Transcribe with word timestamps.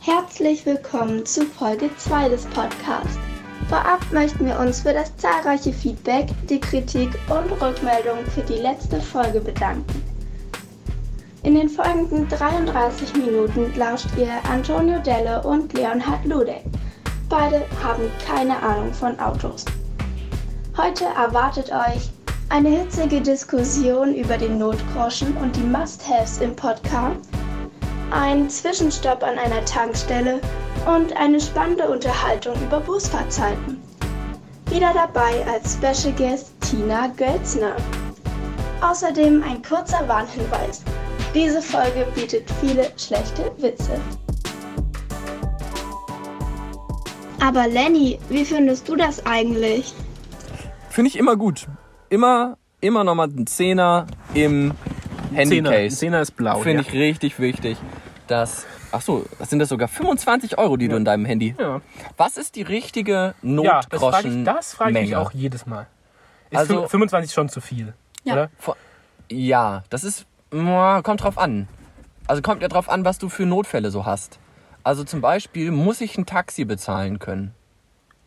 Herzlich 0.00 0.64
willkommen 0.64 1.26
zu 1.26 1.44
Folge 1.44 1.90
2 1.96 2.28
des 2.28 2.46
Podcasts. 2.46 3.18
Vorab 3.68 4.00
möchten 4.12 4.46
wir 4.46 4.58
uns 4.58 4.80
für 4.80 4.92
das 4.92 5.14
zahlreiche 5.16 5.72
Feedback, 5.72 6.28
die 6.48 6.60
Kritik 6.60 7.10
und 7.28 7.50
Rückmeldungen 7.60 8.24
für 8.26 8.42
die 8.42 8.60
letzte 8.62 9.00
Folge 9.00 9.40
bedanken. 9.40 10.02
In 11.42 11.56
den 11.56 11.68
folgenden 11.68 12.28
33 12.28 13.14
Minuten 13.16 13.74
lauscht 13.76 14.08
ihr 14.16 14.30
Antonio 14.50 14.98
Delle 15.00 15.42
und 15.42 15.72
Leonhard 15.74 16.24
Ludek. 16.24 16.64
Beide 17.28 17.66
haben 17.82 18.04
keine 18.24 18.62
Ahnung 18.62 18.94
von 18.94 19.18
Autos. 19.18 19.64
Heute 20.76 21.04
erwartet 21.04 21.70
euch 21.70 22.08
eine 22.50 22.70
hitzige 22.70 23.20
Diskussion 23.20 24.14
über 24.14 24.38
den 24.38 24.58
Notgroschen 24.58 25.36
und 25.36 25.54
die 25.56 25.60
Must-Haves 25.60 26.38
im 26.38 26.56
Podcast, 26.56 27.27
ein 28.10 28.48
Zwischenstopp 28.48 29.22
an 29.22 29.38
einer 29.38 29.64
Tankstelle 29.64 30.40
und 30.86 31.16
eine 31.16 31.40
spannende 31.40 31.88
Unterhaltung 31.88 32.54
über 32.62 32.80
Busfahrzeiten. 32.80 33.82
Wieder 34.70 34.92
dabei 34.94 35.44
als 35.46 35.74
Special 35.74 36.14
Guest 36.14 36.52
Tina 36.60 37.08
Gölzner. 37.16 37.76
Außerdem 38.80 39.42
ein 39.42 39.62
kurzer 39.62 40.06
Warnhinweis. 40.06 40.82
Diese 41.34 41.60
Folge 41.60 42.06
bietet 42.14 42.50
viele 42.60 42.90
schlechte 42.96 43.50
Witze. 43.58 44.00
Aber 47.40 47.66
Lenny, 47.68 48.18
wie 48.28 48.44
findest 48.44 48.88
du 48.88 48.96
das 48.96 49.24
eigentlich? 49.26 49.94
Finde 50.90 51.10
ich 51.10 51.18
immer 51.18 51.36
gut. 51.36 51.66
Immer, 52.08 52.56
immer 52.80 53.04
nochmal 53.04 53.28
ein 53.28 53.46
Zehner 53.46 54.06
im 54.34 54.72
Zehner, 55.30 55.36
Handycase. 55.36 55.96
Zehner 55.96 56.20
ist 56.22 56.36
blau. 56.36 56.60
Finde 56.60 56.82
ja. 56.82 56.88
ich 56.88 56.92
richtig 56.94 57.38
wichtig. 57.38 57.76
Dass, 58.28 58.66
ach 58.92 59.00
so, 59.00 59.24
das 59.38 59.50
sind 59.50 59.58
das 59.58 59.68
sogar 59.70 59.88
25 59.88 60.58
Euro, 60.58 60.76
die 60.76 60.88
du 60.88 60.96
in 60.96 61.04
deinem 61.04 61.24
Handy. 61.24 61.54
Ja, 61.58 61.80
Was 62.16 62.36
ist 62.36 62.54
die 62.56 62.62
richtige 62.62 63.34
ja 63.42 63.80
das 63.88 64.00
frage 64.00 64.28
Notgroschen? 64.28 64.42
ich, 64.46 64.66
frag 64.66 64.88
ich 64.90 64.94
mich 64.94 65.16
auch 65.16 65.32
jedes 65.32 65.66
Mal. 65.66 65.86
Ist 66.50 66.58
Also- 66.58 66.74
also, 66.76 66.88
25 66.88 67.32
schon 67.32 67.48
zu 67.48 67.60
viel? 67.60 67.94
Ja. 68.24 68.32
Oder? 68.34 68.50
Vor- 68.58 68.76
Ja, 69.30 69.82
das 69.90 70.04
ist, 70.04 70.26
kommt 70.50 71.22
drauf 71.22 71.38
an. 71.38 71.68
Also 72.26 72.42
kommt 72.42 72.60
ja 72.62 72.68
drauf 72.68 72.88
an, 72.88 73.04
was 73.04 73.18
du 73.18 73.28
für 73.30 73.46
Notfälle 73.46 73.90
so 73.90 74.04
hast. 74.06 74.38
Also 74.84 75.04
zum 75.04 75.20
Beispiel 75.20 75.70
muss 75.70 76.00
ich 76.00 76.16
ein 76.18 76.26
Taxi 76.26 76.64
bezahlen 76.64 77.18
können, 77.18 77.52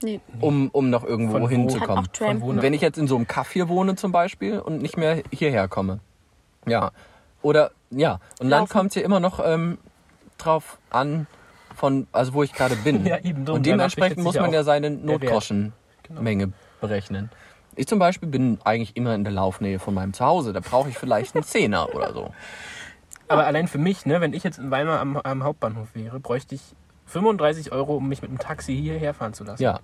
Nee. 0.03 0.19
um, 0.39 0.69
um 0.71 0.89
noch 0.89 1.03
irgendwo 1.03 1.33
Von 1.33 1.43
wo? 1.43 1.49
hinzukommen. 1.49 2.07
Wo 2.39 2.55
Wenn 2.61 2.73
ich 2.73 2.81
jetzt 2.81 2.97
in 2.97 3.07
so 3.07 3.15
einem 3.15 3.27
Kaff 3.27 3.51
hier 3.51 3.69
wohne 3.69 3.95
zum 3.95 4.11
Beispiel 4.11 4.59
und 4.59 4.81
nicht 4.81 4.97
mehr 4.97 5.21
hierher 5.31 5.67
komme. 5.67 5.99
Ja. 6.67 6.91
Oder, 7.43 7.71
ja. 7.91 8.19
Und 8.39 8.49
dann 8.49 8.67
kommt 8.67 8.89
es 8.89 8.95
ja 8.95 9.01
immer 9.03 9.19
noch 9.19 9.39
ähm, 9.43 9.77
drauf 10.43 10.77
an, 10.89 11.27
von, 11.75 12.07
also 12.11 12.33
wo 12.33 12.43
ich 12.43 12.53
gerade 12.53 12.75
bin. 12.75 13.05
Ja, 13.11 13.17
eben 13.19 13.45
drum. 13.45 13.57
Und 13.57 13.65
dementsprechend 13.65 14.23
muss 14.23 14.35
man 14.35 14.51
ja 14.53 14.63
seine. 14.63 14.89
Notgroschenmenge 14.89 16.53
berechnen. 16.79 17.29
Ich 17.75 17.87
zum 17.87 17.99
Beispiel 17.99 18.27
bin 18.27 18.59
eigentlich 18.63 18.97
immer 18.97 19.15
in 19.15 19.23
der 19.23 19.33
Laufnähe 19.33 19.79
von 19.79 19.93
meinem 19.93 20.13
Zuhause. 20.13 20.51
Da 20.51 20.59
brauche 20.59 20.89
ich 20.89 20.97
vielleicht 20.97 21.35
einen 21.35 21.43
Zehner 21.43 21.93
oder 21.95 22.13
so. 22.13 22.33
Aber 23.29 23.45
allein 23.45 23.67
für 23.67 23.77
mich, 23.77 24.05
ne, 24.05 24.19
wenn 24.19 24.33
ich 24.33 24.43
jetzt 24.43 24.59
in 24.59 24.71
Weimar 24.71 24.99
am, 24.99 25.15
am 25.15 25.43
Hauptbahnhof 25.43 25.95
wäre, 25.95 26.19
bräuchte 26.19 26.55
ich 26.55 26.61
35 27.05 27.71
Euro, 27.71 27.95
um 27.95 28.09
mich 28.09 28.21
mit 28.21 28.29
dem 28.29 28.39
Taxi 28.39 28.75
hierher 28.75 29.13
fahren 29.13 29.33
zu 29.33 29.45
lassen. 29.45 29.63
Ja. 29.63 29.79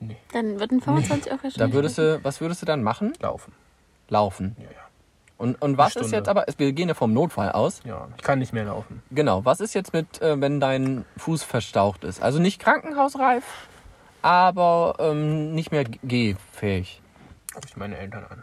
Nee, 0.00 0.16
Dann 0.32 0.58
würden 0.58 0.80
25 0.80 1.30
Euro 1.30 1.40
schon. 1.42 1.52
Da 1.56 1.72
würdest 1.72 1.98
du, 1.98 2.18
was 2.24 2.40
würdest 2.40 2.62
du 2.62 2.66
dann 2.66 2.82
machen? 2.82 3.12
laufen. 3.20 3.52
Laufen. 4.08 4.56
Ja, 4.58 4.64
ja. 4.64 4.70
Und, 5.44 5.60
und 5.60 5.76
was 5.76 5.94
ist 5.94 6.10
jetzt 6.10 6.26
aber, 6.30 6.46
wir 6.56 6.72
gehen 6.72 6.88
ja 6.88 6.94
vom 6.94 7.12
Notfall 7.12 7.52
aus. 7.52 7.82
Ja, 7.84 8.08
ich 8.16 8.22
kann 8.22 8.38
nicht 8.38 8.54
mehr 8.54 8.64
laufen. 8.64 9.02
Genau, 9.10 9.44
was 9.44 9.60
ist 9.60 9.74
jetzt 9.74 9.92
mit, 9.92 10.22
äh, 10.22 10.40
wenn 10.40 10.58
dein 10.58 11.04
Fuß 11.18 11.42
verstaucht 11.42 12.02
ist? 12.02 12.22
Also 12.22 12.38
nicht 12.38 12.58
krankenhausreif, 12.62 13.44
aber 14.22 14.96
ähm, 15.00 15.54
nicht 15.54 15.70
mehr 15.70 15.84
gehfähig. 16.02 17.02
Ruf 17.54 17.62
ich 17.68 17.76
meine 17.76 17.98
Eltern 17.98 18.24
an. 18.30 18.42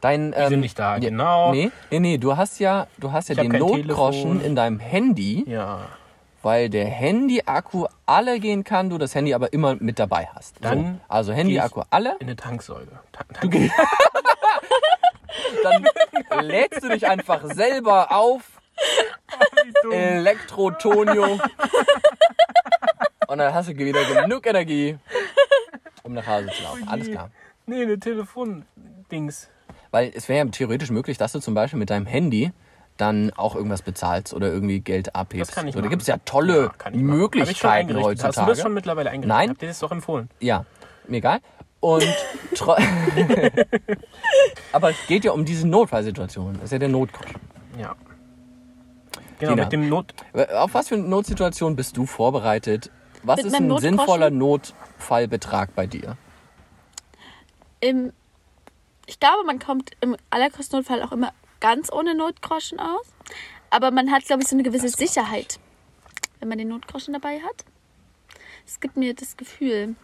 Dein, 0.00 0.32
ähm, 0.36 0.48
sind 0.50 0.60
nicht 0.60 0.78
da, 0.78 0.94
ja, 0.94 0.98
genau. 1.00 1.50
Nee, 1.50 1.72
nee, 1.90 1.98
nee, 1.98 2.18
du 2.18 2.36
hast 2.36 2.60
ja, 2.60 2.86
du 2.98 3.10
hast 3.10 3.28
ja 3.28 3.34
Ich 3.34 3.40
den 3.40 3.58
Notgroschen 3.58 4.40
in 4.40 4.54
deinem 4.54 4.78
Handy, 4.78 5.44
Ja. 5.48 5.80
weil 6.42 6.70
der 6.70 6.86
Handy-Akku 6.86 7.86
alle 8.06 8.38
gehen 8.38 8.62
kann, 8.62 8.88
du 8.88 8.98
das 8.98 9.16
Handy 9.16 9.34
aber 9.34 9.52
immer 9.52 9.74
mit 9.80 9.98
dabei 9.98 10.28
hast. 10.32 10.64
Dann 10.64 10.84
so. 10.84 11.00
Also 11.08 11.32
Handy-Akku 11.32 11.82
alle, 11.90 12.14
In 12.20 12.28
eine 12.28 12.36
Tanksäule. 12.36 12.86
Ta 13.10 13.24
Tank 13.32 13.52
dann 15.62 16.44
lädst 16.46 16.82
du 16.82 16.88
dich 16.88 17.06
einfach 17.06 17.44
selber 17.44 18.12
auf, 18.12 18.42
Elektrotonio 19.90 21.38
und 23.28 23.38
dann 23.38 23.54
hast 23.54 23.68
du 23.68 23.76
wieder 23.76 24.04
genug 24.04 24.46
Energie, 24.46 24.98
um 26.02 26.14
nach 26.14 26.26
Hause 26.26 26.48
zu 26.48 26.62
laufen. 26.62 26.88
Alles 26.88 27.10
klar. 27.10 27.30
nee, 27.66 27.82
eine 27.82 27.98
Telefon-Dings. 27.98 29.48
Weil 29.90 30.12
es 30.14 30.28
wäre 30.28 30.44
ja 30.44 30.50
theoretisch 30.50 30.90
möglich, 30.90 31.18
dass 31.18 31.32
du 31.32 31.40
zum 31.40 31.54
Beispiel 31.54 31.78
mit 31.78 31.90
deinem 31.90 32.06
Handy 32.06 32.52
dann 32.96 33.32
auch 33.36 33.54
irgendwas 33.54 33.82
bezahlst 33.82 34.34
oder 34.34 34.48
irgendwie 34.48 34.80
Geld 34.80 35.14
abhebst. 35.14 35.50
Das 35.50 35.54
kann 35.54 35.68
ich 35.68 35.74
so, 35.74 35.80
da 35.80 35.88
gibt 35.88 36.02
es 36.02 36.08
ja 36.08 36.18
tolle 36.24 36.64
Ja. 36.64 36.72
Hab 36.84 36.94
Möglichkeiten 36.94 37.96
heutzutage. 37.96 38.36
Hast 38.36 38.38
du 38.38 38.50
das 38.50 38.60
schon 38.60 38.74
mittlerweile 38.74 39.10
eingerichtet? 39.10 39.28
Nein. 39.28 39.50
Habt 39.50 39.62
ihr 39.62 39.68
das 39.68 39.78
doch 39.78 39.92
empfohlen? 39.92 40.28
Ja, 40.40 40.64
mir 41.08 41.18
egal. 41.18 41.40
Und 41.82 42.06
aber 44.72 44.90
es 44.90 45.06
geht 45.08 45.24
ja 45.24 45.32
um 45.32 45.44
diese 45.44 45.66
Notfallsituation. 45.66 46.54
Das 46.54 46.64
ist 46.66 46.70
ja 46.70 46.78
der 46.78 46.88
Notgroschen. 46.88 47.40
Ja. 47.76 47.96
Genau, 49.40 49.52
Tina. 49.54 49.64
mit 49.64 49.72
dem 49.72 49.88
Not... 49.88 50.14
Auf 50.54 50.74
was 50.74 50.88
für 50.88 50.94
eine 50.94 51.08
Notsituation 51.08 51.74
bist 51.74 51.96
du 51.96 52.06
vorbereitet? 52.06 52.92
Was 53.24 53.38
Mit 53.38 53.46
ist 53.46 53.54
ein 53.54 53.66
Notgroschen? 53.66 53.98
sinnvoller 53.98 54.30
Notfallbetrag 54.30 55.74
bei 55.74 55.88
dir? 55.88 56.16
Im, 57.80 58.12
ich 59.06 59.18
glaube, 59.18 59.42
man 59.44 59.58
kommt 59.58 59.90
im 60.00 60.16
allergrößten 60.30 60.78
Notfall 60.78 61.02
auch 61.02 61.10
immer 61.10 61.32
ganz 61.58 61.90
ohne 61.90 62.14
Notgroschen 62.14 62.78
aus. 62.78 63.06
Aber 63.70 63.90
man 63.90 64.12
hat, 64.12 64.24
glaube 64.24 64.42
ich, 64.42 64.48
so 64.48 64.54
eine 64.54 64.62
gewisse 64.62 64.88
Sicherheit, 64.88 65.58
wenn 66.38 66.48
man 66.48 66.58
den 66.58 66.68
Notgroschen 66.68 67.12
dabei 67.12 67.40
hat. 67.40 67.64
Es 68.64 68.78
gibt 68.78 68.96
mir 68.96 69.14
das 69.14 69.36
Gefühl. 69.36 69.96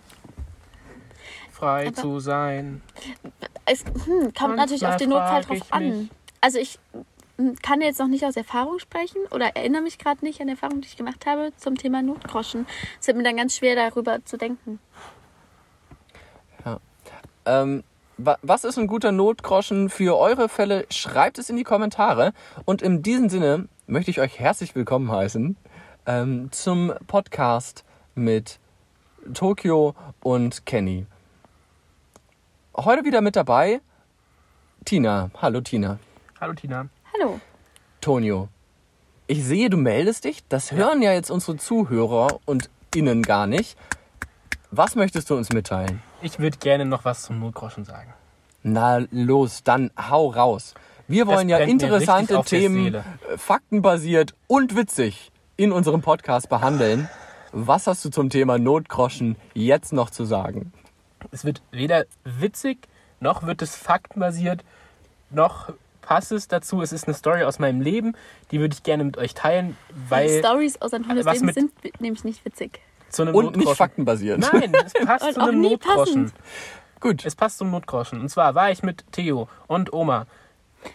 Frei 1.58 1.88
Aber- 1.88 1.96
zu 1.96 2.20
sein. 2.20 2.82
Es 3.66 3.84
hm, 3.84 4.32
kommt 4.32 4.56
natürlich 4.56 4.86
auf 4.86 4.96
den 4.96 5.10
Notfall 5.10 5.42
drauf 5.42 5.66
an. 5.70 6.02
mich. 6.02 6.10
Also 6.40 6.58
ich 6.58 6.78
hm, 7.36 7.56
kann 7.62 7.80
jetzt 7.80 7.98
noch 7.98 8.06
nicht 8.06 8.24
aus 8.24 8.36
Erfahrung 8.36 8.78
sprechen 8.78 9.20
oder 9.32 9.56
erinnere 9.56 9.82
mich 9.82 9.98
gerade 9.98 10.24
nicht 10.24 10.40
an 10.40 10.48
Erfahrungen, 10.48 10.82
die 10.82 10.88
ich 10.88 10.96
gemacht 10.96 11.26
habe 11.26 11.52
zum 11.56 11.76
Thema 11.76 12.00
Notgroschen. 12.00 12.66
Es 13.00 13.08
wird 13.08 13.16
mir 13.16 13.24
dann 13.24 13.36
ganz 13.36 13.56
schwer, 13.56 13.74
darüber 13.74 14.24
zu 14.24 14.36
denken. 14.36 14.78
Ähm, 17.46 17.82
wa- 18.18 18.36
was 18.42 18.64
ist 18.64 18.78
ein 18.78 18.86
guter 18.88 19.10
Notgroschen 19.10 19.88
für 19.88 20.18
eure 20.18 20.50
Fälle? 20.50 20.84
Schreibt 20.90 21.38
es 21.38 21.48
in 21.48 21.56
die 21.56 21.64
Kommentare. 21.64 22.34
Und 22.66 22.82
in 22.82 23.02
diesem 23.02 23.30
Sinne 23.30 23.68
möchte 23.86 24.10
ich 24.10 24.20
euch 24.20 24.38
herzlich 24.38 24.74
willkommen 24.74 25.10
heißen 25.10 25.56
ähm, 26.04 26.52
zum 26.52 26.92
Podcast 27.06 27.84
mit 28.14 28.58
Tokio 29.32 29.94
und 30.20 30.66
Kenny. 30.66 31.06
Heute 32.78 33.04
wieder 33.04 33.22
mit 33.22 33.34
dabei 33.34 33.80
Tina. 34.84 35.30
Hallo 35.42 35.60
Tina. 35.60 35.98
Hallo 36.40 36.54
Tina. 36.54 36.86
Hallo. 37.12 37.40
Tonio. 38.00 38.48
Ich 39.26 39.44
sehe, 39.44 39.68
du 39.68 39.76
meldest 39.76 40.22
dich. 40.22 40.46
Das 40.48 40.70
hören 40.70 41.02
ja 41.02 41.12
jetzt 41.12 41.28
unsere 41.32 41.56
Zuhörer 41.56 42.38
und 42.44 42.70
Innen 42.94 43.22
gar 43.22 43.48
nicht. 43.48 43.76
Was 44.70 44.94
möchtest 44.94 45.28
du 45.28 45.36
uns 45.36 45.52
mitteilen? 45.52 46.00
Ich 46.22 46.38
würde 46.38 46.58
gerne 46.58 46.84
noch 46.84 47.04
was 47.04 47.22
zum 47.22 47.40
Notgroschen 47.40 47.84
sagen. 47.84 48.14
Na 48.62 49.04
los, 49.10 49.64
dann 49.64 49.90
hau 49.98 50.28
raus. 50.28 50.74
Wir 51.08 51.24
Das 51.24 51.34
wollen 51.34 51.48
ja 51.48 51.58
interessante 51.58 52.40
Themen, 52.44 52.94
äh, 52.94 53.02
faktenbasiert 53.36 54.34
und 54.46 54.76
witzig 54.76 55.32
in 55.56 55.72
unserem 55.72 56.00
Podcast 56.00 56.48
behandeln. 56.48 57.08
Was 57.50 57.88
hast 57.88 58.04
du 58.04 58.10
zum 58.10 58.30
Thema 58.30 58.56
Notgroschen 58.56 59.36
jetzt 59.52 59.92
noch 59.92 60.10
zu 60.10 60.24
sagen? 60.24 60.72
Es 61.30 61.44
wird 61.44 61.62
weder 61.70 62.04
witzig, 62.24 62.88
noch 63.20 63.44
wird 63.46 63.62
es 63.62 63.74
faktenbasiert, 63.76 64.64
noch 65.30 65.72
passt 66.02 66.32
es 66.32 66.48
dazu. 66.48 66.80
Es 66.82 66.92
ist 66.92 67.06
eine 67.06 67.14
Story 67.14 67.44
aus 67.44 67.58
meinem 67.58 67.80
Leben, 67.80 68.16
die 68.50 68.60
würde 68.60 68.74
ich 68.74 68.82
gerne 68.82 69.04
mit 69.04 69.18
euch 69.18 69.34
teilen, 69.34 69.76
weil 70.08 70.38
Stories 70.38 70.80
aus 70.80 70.94
Antonios 70.94 71.24
was 71.26 71.34
Leben 71.34 71.46
mit- 71.46 71.54
sind 71.54 72.00
nämlich 72.00 72.24
nicht 72.24 72.44
witzig. 72.44 72.80
zu 73.10 73.22
einem 73.22 73.34
Und 73.34 73.56
nicht 73.56 73.74
faktenbasiert. 73.76 74.38
Nein, 74.38 74.72
es 74.84 74.92
passt 75.06 75.24
Und 75.26 75.34
zu 75.34 75.40
einem 75.40 75.60
Notgroschen. 75.60 76.24
passend. 76.26 76.32
Gut. 77.00 77.24
Es 77.24 77.34
passt 77.36 77.58
zum 77.58 77.70
Notgroschen. 77.70 78.20
Und 78.20 78.28
zwar 78.28 78.54
war 78.54 78.70
ich 78.70 78.82
mit 78.82 79.04
Theo 79.12 79.48
und 79.66 79.92
Oma 79.92 80.26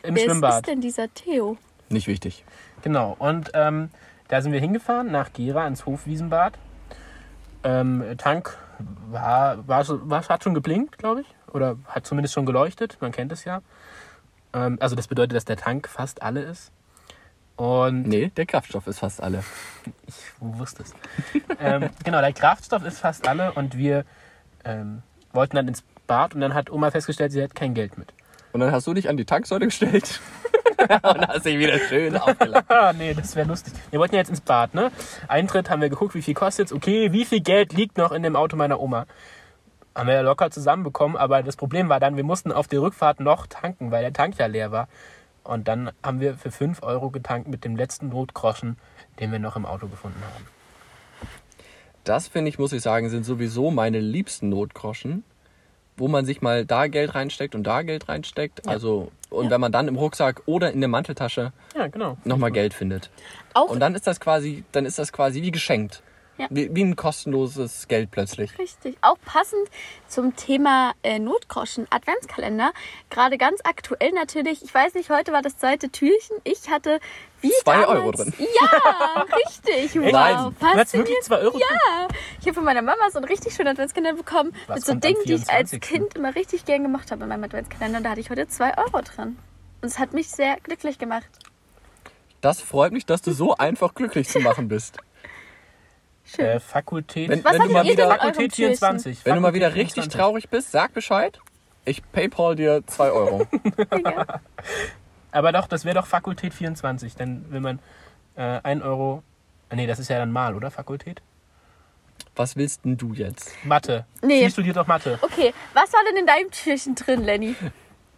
im 0.04 0.16
Wer 0.16 0.26
Schwimmbad. 0.26 0.56
ist 0.56 0.68
denn 0.68 0.82
dieser 0.82 1.14
Theo? 1.14 1.58
Nicht 1.90 2.08
wichtig. 2.08 2.44
Genau, 2.82 3.16
und 3.20 3.52
ähm, 3.54 3.90
da 4.30 4.42
sind 4.42 4.52
wir 4.52 4.60
hingefahren 4.60 5.12
nach 5.12 5.32
Gera 5.34 5.66
ins 5.68 5.86
Hofwiesenbad. 5.86 6.54
Ähm, 7.64 8.04
Tank 8.18 8.58
war, 9.10 9.68
war, 9.68 9.86
war, 10.10 10.28
hat 10.28 10.44
schon 10.44 10.54
geblinkt, 10.54 10.98
glaube 10.98 11.22
ich. 11.22 11.28
Oder 11.54 11.78
hat 11.88 12.06
zumindest 12.06 12.34
schon 12.34 12.46
geleuchtet, 12.46 12.98
man 13.00 13.12
kennt 13.12 13.32
es 13.32 13.46
ja. 13.46 13.62
Ähm, 14.54 14.78
also 14.80 14.96
das 14.96 15.08
bedeutet, 15.08 15.36
dass 15.36 15.46
der 15.46 15.58
Tank 15.58 15.88
fast 15.88 16.22
alle 16.22 16.42
ist. 16.42 16.72
Und 17.56 18.08
Nee, 18.08 18.32
der 18.36 18.46
Kraftstoff 18.46 18.88
ist 18.88 19.00
fast 19.00 19.22
alle. 19.22 19.44
ich 20.08 20.16
wusste 20.40 20.84
es. 20.84 20.94
ähm, 21.60 21.90
genau, 22.04 22.20
der 22.20 22.34
Kraftstoff 22.34 22.84
ist 22.84 23.00
fast 23.00 23.28
alle 23.28 23.54
und 23.54 23.78
wir 23.78 24.06
ähm, 24.64 25.04
wollten 25.32 25.56
dann 25.56 25.68
ins 25.68 25.84
Bad 26.08 26.34
und 26.34 26.42
dann 26.42 26.54
hat 26.54 26.72
Oma 26.72 26.92
festgestellt, 26.92 27.32
sie 27.32 27.44
hat 27.44 27.56
kein 27.56 27.74
Geld 27.74 27.98
mit. 27.98 28.14
Und 28.54 28.60
dann 28.60 28.72
hast 28.72 28.88
du 28.88 28.94
dich 28.94 29.10
an 29.10 29.18
die 29.18 29.26
Tanksäule 29.26 29.66
gestellt 29.66 30.22
und 30.78 31.28
hast 31.28 31.46
dich 31.46 31.58
wieder 31.58 31.80
schön 31.80 32.16
aufgelacht. 32.16 32.66
Ah, 32.70 32.94
nee, 32.94 33.14
das 33.14 33.36
wäre 33.36 33.48
lustig. 33.48 33.74
Wir 33.90 34.00
wollten 34.00 34.16
ja 34.16 34.20
jetzt 34.20 34.30
ins 34.30 34.42
Bad, 34.42 34.76
ne? 34.76 34.92
Eintritt 35.28 35.70
haben 35.70 35.82
wir 35.82 35.90
geguckt, 35.90 36.14
wie 36.14 36.22
viel 36.22 36.36
kostet's. 36.36 36.72
Okay, 36.72 37.12
wie 37.12 37.26
viel 37.26 37.42
Geld 37.42 37.74
liegt 37.74 37.98
noch 37.98 38.12
in 38.12 38.22
dem 38.24 38.36
Auto 38.36 38.56
meiner 38.56 38.80
Oma? 38.80 39.08
Haben 39.96 40.08
wir 40.08 40.14
ja 40.14 40.22
locker 40.22 40.52
zusammenbekommen, 40.52 41.18
aber 41.18 41.44
das 41.44 41.56
Problem 41.56 41.90
war 41.90 42.00
dann, 42.00 42.16
wir 42.16 42.24
mussten 42.24 42.52
auf 42.52 42.68
der 42.68 42.82
Rückfahrt 42.82 43.20
noch 43.20 43.48
tanken, 43.48 43.92
weil 43.92 44.02
der 44.04 44.14
Tank 44.14 44.38
ja 44.38 44.46
leer 44.46 44.72
war. 44.72 44.88
Und 45.44 45.68
dann 45.68 45.92
haben 46.04 46.20
wir 46.20 46.36
für 46.36 46.52
5 46.52 46.84
Euro 46.84 47.10
getankt 47.10 47.48
mit 47.48 47.66
dem 47.66 47.76
letzten 47.76 48.10
Notgroschen, 48.10 48.78
den 49.20 49.32
wir 49.32 49.40
noch 49.40 49.56
im 49.56 49.66
Auto 49.66 49.88
gefunden 49.88 50.22
haben. 50.34 50.48
Das 52.04 52.28
finde 52.28 52.50
ich, 52.50 52.60
muss 52.60 52.74
ich 52.74 52.82
sagen, 52.82 53.10
sind 53.10 53.24
sowieso 53.24 53.72
meine 53.72 54.00
liebsten 54.00 54.50
Notgroschen, 54.50 55.24
wo 55.98 56.08
man 56.08 56.26
sich 56.26 56.42
mal 56.42 56.66
da 56.66 56.88
Geld 56.88 57.16
reinsteckt 57.16 57.56
und 57.56 57.64
da 57.64 57.82
Geld 57.82 58.10
reinsteckt. 58.10 58.68
Also, 58.68 59.12
und 59.30 59.50
wenn 59.50 59.62
man 59.62 59.72
dann 59.72 59.88
im 59.88 59.96
Rucksack 59.96 60.44
oder 60.46 60.72
in 60.72 60.80
der 60.80 60.90
Manteltasche 60.90 61.54
Ja, 61.76 61.88
genau. 61.88 62.18
nochmal 62.24 62.52
Geld 62.52 62.74
findet. 62.74 63.10
Auch 63.54 63.70
Und 63.70 63.80
dann 63.80 63.96
ist 63.96 64.08
das 64.08 64.20
quasi, 64.20 64.64
dann 64.72 64.86
ist 64.86 65.00
das 65.00 65.12
quasi 65.12 65.42
wie 65.42 65.52
geschenkt. 65.52 66.02
Ja. 66.38 66.48
Wie, 66.50 66.74
wie 66.74 66.84
ein 66.84 66.96
kostenloses 66.96 67.88
Geld 67.88 68.10
plötzlich. 68.10 68.58
Richtig. 68.58 68.98
Auch 69.02 69.18
passend 69.24 69.68
zum 70.08 70.36
Thema 70.36 70.94
äh, 71.04 71.20
Notgroschen, 71.20 71.86
Adventskalender. 71.92 72.72
Gerade 73.12 73.38
ganz 73.38 73.60
aktuell 73.64 74.12
natürlich. 74.14 74.64
Ich 74.64 74.74
weiß 74.74 74.96
nicht, 74.96 75.12
heute 75.12 75.32
war 75.32 75.44
das 75.44 75.58
zweite 75.58 75.90
Türchen. 75.90 76.38
Ich 76.44 76.70
hatte 76.70 77.00
wie 77.42 77.52
Zwei 77.62 77.82
damals, 77.82 77.90
Euro 78.00 78.12
drin. 78.12 78.34
Ja, 78.40 79.26
richtig. 79.46 79.96
Wow. 79.96 80.12
Nein. 80.12 80.56
Hast 80.60 80.94
wirklich 80.94 81.22
2 81.22 81.38
Euro? 81.38 81.60
Ja, 81.60 82.08
ich 82.40 82.48
habe 82.48 82.56
von 82.56 82.64
meiner 82.64 82.82
Mama 82.82 83.12
so 83.12 83.18
einen 83.20 83.26
richtig 83.26 83.54
schönen 83.54 83.70
Adventskalender 83.70 84.18
bekommen. 84.18 84.56
Was 84.66 84.78
mit 84.78 84.86
so 84.86 84.94
Dingen, 84.96 85.22
die 85.26 85.34
ich 85.34 85.50
als 85.52 85.70
24.? 85.70 85.82
Kind 85.82 86.16
immer 86.16 86.34
richtig 86.34 86.66
gern 86.66 86.82
gemacht 86.82 87.12
habe 87.12 87.24
in 87.24 87.30
meinem 87.30 87.44
Adventskalender. 87.44 87.98
Und 87.98 88.04
da 88.06 88.10
hatte 88.12 88.22
ich 88.22 88.32
heute 88.32 88.48
zwei 88.48 88.76
Euro 88.78 89.02
drin. 89.02 89.38
Und 89.82 89.88
es 89.88 90.00
hat 90.00 90.14
mich 90.14 90.30
sehr 90.30 90.58
glücklich 90.64 90.98
gemacht. 90.98 91.30
Das 92.42 92.60
freut 92.60 92.92
mich, 92.92 93.06
dass 93.06 93.22
du 93.22 93.32
so 93.32 93.56
einfach 93.56 93.94
glücklich 93.94 94.28
zu 94.28 94.40
machen 94.40 94.68
bist. 94.68 94.98
Schön. 96.36 96.46
Äh, 96.46 96.60
Fakultät. 96.60 97.30
Wenn- 97.30 97.44
wenn 97.44 97.62
du 97.62 97.70
mal 97.70 97.84
wieder- 97.86 98.08
Fakultät 98.10 98.54
Türchen? 98.54 98.78
24. 98.78 99.26
Wenn 99.26 99.36
du 99.36 99.42
mal 99.42 99.54
wieder 99.54 99.70
richtig 99.76 100.04
24. 100.06 100.14
traurig 100.20 100.50
bist, 100.50 100.72
sag 100.72 100.94
Bescheid. 100.94 101.40
Ich 101.86 102.02
paypal 102.12 102.56
dir 102.56 102.82
2 102.88 103.12
Euro. 103.12 103.48
Ja. 104.04 104.26
Aber 105.32 105.52
doch, 105.52 105.68
das 105.68 105.84
wäre 105.86 105.96
doch 105.96 106.06
Fakultät 106.08 106.54
24. 106.54 107.16
Dann 107.16 107.52
will 107.52 107.60
man 107.60 107.80
äh, 108.36 108.60
1 108.64 108.82
Euro. 108.84 109.24
äh, 109.70 109.76
Nee, 109.76 109.88
das 109.88 110.00
ist 110.00 110.10
ja 110.10 110.18
dann 110.18 110.32
mal, 110.32 110.56
oder? 110.56 110.72
Fakultät? 110.72 111.22
Was 112.36 112.56
willst 112.56 112.86
denn 112.86 112.98
du 112.98 113.14
jetzt? 113.14 113.52
Mathe. 113.64 114.06
Nee. 114.22 114.46
Sie 114.46 114.52
studiert 114.52 114.78
doch 114.78 114.88
Mathe. 114.88 115.20
Okay, 115.22 115.54
was 115.74 115.92
war 115.94 116.00
denn 116.10 116.18
in 116.18 116.26
deinem 116.26 116.50
Türchen 116.52 116.96
drin, 116.96 117.24
Lenny? 117.24 117.56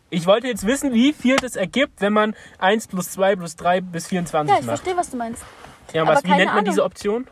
Ich 0.09 0.25
wollte 0.25 0.47
jetzt 0.47 0.65
wissen, 0.65 0.94
wie 0.94 1.12
viel 1.12 1.35
das 1.38 1.56
ergibt, 1.57 2.00
wenn 2.00 2.13
man 2.13 2.35
1 2.59 2.88
plus 2.88 3.12
2 3.12 3.35
plus 3.35 3.56
3 3.57 3.81
bis 3.81 4.07
24 4.07 4.50
Ja, 4.53 4.59
ich 4.59 4.65
macht. 4.65 4.77
verstehe, 4.79 4.95
was 4.97 5.09
du 5.09 5.17
meinst. 5.17 5.44
Ja, 5.94 6.03
aber 6.03 6.13
was, 6.15 6.23
wie 6.23 6.29
nennt 6.29 6.45
man 6.45 6.50
Ahnung. 6.59 6.65
diese 6.65 6.83
Option? 6.83 7.27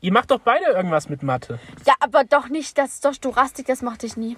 Ihr 0.00 0.12
macht 0.12 0.30
doch 0.30 0.40
beide 0.40 0.66
irgendwas 0.66 1.08
mit 1.08 1.22
Mathe. 1.22 1.58
Ja, 1.86 1.94
aber 2.00 2.24
doch 2.24 2.48
nicht, 2.48 2.76
das 2.78 2.94
ist 2.94 3.04
doch 3.04 3.14
Storastik, 3.14 3.66
das 3.66 3.82
mochte 3.82 4.06
ich 4.06 4.16
nie. 4.16 4.36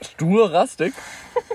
Stur, 0.00 0.52
rastig? 0.52 0.94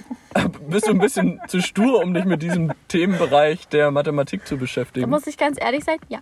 Bist 0.68 0.88
du 0.88 0.92
ein 0.92 1.00
bisschen 1.00 1.42
zu 1.48 1.62
stur, 1.62 2.02
um 2.02 2.14
dich 2.14 2.26
mit 2.26 2.42
diesem 2.42 2.72
Themenbereich 2.88 3.68
der 3.68 3.92
Mathematik 3.92 4.48
zu 4.48 4.56
Da 4.56 4.60
beschäftigen? 4.62 5.10
muss 5.10 5.28
ich 5.28 5.38
ganz 5.38 5.58
ehrlich 5.60 5.84
sein, 5.84 5.98
ja. 6.10 6.20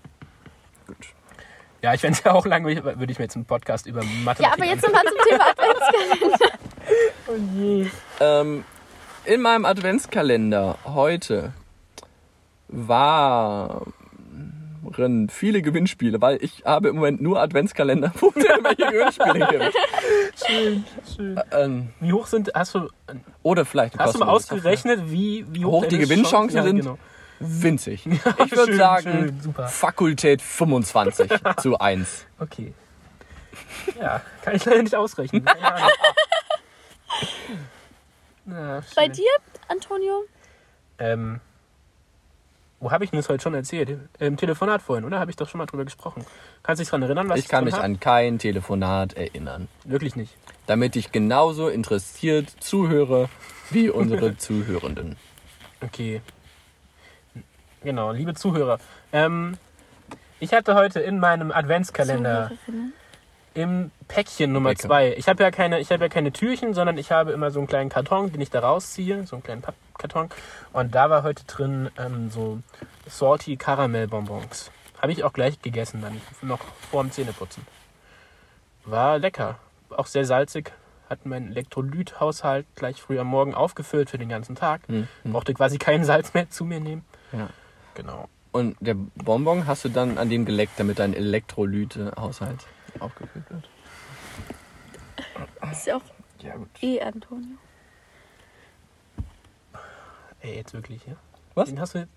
Ja, 1.81 1.93
ich 1.93 2.01
fände 2.01 2.17
es 2.17 2.23
ja 2.23 2.33
auch 2.33 2.45
langweilig, 2.45 2.83
würde 2.83 3.11
ich 3.11 3.19
mir 3.19 3.25
jetzt 3.25 3.35
einen 3.35 3.45
Podcast 3.45 3.85
über 3.85 4.01
Mathe 4.23 4.43
Ja, 4.43 4.51
aber 4.53 4.65
jetzt 4.65 4.83
nochmal 4.83 5.03
zum 5.05 5.17
Thema 5.29 5.45
Adventskalender. 7.27 7.91
Ähm, 8.19 8.65
in 9.25 9.41
meinem 9.41 9.65
Adventskalender 9.65 10.77
heute 10.85 11.53
waren 14.97 15.29
viele 15.29 15.61
Gewinnspiele, 15.61 16.21
weil 16.21 16.37
ich 16.43 16.63
habe 16.65 16.89
im 16.89 16.95
Moment 16.95 17.21
nur 17.21 17.39
Adventskalender, 17.41 18.11
wo 18.19 18.31
es 18.35 18.43
irgendwelche 18.45 18.85
Gewinnspiele 18.91 19.47
gibt. 19.47 19.75
Schön, 20.47 20.83
schön. 21.15 21.39
Ähm, 21.51 21.89
Wie 21.99 22.13
hoch 22.13 22.27
sind, 22.27 22.51
hast 22.55 22.75
du, 22.75 22.89
oder 23.43 23.65
vielleicht 23.65 23.97
hast 23.99 24.15
du 24.15 24.19
mal 24.19 24.25
Software. 24.39 24.57
ausgerechnet, 24.57 25.11
wie, 25.11 25.45
wie 25.51 25.65
hoch, 25.65 25.83
Hoch 25.83 25.85
die 25.87 25.97
Gewinnchancen 25.97 26.57
Chancen- 26.59 26.63
sind? 26.63 26.77
Ja, 26.77 26.83
genau. 26.83 26.97
Winzig. 27.41 28.05
Ich 28.45 28.51
würde 28.51 28.75
sagen, 28.75 29.11
schön, 29.11 29.39
super. 29.41 29.67
Fakultät 29.67 30.41
25 30.41 31.31
zu 31.61 31.77
1. 31.79 32.25
Okay. 32.39 32.73
Ja, 33.99 34.21
kann 34.41 34.55
ich 34.55 34.65
leider 34.65 34.83
nicht 34.83 34.95
ausrechnen. 34.95 35.45
Ja. 38.49 38.81
Bei 38.95 39.07
dir, 39.07 39.29
Antonio? 39.67 40.23
Ähm, 40.97 41.39
wo 42.79 42.91
habe 42.91 43.03
ich 43.03 43.11
denn 43.11 43.17
das 43.19 43.29
heute 43.29 43.43
schon 43.43 43.53
erzählt? 43.53 43.97
Im 44.19 44.37
Telefonat 44.37 44.81
vorhin, 44.81 45.05
oder? 45.05 45.19
Habe 45.19 45.31
ich 45.31 45.37
doch 45.37 45.49
schon 45.49 45.57
mal 45.57 45.65
drüber 45.65 45.85
gesprochen. 45.85 46.25
Kannst 46.63 46.79
du 46.79 46.83
dich 46.83 46.89
daran 46.89 47.03
erinnern, 47.03 47.29
was 47.29 47.39
Ich 47.39 47.47
kann 47.47 47.59
drin 47.59 47.65
mich 47.65 47.75
hab? 47.75 47.83
an 47.83 47.99
kein 47.99 48.39
Telefonat 48.39 49.13
erinnern. 49.13 49.67
Wirklich 49.85 50.15
nicht. 50.15 50.33
Damit 50.65 50.95
ich 50.95 51.11
genauso 51.11 51.67
interessiert 51.67 52.49
zuhöre 52.59 53.29
wie 53.69 53.89
unsere 53.89 54.37
Zuhörenden. 54.37 55.17
Okay. 55.81 56.21
Genau, 57.83 58.11
liebe 58.11 58.33
Zuhörer. 58.33 58.79
Ähm, 59.13 59.57
ich 60.39 60.53
hatte 60.53 60.75
heute 60.75 60.99
in 60.99 61.19
meinem 61.19 61.51
Adventskalender 61.51 62.51
Zuhörerinnen. 62.65 62.93
Im 63.53 63.91
Päckchen 64.07 64.51
Nummer 64.51 64.69
Lecker. 64.69 64.87
zwei. 64.87 65.13
Ich 65.17 65.27
habe 65.27 65.43
ja 65.43 65.51
keine, 65.51 65.79
ich 65.79 65.91
habe 65.91 66.03
ja 66.03 66.09
keine 66.09 66.31
Türchen, 66.31 66.73
sondern 66.73 66.97
ich 66.97 67.11
habe 67.11 67.31
immer 67.31 67.51
so 67.51 67.59
einen 67.59 67.67
kleinen 67.67 67.89
Karton, 67.89 68.31
den 68.31 68.41
ich 68.41 68.49
da 68.49 68.59
rausziehe, 68.59 69.25
so 69.25 69.35
einen 69.35 69.43
kleinen 69.43 69.61
Pappkarton. 69.61 70.29
Und 70.73 70.95
da 70.95 71.09
war 71.09 71.23
heute 71.23 71.43
drin 71.45 71.89
ähm, 71.97 72.29
so 72.29 72.59
salty 73.07 73.57
Karamellbonbons. 73.57 74.71
Habe 75.01 75.11
ich 75.11 75.23
auch 75.23 75.33
gleich 75.33 75.61
gegessen 75.61 76.01
dann, 76.01 76.21
noch 76.41 76.59
vor 76.91 77.03
dem 77.03 77.11
Zähneputzen. 77.11 77.65
War 78.85 79.17
lecker, 79.19 79.59
auch 79.95 80.07
sehr 80.07 80.25
salzig. 80.25 80.71
Hat 81.09 81.25
meinen 81.25 81.51
Elektrolythaushalt 81.51 82.67
gleich 82.75 83.01
früh 83.01 83.17
am 83.19 83.27
Morgen 83.27 83.55
aufgefüllt 83.55 84.11
für 84.11 84.19
den 84.19 84.29
ganzen 84.29 84.55
Tag. 84.55 84.81
Hm, 84.87 85.07
hm. 85.23 85.31
Brauchte 85.33 85.53
quasi 85.53 85.77
kein 85.79 86.03
Salz 86.03 86.33
mehr 86.33 86.49
zu 86.49 86.65
mir 86.65 86.79
nehmen. 86.79 87.03
Ja. 87.31 87.49
Genau. 87.95 88.29
Und 88.51 88.77
der 88.79 88.95
Bonbon 89.15 89.67
hast 89.67 89.85
du 89.85 89.89
dann 89.89 90.17
an 90.17 90.29
dem 90.29 90.45
geleckt, 90.45 90.73
damit 90.79 90.99
dein 90.99 91.13
Elektrolyte-Haushalt 91.13 92.65
aufgefüllt 92.99 93.49
wird. 93.49 93.69
Ist 95.71 95.85
ja 95.87 95.97
auch 95.97 96.01
Ja 96.41 96.55
gut. 96.55 96.69
eh 96.81 97.01
Antonio. 97.01 97.57
Ey, 100.41 100.55
jetzt 100.55 100.73
wirklich, 100.73 101.05
ja? 101.05 101.15
Was? 101.55 101.69
Den 101.69 101.79
hast 101.79 101.95
du 101.95 102.07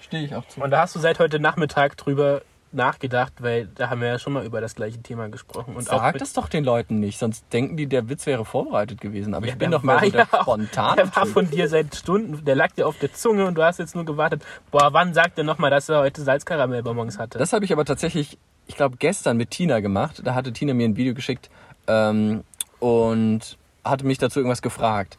Stehe 0.00 0.24
ich 0.24 0.34
auch 0.34 0.46
zu. 0.48 0.60
Und 0.60 0.70
da 0.70 0.80
hast 0.82 0.94
du 0.94 0.98
seit 1.00 1.18
heute 1.18 1.38
Nachmittag 1.38 1.96
drüber 1.96 2.42
nachgedacht, 2.74 3.34
weil 3.40 3.68
da 3.74 3.90
haben 3.90 4.00
wir 4.00 4.08
ja 4.08 4.18
schon 4.18 4.32
mal 4.32 4.44
über 4.44 4.60
das 4.60 4.74
gleiche 4.74 5.00
Thema 5.02 5.28
gesprochen. 5.28 5.76
Und 5.76 5.84
Sag 5.84 6.18
das 6.18 6.32
doch 6.32 6.48
den 6.48 6.64
Leuten 6.64 7.00
nicht, 7.00 7.18
sonst 7.18 7.44
denken 7.52 7.76
die, 7.76 7.86
der 7.86 8.08
Witz 8.08 8.26
wäre 8.26 8.44
vorbereitet 8.44 9.00
gewesen. 9.00 9.34
Aber 9.34 9.46
Ja, 9.46 9.52
ich 9.52 9.58
bin 9.58 9.70
doch 9.70 9.84
war 9.84 10.00
so 10.04 10.10
der 10.10 10.20
ja 10.20 10.26
auch- 10.32 10.42
spontane 10.42 10.96
Der 10.96 11.16
war 11.16 11.26
von 11.26 11.50
dir 11.50 11.68
seit 11.68 11.94
Stunden, 11.94 12.44
der 12.44 12.54
lag 12.56 12.72
dir 12.72 12.86
auf 12.86 12.98
der 12.98 13.12
Zunge 13.12 13.46
und 13.46 13.54
du 13.56 13.62
hast 13.62 13.78
jetzt 13.78 13.94
nur 13.94 14.04
gewartet. 14.04 14.42
Boah, 14.70 14.92
wann 14.92 15.14
sagt 15.14 15.38
er 15.38 15.44
nochmal, 15.44 15.70
dass 15.70 15.88
er 15.88 16.00
heute 16.00 16.22
Salzkaramellbonbons 16.22 17.18
hatte? 17.18 17.38
Das 17.38 17.52
habe 17.52 17.64
ich 17.64 17.72
aber 17.72 17.84
tatsächlich, 17.84 18.38
ich 18.66 18.76
glaube, 18.76 18.96
gestern 18.98 19.36
mit 19.36 19.50
Tina 19.50 19.80
gemacht. 19.80 20.22
Da 20.24 20.34
hatte 20.34 20.52
Tina 20.52 20.74
mir 20.74 20.88
ein 20.88 20.96
Video 20.96 21.14
geschickt 21.14 21.50
ähm, 21.86 22.44
und 22.80 23.58
hatte 23.84 24.06
mich 24.06 24.18
dazu 24.18 24.40
irgendwas 24.40 24.62
gefragt. 24.62 25.18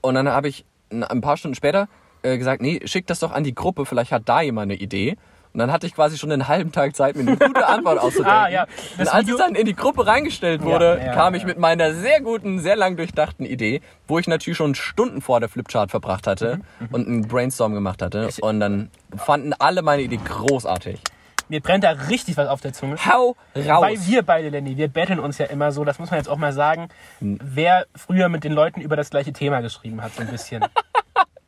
Und 0.00 0.14
dann 0.14 0.28
habe 0.28 0.48
ich 0.48 0.64
ein 0.90 1.20
paar 1.20 1.36
Stunden 1.36 1.54
später 1.54 1.88
äh, 2.22 2.38
gesagt, 2.38 2.62
nee, 2.62 2.80
schick 2.84 3.06
das 3.06 3.20
doch 3.20 3.30
an 3.32 3.44
die 3.44 3.54
Gruppe, 3.54 3.84
vielleicht 3.86 4.10
hat 4.12 4.22
da 4.28 4.40
jemand 4.40 4.70
eine 4.72 4.80
Idee. 4.80 5.16
Und 5.58 5.62
dann 5.62 5.72
hatte 5.72 5.88
ich 5.88 5.94
quasi 5.96 6.16
schon 6.16 6.30
einen 6.30 6.46
halben 6.46 6.70
Tag 6.70 6.94
Zeit, 6.94 7.16
mir 7.16 7.22
eine 7.22 7.36
gute 7.36 7.66
Antwort 7.66 7.98
auszudenken. 7.98 8.32
Ah, 8.32 8.48
ja. 8.48 8.66
Und 8.96 9.08
als 9.08 9.24
Video- 9.26 9.34
es 9.34 9.40
dann 9.44 9.56
in 9.56 9.66
die 9.66 9.74
Gruppe 9.74 10.06
reingestellt 10.06 10.62
wurde, 10.62 10.98
Ja, 11.00 11.06
ja, 11.06 11.12
kam 11.14 11.34
ich 11.34 11.44
mit 11.44 11.58
meiner 11.58 11.94
sehr 11.94 12.20
guten, 12.20 12.60
sehr 12.60 12.76
lang 12.76 12.96
durchdachten 12.96 13.44
Idee, 13.44 13.80
wo 14.06 14.20
ich 14.20 14.28
natürlich 14.28 14.56
schon 14.56 14.76
Stunden 14.76 15.20
vor 15.20 15.40
der 15.40 15.48
Flipchart 15.48 15.90
verbracht 15.90 16.28
hatte 16.28 16.60
Mhm, 16.78 16.88
und 16.92 17.08
einen 17.08 17.22
Brainstorm 17.26 17.74
gemacht 17.74 18.02
hatte. 18.02 18.28
Und 18.40 18.60
dann 18.60 18.88
fanden 19.16 19.52
alle 19.58 19.82
meine 19.82 20.02
Idee 20.02 20.20
großartig. 20.24 21.00
Mir 21.48 21.60
brennt 21.60 21.82
da 21.82 21.90
richtig 21.90 22.36
was 22.36 22.46
auf 22.46 22.60
der 22.60 22.72
Zunge. 22.72 22.94
Hau 23.04 23.34
raus! 23.56 23.82
Weil 23.82 24.06
wir 24.06 24.22
beide, 24.22 24.50
Lenny, 24.50 24.76
wir 24.76 24.86
betteln 24.86 25.18
uns 25.18 25.38
ja 25.38 25.46
immer 25.46 25.72
so, 25.72 25.82
das 25.84 25.98
muss 25.98 26.10
man 26.12 26.20
jetzt 26.20 26.28
auch 26.28 26.36
mal 26.36 26.52
sagen, 26.52 26.88
Hm. 27.18 27.40
wer 27.42 27.86
früher 27.96 28.28
mit 28.28 28.44
den 28.44 28.52
Leuten 28.52 28.80
über 28.80 28.94
das 28.94 29.10
gleiche 29.10 29.32
Thema 29.32 29.60
geschrieben 29.60 30.02
hat, 30.02 30.14
so 30.14 30.20
ein 30.22 30.28
bisschen. 30.28 30.64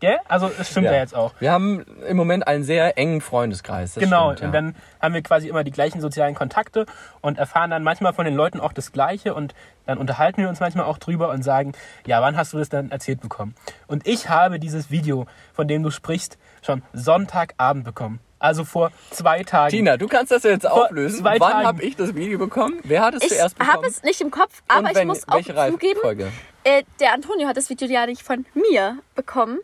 Gell? 0.00 0.18
Also 0.28 0.50
es 0.58 0.70
stimmt 0.70 0.86
ja. 0.86 0.94
jetzt 0.94 1.14
auch. 1.14 1.34
Wir 1.40 1.52
haben 1.52 1.84
im 2.08 2.16
Moment 2.16 2.46
einen 2.48 2.64
sehr 2.64 2.96
engen 2.96 3.20
Freundeskreis. 3.20 3.94
Das 3.94 4.02
genau, 4.02 4.32
stimmt, 4.32 4.40
ja. 4.40 4.46
und 4.46 4.52
dann 4.54 4.76
haben 5.00 5.14
wir 5.14 5.22
quasi 5.22 5.48
immer 5.48 5.62
die 5.62 5.70
gleichen 5.70 6.00
sozialen 6.00 6.34
Kontakte 6.34 6.86
und 7.20 7.38
erfahren 7.38 7.70
dann 7.70 7.82
manchmal 7.82 8.14
von 8.14 8.24
den 8.24 8.34
Leuten 8.34 8.60
auch 8.60 8.72
das 8.72 8.92
Gleiche 8.92 9.34
und 9.34 9.54
dann 9.84 9.98
unterhalten 9.98 10.40
wir 10.40 10.48
uns 10.48 10.58
manchmal 10.60 10.86
auch 10.86 10.96
drüber 10.96 11.28
und 11.28 11.42
sagen, 11.42 11.72
ja, 12.06 12.22
wann 12.22 12.36
hast 12.36 12.54
du 12.54 12.58
das 12.58 12.70
dann 12.70 12.90
erzählt 12.90 13.20
bekommen? 13.20 13.54
Und 13.88 14.06
ich 14.06 14.30
habe 14.30 14.58
dieses 14.58 14.90
Video, 14.90 15.26
von 15.52 15.68
dem 15.68 15.82
du 15.82 15.90
sprichst, 15.90 16.38
schon 16.62 16.82
Sonntagabend 16.94 17.84
bekommen. 17.84 18.20
Also 18.38 18.64
vor 18.64 18.90
zwei 19.10 19.42
Tagen. 19.42 19.68
Tina, 19.70 19.98
du 19.98 20.08
kannst 20.08 20.32
das 20.32 20.44
jetzt 20.44 20.66
Vor 20.66 20.86
auflösen. 20.86 21.20
zwei 21.20 21.38
Wann 21.40 21.66
habe 21.66 21.82
ich 21.82 21.94
das 21.96 22.14
Video 22.14 22.38
bekommen? 22.38 22.78
Wer 22.84 23.02
hat 23.02 23.14
es 23.16 23.22
Ich 23.22 23.28
zuerst 23.28 23.58
bekommen? 23.58 23.76
habe 23.76 23.86
es 23.86 24.02
nicht 24.02 24.22
im 24.22 24.30
Kopf, 24.30 24.62
aber 24.66 24.80
Und 24.80 24.90
ich 24.92 24.94
wenn, 24.96 25.08
muss 25.08 25.28
auch 25.28 25.34
welche 25.34 25.54
zugeben, 25.54 26.00
Reihenfolge? 26.00 26.32
äh, 26.64 26.84
der 27.00 27.12
Antonio 27.12 27.46
hat 27.46 27.58
das 27.58 27.68
Video 27.68 27.86
ja 27.86 28.06
nicht 28.06 28.22
von 28.22 28.46
mir 28.54 28.98
bekommen. 29.14 29.58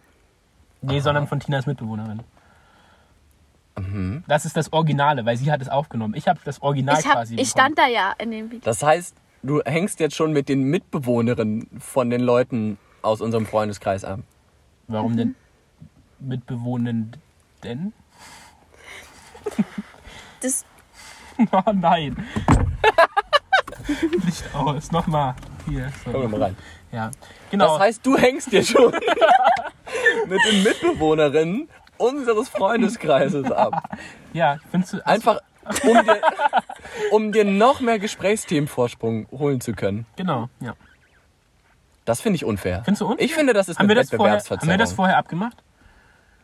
Nee, 0.83 1.01
sondern 1.01 1.27
von 1.27 1.41
Tinas 1.41 1.67
Mitbewohnerin. 1.67 2.23
Das 4.27 4.47
ist 4.47 4.57
das 4.57 4.73
Originale, 4.73 5.27
weil 5.27 5.37
sie 5.37 5.53
hat 5.53 5.61
es 5.61 5.69
aufgenommen. 5.69 6.15
Ich 6.17 6.29
habe 6.29 6.41
das 6.45 6.63
Original 6.63 6.99
Ich, 6.99 7.07
hab, 7.07 7.13
quasi 7.15 7.35
ich 7.35 7.41
bekommen. 7.49 7.51
stand 7.51 7.79
da 7.79 7.87
ja 7.87 8.15
in 8.19 8.31
dem 8.31 8.51
Video. 8.51 8.65
Das 8.65 8.83
heißt, 8.83 9.15
du 9.43 9.61
hängst 9.65 10.01
jetzt 10.01 10.17
schon 10.17 10.33
mit 10.33 10.49
den 10.49 10.63
Mitbewohnerinnen 10.65 11.69
von 11.79 12.09
den 12.09 12.23
Leuten 12.23 12.79
aus 13.03 13.21
unserem 13.21 13.45
Freundeskreis 13.47 14.05
ab. 14.05 14.21
Warum 14.89 15.17
denn 15.17 15.35
Mitbewohnenden? 16.21 17.93
Das, 20.41 20.65
Oh 21.53 21.73
nein. 21.73 22.17
Licht 24.25 24.55
aus. 24.55 24.91
Nochmal. 24.91 25.35
Hier. 25.69 25.93
So. 26.05 26.13
Komm 26.13 26.31
mal 26.31 26.43
rein. 26.43 26.57
Ja. 26.93 27.11
Genau. 27.51 27.73
Das 27.75 27.81
heißt, 27.81 28.07
du 28.07 28.17
hängst 28.17 28.51
jetzt 28.53 28.71
schon 28.71 28.93
mit 30.27 30.41
den 30.51 30.63
Mitbewohnerinnen 30.63 31.69
unseres 31.99 32.49
Freundeskreises 32.49 33.51
ab. 33.51 33.97
ja, 34.33 34.59
findest 34.71 34.93
du. 34.95 35.07
Einfach, 35.07 35.41
um 35.85 36.05
dir, 36.05 36.21
um 37.11 37.33
dir 37.33 37.45
noch 37.45 37.81
mehr 37.81 37.99
Gesprächsthemenvorsprung 37.99 39.29
holen 39.33 39.61
zu 39.61 39.73
können. 39.73 40.07
Genau, 40.17 40.49
ja. 40.61 40.75
Das 42.05 42.21
finde 42.21 42.37
ich 42.37 42.45
unfair. 42.45 42.83
Findest 42.85 43.01
du 43.01 43.07
unfair? 43.07 43.25
Ich 43.25 43.35
finde, 43.35 43.53
das 43.53 43.69
ist 43.69 43.79
Haben 43.79 43.91
eine 43.91 43.95
vorher, 43.95 44.05
haben 44.05 44.13
Wettbewerbsverzerrung. 44.13 44.71
wir 44.71 44.79
das 44.79 44.93
vorher 44.93 45.17
abgemacht? 45.19 45.57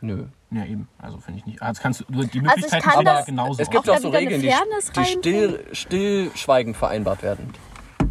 Nö. 0.01 0.25
Ja, 0.51 0.65
eben. 0.65 0.89
Also 1.01 1.17
finde 1.19 1.39
ich 1.39 1.45
nicht. 1.45 1.61
Also 1.61 1.81
kannst 1.81 2.01
du, 2.01 2.03
die 2.09 2.15
Also 2.17 2.27
ich 2.33 2.41
Möglichkeit 2.41 2.83
kann 2.83 2.91
ist 2.91 2.97
aber 2.97 3.03
das- 3.19 3.25
genauso. 3.25 3.61
Es 3.61 3.69
gibt 3.69 3.89
Auch 3.89 3.95
auch 3.95 3.99
so 3.99 4.09
Regeln, 4.09 4.41
die, 4.41 4.51
die 4.97 5.05
still, 5.05 5.65
stillschweigend 5.71 6.75
vereinbart 6.75 7.23
werden. 7.23 7.53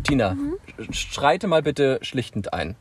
Tina, 0.02 0.34
Mhm. 0.34 0.54
schreite 0.92 1.46
mal 1.46 1.62
bitte 1.62 1.98
schlichtend 2.02 2.54
ein. 2.54 2.74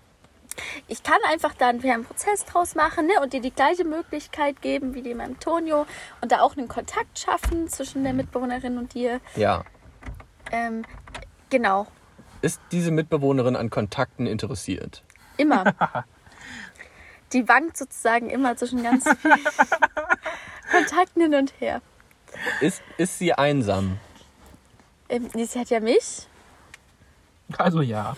Ich 0.87 1.03
kann 1.03 1.19
einfach 1.29 1.53
da 1.53 1.69
einen 1.69 2.05
Prozess 2.05 2.45
draus 2.45 2.75
machen 2.75 3.07
ne? 3.07 3.13
und 3.21 3.33
dir 3.33 3.41
die 3.41 3.51
gleiche 3.51 3.83
Möglichkeit 3.83 4.61
geben 4.61 4.93
wie 4.93 5.01
dem 5.01 5.21
Antonio 5.21 5.85
und 6.21 6.31
da 6.31 6.41
auch 6.41 6.57
einen 6.57 6.67
Kontakt 6.67 7.17
schaffen 7.17 7.67
zwischen 7.69 8.03
der 8.03 8.13
Mitbewohnerin 8.13 8.77
und 8.77 8.93
dir. 8.93 9.21
Ja. 9.35 9.63
Ähm, 10.51 10.83
genau, 11.49 11.87
Ist 12.41 12.59
diese 12.71 12.91
Mitbewohnerin 12.91 13.55
an 13.55 13.69
Kontakten 13.69 14.27
interessiert? 14.27 15.03
immer. 15.37 15.63
die 17.33 17.47
wankt 17.47 17.77
sozusagen 17.77 18.29
immer 18.29 18.55
zwischen 18.55 18.83
ganz 18.83 19.05
vielen 19.21 19.39
Kontakten 20.71 21.21
hin 21.21 21.35
und 21.35 21.53
her. 21.59 21.81
Ist, 22.61 22.81
ist 22.97 23.19
sie 23.19 23.33
einsam? 23.33 23.97
Ähm, 25.09 25.29
sie 25.33 25.59
hat 25.59 25.69
ja 25.69 25.79
mich. 25.79 26.27
Also 27.57 27.81
ja. 27.81 28.15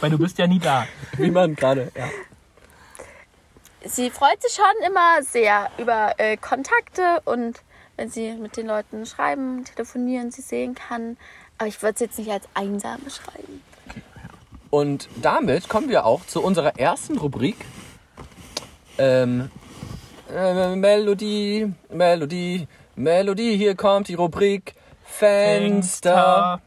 Weil 0.00 0.10
du 0.10 0.18
bist 0.18 0.38
ja 0.38 0.46
nie 0.46 0.58
da. 0.58 0.86
Wie 1.16 1.30
man 1.30 1.54
gerade. 1.54 1.90
Ja. 1.96 2.08
Sie 3.84 4.10
freut 4.10 4.40
sich 4.40 4.52
schon 4.52 4.86
immer 4.86 5.22
sehr 5.22 5.70
über 5.78 6.14
äh, 6.18 6.36
Kontakte 6.36 7.20
und 7.24 7.62
wenn 7.96 8.10
sie 8.10 8.32
mit 8.32 8.56
den 8.56 8.66
Leuten 8.66 9.04
schreiben, 9.06 9.64
telefonieren, 9.64 10.30
sie 10.30 10.42
sehen 10.42 10.74
kann. 10.74 11.16
Aber 11.58 11.68
ich 11.68 11.82
würde 11.82 11.94
es 11.94 12.00
jetzt 12.00 12.18
nicht 12.18 12.30
als 12.30 12.44
einsam 12.54 13.02
beschreiben. 13.02 13.62
Und 14.70 15.08
damit 15.20 15.68
kommen 15.68 15.88
wir 15.88 16.06
auch 16.06 16.24
zu 16.26 16.42
unserer 16.42 16.78
ersten 16.78 17.18
Rubrik. 17.18 17.56
Ähm, 18.98 19.50
äh, 20.34 20.74
Melodie, 20.76 21.72
Melodie, 21.90 22.66
Melodie. 22.96 23.56
Hier 23.56 23.74
kommt 23.74 24.08
die 24.08 24.14
Rubrik 24.14 24.74
Fenster. 25.04 26.62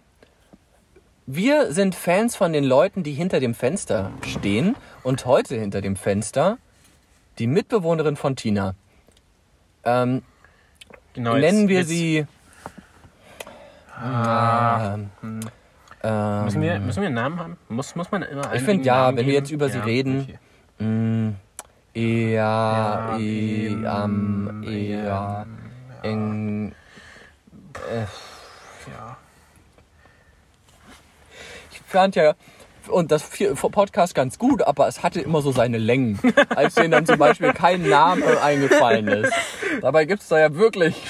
Wir 1.27 1.71
sind 1.73 1.95
Fans 1.95 2.35
von 2.35 2.53
den 2.53 2.63
Leuten, 2.63 3.03
die 3.03 3.13
hinter 3.13 3.39
dem 3.39 3.53
Fenster 3.55 4.11
stehen. 4.25 4.75
Und 5.03 5.25
heute 5.25 5.55
hinter 5.59 5.81
dem 5.81 5.95
Fenster 5.95 6.57
die 7.39 7.47
Mitbewohnerin 7.47 8.15
von 8.15 8.35
Tina. 8.35 8.75
Ähm, 9.83 10.21
Genau, 11.13 11.35
jetzt- 11.35 11.41
nennen 11.53 11.67
wir 11.69 11.79
jetzt 11.79 11.87
sie. 11.89 12.25
Ähm, 14.03 15.09
ähm, 16.03 16.43
Müssen 16.43 16.61
wir, 16.61 16.79
müssen 16.79 16.99
wir 17.01 17.07
einen 17.07 17.15
Namen 17.15 17.39
haben? 17.39 17.57
Muss, 17.69 17.95
muss 17.95 18.11
man 18.11 18.21
immer 18.23 18.49
einen 18.49 18.65
find, 18.65 18.85
ja, 18.85 18.95
Namen 19.05 19.17
wenn 19.17 19.25
wir 19.25 19.33
geben? 19.33 19.43
jetzt 19.45 19.51
über 19.51 19.69
sie 19.69 19.77
reden. 19.79 20.27
okay. 20.77 20.83
Mm, 20.85 21.35
Ja, 21.93 23.11
Ja, 23.11 23.17
i, 23.17 23.85
am, 23.87 24.63
ähm, 24.63 24.63
ja, 24.63 25.45
eng. 26.03 26.73
Äh, 27.89 28.01
Ja. 28.91 29.17
Ich 31.95 31.99
fand 32.01 32.15
ja 32.17 32.33
und 32.89 33.09
das 33.09 33.23
Podcast 33.71 34.13
ganz 34.13 34.37
gut, 34.37 34.61
aber 34.61 34.87
es 34.87 35.01
hatte 35.01 35.21
immer 35.21 35.41
so 35.41 35.51
seine 35.51 35.77
Längen, 35.77 36.19
als 36.55 36.75
denen 36.75 36.91
dann 36.91 37.05
zum 37.05 37.17
Beispiel 37.17 37.53
kein 37.53 37.87
Name 37.87 38.41
eingefallen 38.41 39.07
ist. 39.07 39.33
Dabei 39.81 40.05
gibt 40.05 40.21
es 40.21 40.27
da 40.27 40.39
ja 40.39 40.53
wirklich 40.53 41.01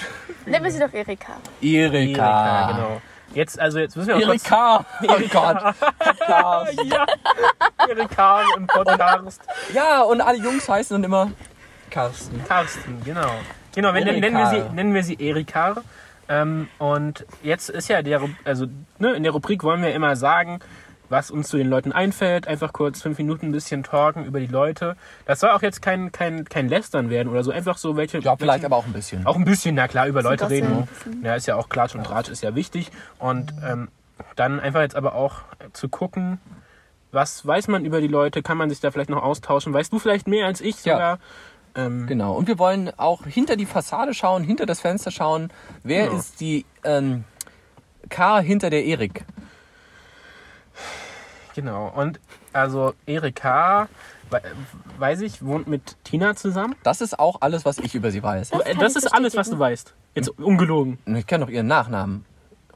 Nennen 0.45 0.63
wir 0.63 0.71
sie 0.71 0.79
doch 0.79 0.93
Erika. 0.93 1.37
Erika. 1.59 1.91
Erika, 1.91 2.71
genau. 2.71 3.01
Jetzt, 3.33 3.59
also 3.59 3.79
jetzt 3.79 3.97
müssen 3.97 4.09
wir 4.09 4.17
auch 4.17 4.21
kurz... 4.21 4.49
Erika. 4.51 4.85
Oh 5.01 5.07
Gott. 5.33 5.75
Ja. 6.85 7.05
Erika 7.89 8.41
im 8.55 8.67
Podcast. 8.67 9.41
Ja, 9.73 10.03
und 10.03 10.21
alle 10.21 10.37
Jungs 10.37 10.69
heißen 10.69 10.95
dann 10.95 11.03
immer 11.03 11.31
Carsten. 11.89 12.43
Carsten, 12.47 13.01
genau. 13.03 13.31
Genau, 13.73 13.93
wenn, 13.93 14.05
Erika. 14.07 14.19
nennen, 14.19 14.37
wir 14.37 14.49
sie, 14.49 14.75
nennen 14.75 14.93
wir 14.93 15.03
sie 15.03 15.15
Erika. 15.19 15.75
Ähm, 16.27 16.67
und 16.79 17.25
jetzt 17.43 17.69
ist 17.69 17.87
ja 17.87 18.01
der, 18.01 18.21
also 18.43 18.67
ne, 18.99 19.13
in 19.13 19.23
der 19.23 19.31
Rubrik 19.31 19.63
wollen 19.63 19.81
wir 19.81 19.93
immer 19.93 20.15
sagen, 20.15 20.59
was 21.09 21.29
uns 21.29 21.49
zu 21.49 21.57
den 21.57 21.69
Leuten 21.69 21.91
einfällt. 21.91 22.47
Einfach 22.47 22.73
kurz 22.73 23.01
fünf 23.01 23.17
Minuten 23.17 23.47
ein 23.47 23.51
bisschen 23.51 23.83
talken 23.83 24.25
über 24.25 24.39
die 24.39 24.47
Leute. 24.47 24.95
Das 25.25 25.39
soll 25.39 25.51
auch 25.51 25.61
jetzt 25.61 25.81
kein, 25.81 26.11
kein, 26.11 26.45
kein 26.45 26.67
Lästern 26.67 27.09
werden 27.09 27.29
oder 27.29 27.43
so. 27.43 27.51
Einfach 27.51 27.77
so 27.77 27.95
welche. 27.95 28.19
Ja, 28.19 28.35
vielleicht 28.35 28.63
welche, 28.63 28.65
aber 28.65 28.77
auch 28.77 28.85
ein 28.85 28.93
bisschen. 28.93 29.25
auch 29.25 29.35
ein 29.35 29.45
bisschen, 29.45 29.75
na 29.75 29.87
klar, 29.87 30.07
über 30.07 30.23
Leute 30.23 30.49
reden. 30.49 30.87
Ja, 31.23 31.35
ist 31.35 31.45
ja 31.45 31.55
auch 31.55 31.69
Klatsch 31.69 31.95
und 31.95 32.03
Tratsch 32.03 32.29
ist 32.29 32.41
ja 32.41 32.55
wichtig. 32.55 32.91
Und 33.19 33.53
ähm, 33.63 33.89
dann 34.35 34.59
einfach 34.59 34.81
jetzt 34.81 34.95
aber 34.95 35.13
auch 35.13 35.41
zu 35.73 35.89
gucken, 35.89 36.39
was 37.11 37.45
weiß 37.45 37.67
man 37.69 37.85
über 37.85 38.01
die 38.01 38.07
Leute, 38.07 38.41
kann 38.41 38.57
man 38.57 38.69
sich 38.69 38.79
da 38.79 38.91
vielleicht 38.91 39.09
noch 39.09 39.23
austauschen. 39.23 39.73
Weißt 39.73 39.91
du 39.93 39.99
vielleicht 39.99 40.27
mehr 40.27 40.47
als 40.47 40.59
ich 40.61 40.83
Ja. 40.85 41.17
Ähm, 41.75 42.07
Genau. 42.07 42.33
Und 42.35 42.47
wir 42.47 42.57
wollen 42.59 42.91
auch 42.97 43.25
hinter 43.25 43.55
die 43.55 43.65
Fassade 43.65 44.13
schauen, 44.13 44.43
hinter 44.43 44.65
das 44.65 44.79
Fenster 44.79 45.11
schauen. 45.11 45.49
Wer 45.83 46.05
Genau. 46.07 46.17
ist 46.19 46.39
die 46.39 46.65
ähm, 46.83 47.23
K 48.09 48.39
hinter 48.39 48.69
der 48.69 48.85
Erik? 48.85 49.25
Genau. 51.55 51.91
Und 51.95 52.19
also 52.53 52.93
Erika, 53.05 53.87
we- 54.29 54.41
weiß 54.97 55.21
ich, 55.21 55.43
wohnt 55.43 55.67
mit 55.67 55.95
Tina 56.03 56.35
zusammen. 56.35 56.75
Das 56.83 57.01
ist 57.01 57.17
auch 57.17 57.37
alles, 57.41 57.65
was 57.65 57.77
ich 57.77 57.95
über 57.95 58.11
sie 58.11 58.21
weiß. 58.21 58.49
Das 58.49 58.61
Äh, 58.61 58.75
das 58.75 58.95
ist 58.95 59.07
alles, 59.13 59.35
was 59.35 59.49
du 59.49 59.57
weißt. 59.57 59.93
Jetzt 60.15 60.29
ungelogen. 60.39 60.97
Ich 61.05 61.27
kenne 61.27 61.45
doch 61.45 61.51
ihren 61.51 61.67
Nachnamen. 61.67 62.25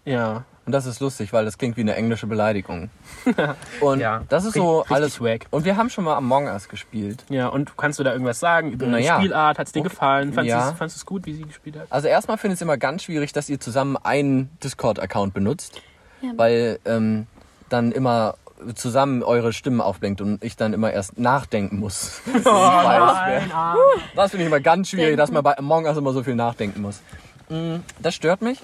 Ja. 0.06 0.44
Und 0.70 0.74
das 0.74 0.86
ist 0.86 1.00
lustig, 1.00 1.34
weil 1.34 1.46
das 1.46 1.58
klingt 1.58 1.78
wie 1.78 1.82
eine 1.82 1.96
englische 1.96 2.28
Beleidigung. 2.28 2.92
Und 3.82 4.00
Ja, 4.02 4.22
das 4.30 4.46
ist 4.46 4.54
so 4.54 4.86
alles. 4.88 5.20
wack. 5.20 5.48
Und 5.50 5.66
wir 5.66 5.76
haben 5.78 5.90
schon 5.90 6.04
mal 6.04 6.16
Among 6.16 6.46
Us 6.46 6.70
gespielt. 6.70 7.26
Ja, 7.28 7.48
und 7.48 7.76
kannst 7.76 7.98
du 7.98 8.04
da 8.04 8.12
irgendwas 8.12 8.40
sagen 8.40 8.72
über 8.72 8.86
Na 8.86 9.00
die. 9.00 9.06
Spielart? 9.08 9.58
Hat 9.58 9.66
es 9.66 9.74
dir 9.74 9.80
Okay. 9.80 9.90
gefallen? 9.90 10.32
Fandest 10.32 10.56
Ja. 10.56 10.72
du 10.78 10.86
es 10.86 11.06
gut, 11.08 11.26
wie 11.26 11.34
sie 11.34 11.42
gespielt 11.42 11.76
hat? 11.80 11.88
Also 11.90 12.08
erstmal 12.08 12.38
finde 12.38 12.54
ich 12.54 12.58
es 12.60 12.62
immer 12.62 12.78
ganz 12.78 13.02
schwierig, 13.02 13.34
dass 13.34 13.50
ihr 13.50 13.60
zusammen 13.60 13.98
einen 13.98 14.52
Discord-Account 14.64 15.34
benutzt, 15.34 15.82
Ja. 16.22 16.34
weil 16.36 16.78
ähm, 16.86 17.26
dann 17.70 17.92
immer 17.92 18.36
zusammen 18.76 19.24
eure 19.24 19.52
Stimmen 19.54 19.82
aufblinkt 19.82 20.22
und 20.22 20.44
ich 20.44 20.56
dann 20.56 20.74
immer 20.74 20.92
erst 20.94 21.18
nachdenken 21.18 21.80
muss. 21.80 22.22
Wer- 22.32 22.42
Nein, 22.44 23.52
ah. 23.52 23.76
Das 24.16 24.30
finde 24.30 24.44
ich 24.44 24.48
immer 24.50 24.60
ganz 24.60 24.90
schwierig, 24.90 25.06
Denken. 25.08 25.18
dass 25.18 25.32
man 25.32 25.42
bei 25.44 25.58
Among 25.58 25.86
Us 25.86 25.98
immer 25.98 26.14
so 26.14 26.22
viel 26.22 26.36
nachdenken 26.36 26.84
muss. 26.84 27.02
Mm, 27.50 27.78
Das 27.98 28.14
stört 28.14 28.44
mich. 28.44 28.62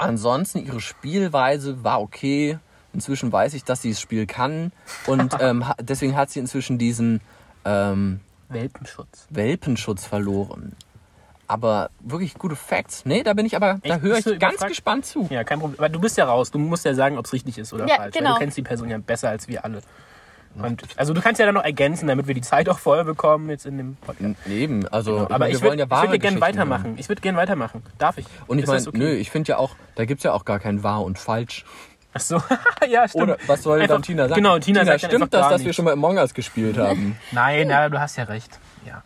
Ansonsten, 0.00 0.64
ihre 0.64 0.80
Spielweise 0.80 1.82
war 1.84 2.00
okay. 2.00 2.58
Inzwischen 2.92 3.30
weiß 3.32 3.54
ich, 3.54 3.64
dass 3.64 3.82
sie 3.82 3.90
das 3.90 4.00
Spiel 4.00 4.26
kann. 4.26 4.72
Und 5.06 5.36
ähm, 5.40 5.64
deswegen 5.80 6.16
hat 6.16 6.30
sie 6.30 6.40
inzwischen 6.40 6.78
diesen 6.78 7.20
ähm, 7.64 8.20
Welpenschutz. 8.48 9.26
Welpenschutz 9.30 10.06
verloren. 10.06 10.74
Aber 11.46 11.90
wirklich 12.00 12.34
gute 12.34 12.54
Facts. 12.54 13.04
Nee, 13.04 13.22
da 13.24 13.32
bin 13.32 13.44
ich 13.44 13.56
aber, 13.56 13.80
da 13.82 13.98
höre 13.98 14.18
ich 14.18 14.24
ganz 14.24 14.36
überfragt? 14.54 14.68
gespannt 14.68 15.06
zu. 15.06 15.26
Ja, 15.30 15.42
kein 15.42 15.58
Problem. 15.58 15.78
Aber 15.78 15.88
du 15.88 16.00
bist 16.00 16.16
ja 16.16 16.24
raus. 16.24 16.50
Du 16.52 16.58
musst 16.60 16.84
ja 16.84 16.94
sagen, 16.94 17.18
ob 17.18 17.24
es 17.26 17.32
richtig 17.32 17.58
ist 17.58 17.72
oder 17.72 17.88
Ja, 17.88 17.96
falsch. 17.96 18.14
genau. 18.14 18.30
Weil 18.30 18.34
du 18.34 18.40
kennst 18.40 18.56
die 18.56 18.62
Person 18.62 18.88
ja 18.88 18.98
besser 18.98 19.30
als 19.30 19.48
wir 19.48 19.64
alle. 19.64 19.82
Und, 20.56 20.82
also 20.96 21.14
du 21.14 21.20
kannst 21.20 21.38
ja 21.38 21.46
dann 21.46 21.54
noch 21.54 21.62
ergänzen, 21.64 22.08
damit 22.08 22.26
wir 22.26 22.34
die 22.34 22.40
Zeit 22.40 22.68
auch 22.68 22.78
voll 22.78 23.04
bekommen 23.04 23.48
jetzt 23.50 23.66
in 23.66 23.78
dem 23.78 23.96
Podcast. 23.96 24.34
Eben, 24.48 24.86
also 24.88 25.12
Genau, 25.14 25.24
Aber 25.30 25.46
wir 25.46 25.54
ich 25.54 25.62
wollen 25.62 25.78
würde 25.78 25.82
ja 25.94 26.10
würd 26.10 26.20
gerne 26.20 26.40
weitermachen. 26.40 26.84
hören. 26.84 26.98
Ich 26.98 27.08
würde 27.08 27.22
gerne 27.22 27.38
weitermachen. 27.38 27.82
Darf 27.98 28.18
ich? 28.18 28.26
Und 28.46 28.58
ich 28.58 28.66
meine, 28.66 28.80
okay? 28.86 28.98
nö, 28.98 29.12
ich 29.12 29.30
finde 29.30 29.50
ja 29.50 29.58
auch, 29.58 29.76
da 29.94 30.04
gibt's 30.04 30.24
ja 30.24 30.32
auch 30.32 30.44
gar 30.44 30.58
kein 30.58 30.82
wahr 30.82 31.02
und 31.04 31.18
falsch. 31.18 31.64
Ach 32.12 32.20
so, 32.20 32.42
ja, 32.88 33.06
stimmt. 33.08 33.22
Oder 33.22 33.36
was 33.46 33.62
soll 33.62 33.80
Einfach- 33.80 33.94
dann 33.94 34.02
Tina 34.02 34.24
sagen? 34.28 34.34
Genau, 34.42 34.58
Tina, 34.58 34.84
sagt 34.84 35.04
dann 35.04 35.10
stimmt 35.10 35.32
das, 35.32 35.40
gar 35.42 35.50
dass 35.50 35.60
wir 35.60 35.66
nichts. 35.66 35.76
schon 35.76 35.84
mal 35.84 35.92
Among 35.92 36.16
Us 36.18 36.34
gespielt 36.34 36.76
haben? 36.78 37.16
Nein, 37.30 37.70
ja, 37.70 37.88
du 37.88 38.00
hast 38.00 38.16
ja 38.16 38.24
recht. 38.24 38.58
Ja. 38.84 39.02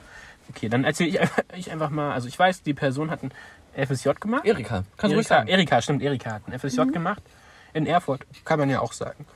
Okay, 0.48 0.68
dann 0.70 0.84
erzähle 0.84 1.10
ich, 1.10 1.20
einfach- 1.20 1.42
ich 1.54 1.70
einfach 1.70 1.90
mal. 1.90 2.12
Also 2.14 2.26
ich 2.28 2.38
weiß, 2.38 2.62
die 2.62 2.72
Person 2.74 3.10
hat 3.10 3.22
ein 3.22 3.32
FSJ 3.76 4.10
gemacht. 4.18 4.44
Erika, 4.46 4.84
kannst 4.96 5.12
du 5.12 5.16
ruhig 5.16 5.16
Erika, 5.16 5.34
sagen. 5.34 5.48
Erika, 5.48 5.82
stimmt, 5.82 6.02
Erika 6.02 6.32
hat 6.32 6.42
ein 6.48 6.58
FSJ 6.58 6.82
gemacht. 6.92 7.22
In 7.74 7.86
Erfurt, 7.86 8.24
kann 8.46 8.58
man 8.58 8.70
ja 8.70 8.80
auch 8.80 8.92
sagen. 8.94 9.26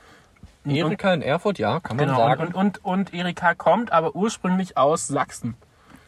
Erika 0.65 1.13
in 1.13 1.21
Erfurt, 1.21 1.57
ja, 1.59 1.79
kann 1.79 1.97
man 1.97 2.07
Genau, 2.07 2.17
sagen. 2.17 2.47
und, 2.47 2.55
und, 2.55 2.83
und 2.85 3.13
Erika 3.13 3.53
kommt 3.55 3.91
aber 3.91 4.15
ursprünglich 4.15 4.77
aus 4.77 5.07
Sachsen. 5.07 5.55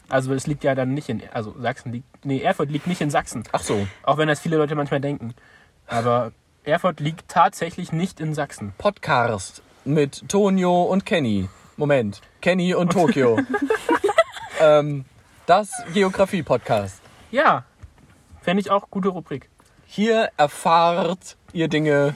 Also 0.09 0.33
es 0.33 0.45
liegt 0.45 0.63
ja 0.65 0.75
dann 0.75 0.93
nicht 0.93 1.07
in, 1.09 1.23
also 1.33 1.55
Sachsen 1.59 1.93
liegt, 1.93 2.25
nee, 2.25 2.41
Erfurt 2.41 2.69
liegt 2.69 2.85
nicht 2.85 2.99
in 3.01 3.09
Sachsen. 3.09 3.43
Ach 3.53 3.61
so, 3.61 3.87
Auch 4.03 4.17
wenn 4.17 4.27
das 4.27 4.41
viele 4.41 4.57
Leute 4.57 4.75
manchmal 4.75 4.99
denken. 4.99 5.33
Aber 5.87 6.33
Erfurt 6.63 6.99
liegt 6.99 7.29
tatsächlich 7.29 7.91
nicht 7.93 8.19
in 8.19 8.33
Sachsen. 8.33 8.73
Podcast 8.77 9.61
mit 9.85 10.27
Tonio 10.27 10.83
und 10.83 11.05
Kenny. 11.05 11.49
Moment, 11.77 12.21
Kenny 12.41 12.75
und 12.75 12.91
Tokio. 12.91 13.39
ähm, 14.59 15.05
das 15.45 15.71
Geografie-Podcast. 15.93 17.01
Ja, 17.31 17.63
fände 18.41 18.61
ich 18.61 18.69
auch 18.69 18.89
gute 18.91 19.09
Rubrik. 19.09 19.49
Hier 19.85 20.29
erfahrt 20.37 21.37
ihr 21.53 21.67
Dinge 21.69 22.15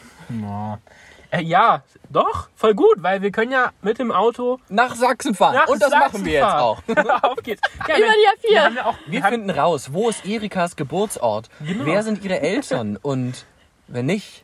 Äh, 1.37 1.41
ja, 1.43 1.83
doch, 2.09 2.49
voll 2.55 2.73
gut, 2.75 3.01
weil 3.03 3.21
wir 3.21 3.31
können 3.31 3.51
ja 3.51 3.71
mit 3.81 3.99
dem 3.99 4.11
Auto 4.11 4.59
nach 4.69 4.95
Sachsen 4.95 5.33
fahren. 5.35 5.55
nach 5.55 5.67
und 5.67 5.81
das 5.81 5.89
Sachsen 5.89 6.11
machen 6.21 6.25
wir 6.25 6.33
jetzt 6.33 6.43
auch. 6.45 6.81
Auf 7.23 7.35
geht's. 7.43 7.61
Ja, 7.87 7.97
Über 7.97 8.07
die 8.07 8.47
A4. 8.47 8.51
Wir 8.51 8.63
haben 8.63 8.75
ja 8.75 8.85
auch, 8.85 8.95
Wir 9.07 9.23
haben- 9.23 9.31
finden 9.33 9.49
raus, 9.49 9.91
wo 9.93 10.09
ist 10.09 10.25
Erikas 10.25 10.75
Geburtsort? 10.75 11.49
Genau. 11.59 11.85
Wer 11.85 12.03
sind 12.03 12.23
ihre 12.23 12.39
Eltern? 12.41 12.97
Und 13.01 13.45
wenn 13.87 14.05
nicht, 14.05 14.43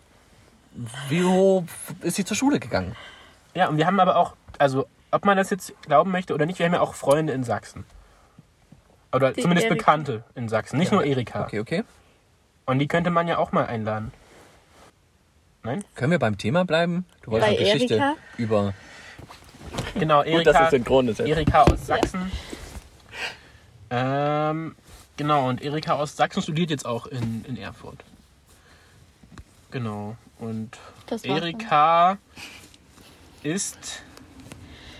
wo 1.10 1.66
ist 2.02 2.16
sie 2.16 2.26
zur 2.26 2.38
Schule 2.38 2.60
gegangen? 2.60 2.96
Ja, 3.54 3.68
und 3.68 3.78
wir 3.78 3.86
haben 3.86 4.00
aber 4.00 4.16
auch, 4.16 4.36
also 4.58 4.88
ob 5.12 5.26
man 5.26 5.36
das 5.36 5.50
jetzt 5.50 5.74
glauben 5.82 6.12
möchte 6.12 6.34
oder 6.34 6.46
nicht, 6.46 6.60
wir 6.60 6.66
haben 6.66 6.74
ja 6.74 6.80
auch 6.80 6.94
Freunde 6.94 7.34
in 7.34 7.44
Sachsen. 7.44 7.84
Oder 9.12 9.34
Die 9.34 9.42
zumindest 9.42 9.68
Erika. 9.68 9.78
Bekannte 9.92 10.24
in 10.36 10.48
Sachsen, 10.48 10.78
nicht 10.80 10.92
nur 10.94 11.04
Erika. 11.04 11.44
Okay, 11.44 11.60
okay. 11.60 11.84
Und 12.66 12.80
die 12.80 12.88
könnte 12.88 13.10
man 13.10 13.28
ja 13.28 13.38
auch 13.38 13.52
mal 13.52 13.66
einladen. 13.66 14.14
Nein? 15.63 15.84
Können 15.96 16.12
wir 16.12 16.20
beim 16.20 16.38
Thema 16.38 16.65
bleiben? 16.65 17.06
Du 17.22 17.32
wolltest 17.32 17.50
eine 17.50 17.60
Geschichte 17.60 17.96
Erika? 17.96 18.15
über. 18.38 18.74
Genau, 19.96 20.24
Erika, 20.24 20.70
synchron 20.70 21.08
ist. 21.08 21.20
Erika 21.20 21.63
aus 21.63 21.86
Sachsen. 21.86 22.32
Ähm, 23.89 24.75
genau, 25.18 25.50
und 25.50 25.62
Erika 25.62 25.94
aus 25.94 26.15
Sachsen 26.15 26.41
studiert 26.41 26.70
jetzt 26.70 26.86
auch 26.86 27.06
in, 27.06 27.46
in 27.46 27.58
Erfurt. 27.58 28.03
Genau. 29.70 30.15
Und 30.39 30.77
Das 31.08 31.24
Erika 31.24 32.18
ist 33.44 34.01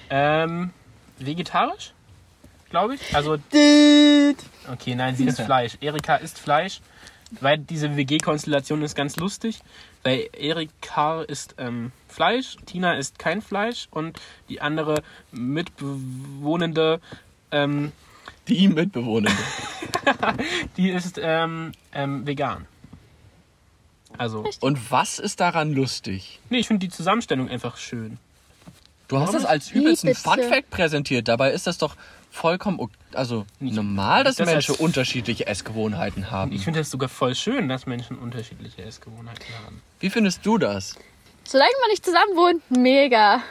ähm, 0.10 0.72
vegetarisch, 1.18 1.94
glaube 2.70 2.96
ich. 2.96 3.16
Also 3.16 3.38
Okay, 4.72 4.96
nein, 4.96 5.16
sie 5.16 5.26
isst 5.26 5.42
Fleisch. 5.46 5.78
Erika 5.82 6.18
isst 6.18 6.38
Fleisch, 6.38 6.82
weil 7.40 7.58
diese 7.58 7.96
WG-Konstellation 7.96 8.82
ist 8.82 8.96
ganz 8.96 9.16
lustig. 9.18 9.60
Weil 10.04 10.30
Erika 10.34 11.22
isst 11.22 11.56
ähm, 11.58 11.92
Fleisch, 12.08 12.58
Tina 12.66 12.96
isst 12.96 13.20
kein 13.20 13.42
Fleisch 13.42 13.88
und 13.92 14.20
die 14.50 14.62
andere 14.62 15.04
Mitbewohnende, 15.32 17.00
ähm, 17.52 17.92
Die 18.48 18.68
Mitbewohnerin. 18.68 19.38
die 20.78 20.90
ist 20.90 21.20
ähm, 21.22 21.72
ähm, 21.94 22.26
vegan. 22.26 22.66
Also, 24.18 24.44
Und 24.60 24.92
was 24.92 25.20
ist 25.20 25.40
daran 25.40 25.74
lustig? 25.74 26.40
nee, 26.50 26.60
ich 26.60 26.68
finde 26.68 26.86
die 26.86 26.92
Zusammenstellung 26.92 27.50
einfach 27.50 27.78
schön. 27.78 28.18
Du 29.08 29.20
hast 29.20 29.34
das 29.34 29.46
als 29.46 29.72
übelsten 29.72 30.10
bitte? 30.10 30.22
Funfact 30.22 30.70
präsentiert. 30.70 31.28
Dabei 31.28 31.52
ist 31.52 31.68
das 31.68 31.78
doch 31.78 31.96
vollkommen 32.32 32.80
also 33.14 33.46
Nicht- 33.60 33.76
normal, 33.76 34.24
dass 34.24 34.38
das 34.38 34.48
Menschen 34.48 34.76
unterschiedliche 34.76 35.46
Essgewohnheiten 35.46 36.32
haben. 36.32 36.52
Ich 36.54 36.64
finde 36.64 36.80
es 36.80 36.90
sogar 36.90 37.10
voll 37.10 37.36
schön, 37.36 37.68
dass 37.70 37.86
Menschen 37.86 38.18
unterschiedliche 38.18 38.84
Essgewohnheiten 38.84 39.46
haben. 39.66 39.82
Wie 40.00 40.10
findest 40.10 40.46
du 40.46 40.58
das? 40.58 40.96
Solange 41.44 41.72
man 41.82 41.90
nicht 41.92 42.06
zusammen 42.06 42.36
wohnt, 42.36 42.72
mega. 42.72 43.44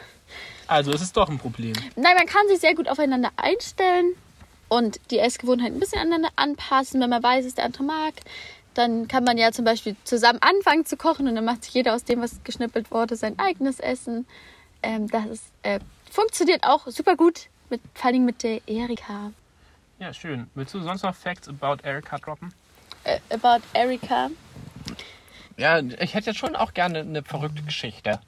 Also, 0.67 0.91
es 0.91 1.01
ist 1.01 1.15
doch 1.15 1.29
ein 1.29 1.37
Problem. 1.37 1.73
Nein, 1.95 2.15
man 2.17 2.25
kann 2.25 2.47
sich 2.47 2.59
sehr 2.59 2.73
gut 2.75 2.87
aufeinander 2.87 3.31
einstellen 3.35 4.15
und 4.69 4.99
die 5.11 5.19
Essgewohnheiten 5.19 5.75
ein 5.75 5.79
bisschen 5.79 5.99
aneinander 5.99 6.29
anpassen, 6.35 7.01
wenn 7.01 7.09
man 7.09 7.21
weiß, 7.21 7.45
was 7.45 7.55
der 7.55 7.65
andere 7.65 7.83
mag. 7.83 8.13
Dann 8.73 9.07
kann 9.09 9.25
man 9.25 9.37
ja 9.37 9.51
zum 9.51 9.65
Beispiel 9.65 9.97
zusammen 10.05 10.39
anfangen 10.41 10.85
zu 10.85 10.95
kochen 10.95 11.27
und 11.27 11.35
dann 11.35 11.43
macht 11.43 11.65
sich 11.65 11.73
jeder 11.73 11.93
aus 11.93 12.05
dem, 12.05 12.21
was 12.21 12.41
geschnippelt 12.45 12.89
wurde, 12.89 13.17
sein 13.17 13.37
eigenes 13.37 13.79
Essen. 13.81 14.25
Ähm, 14.81 15.07
das 15.09 15.25
ist, 15.25 15.43
äh, 15.63 15.79
funktioniert 16.09 16.63
auch 16.63 16.87
super 16.87 17.17
gut, 17.17 17.47
mit, 17.71 17.81
vor 17.93 18.11
allem 18.11 18.25
mit 18.25 18.43
der 18.43 18.61
Erika. 18.67 19.31
Ja, 19.99 20.13
schön. 20.13 20.49
Willst 20.55 20.73
du 20.73 20.81
sonst 20.81 21.03
noch 21.03 21.15
Facts 21.15 21.47
about 21.47 21.77
Erika 21.83 22.17
droppen? 22.17 22.53
Äh, 23.03 23.19
about 23.29 23.63
Erika. 23.73 24.29
Ja, 25.57 25.79
ich 25.79 26.13
hätte 26.13 26.31
jetzt 26.31 26.39
schon 26.39 26.55
auch 26.55 26.73
gerne 26.73 26.99
eine 26.99 27.23
verrückte 27.23 27.61
Geschichte. 27.63 28.19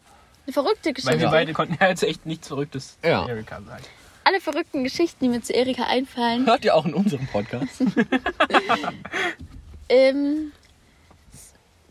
Eine 0.45 0.53
verrückte 0.53 0.89
Weil 0.89 0.93
Geschichte. 0.93 1.19
wir 1.19 1.29
beide 1.29 1.53
konnten 1.53 1.77
ja 1.79 1.87
jetzt 1.89 2.03
echt 2.03 2.25
nichts 2.25 2.47
Verrücktes 2.47 2.97
Ja. 3.03 3.23
zu 3.23 3.29
Erika 3.29 3.61
sagen. 3.61 3.83
Alle 4.25 4.39
verrückten 4.39 4.83
Geschichten, 4.83 5.25
die 5.25 5.29
mir 5.29 5.41
zu 5.41 5.53
Erika 5.53 5.83
einfallen, 5.83 6.45
Hört 6.45 6.63
ihr 6.63 6.75
auch 6.75 6.85
in 6.85 6.93
unserem 6.93 7.27
Podcast? 7.27 7.81
ähm, 9.89 10.51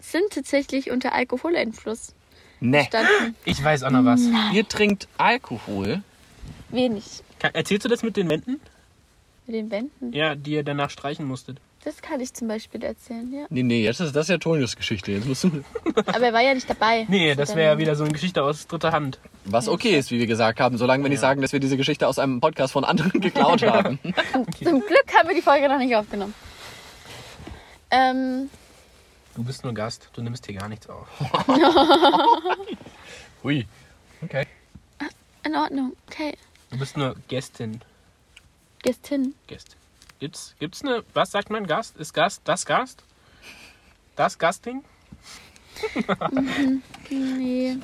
sind 0.00 0.30
tatsächlich 0.30 0.90
unter 0.90 1.12
Alkoholeinfluss 1.12 2.14
ne. 2.60 2.78
entstanden. 2.78 3.36
Ich 3.44 3.62
weiß 3.62 3.82
auch 3.82 3.90
noch 3.90 4.04
was. 4.04 4.20
Ihr 4.52 4.66
trinkt 4.68 5.08
Alkohol. 5.18 6.02
Wenig 6.70 7.22
erzählst 7.42 7.84
du 7.84 7.88
das 7.88 8.02
mit 8.02 8.16
den 8.16 8.28
Wänden? 8.28 8.60
mit 9.46 9.56
den 9.56 9.70
Wänden. 9.70 10.12
Ja, 10.12 10.34
die 10.34 10.52
ihr 10.52 10.62
danach 10.62 10.90
streichen 10.90 11.26
musstet. 11.26 11.58
Das 11.84 12.00
kann 12.00 12.20
ich 12.20 12.32
zum 12.32 12.46
Beispiel 12.46 12.82
erzählen, 12.84 13.32
ja. 13.32 13.46
Nee, 13.50 13.64
nee, 13.64 13.82
jetzt 13.82 13.98
ist 13.98 14.14
das 14.14 14.28
ja 14.28 14.38
Tonius 14.38 14.76
Geschichte. 14.76 15.10
Jetzt 15.10 15.26
musst 15.26 15.42
du. 15.42 15.64
Aber 16.06 16.20
er 16.20 16.32
war 16.32 16.42
ja 16.42 16.54
nicht 16.54 16.70
dabei. 16.70 17.06
Nee, 17.08 17.34
das 17.34 17.56
wäre 17.56 17.72
ja 17.72 17.78
wieder 17.78 17.96
so 17.96 18.04
eine 18.04 18.12
Geschichte 18.12 18.42
aus 18.44 18.68
dritter 18.68 18.92
Hand. 18.92 19.18
Was 19.44 19.66
okay 19.66 19.98
ist, 19.98 20.12
wie 20.12 20.20
wir 20.20 20.28
gesagt 20.28 20.60
haben, 20.60 20.78
solange 20.78 21.02
wir 21.02 21.10
nicht 21.10 21.18
sagen, 21.18 21.42
dass 21.42 21.52
wir 21.52 21.58
diese 21.58 21.76
Geschichte 21.76 22.06
aus 22.06 22.20
einem 22.20 22.40
Podcast 22.40 22.72
von 22.72 22.84
anderen 22.84 23.10
geklaut 23.20 23.62
haben. 23.64 23.98
Zum 24.62 24.80
Glück 24.80 25.06
haben 25.18 25.28
wir 25.28 25.34
die 25.34 25.42
Folge 25.42 25.68
noch 25.68 25.78
nicht 25.78 25.96
aufgenommen. 25.96 26.34
Ähm, 27.90 28.48
Du 29.34 29.42
bist 29.42 29.64
nur 29.64 29.72
Gast, 29.74 30.10
du 30.12 30.22
nimmst 30.22 30.46
hier 30.46 30.56
gar 30.56 30.68
nichts 30.68 30.88
auf. 30.88 31.08
Hui. 33.42 33.66
Okay. 34.22 34.46
in 35.44 35.56
Ordnung. 35.56 35.96
Okay. 36.08 36.34
Du 36.72 36.78
bist 36.78 36.96
nur 36.96 37.14
Gästin. 37.28 37.82
Gästin. 38.82 39.34
Gäst. 39.46 39.76
Gibt's, 40.20 40.54
gibt's 40.58 40.80
eine, 40.82 41.04
was 41.12 41.30
sagt 41.30 41.50
man 41.50 41.66
Gast? 41.66 41.98
Ist 41.98 42.14
Gast 42.14 42.40
das 42.44 42.64
Gast? 42.64 43.04
Das 44.16 44.38
Gasting? 44.38 44.82
Nee. 47.10 47.76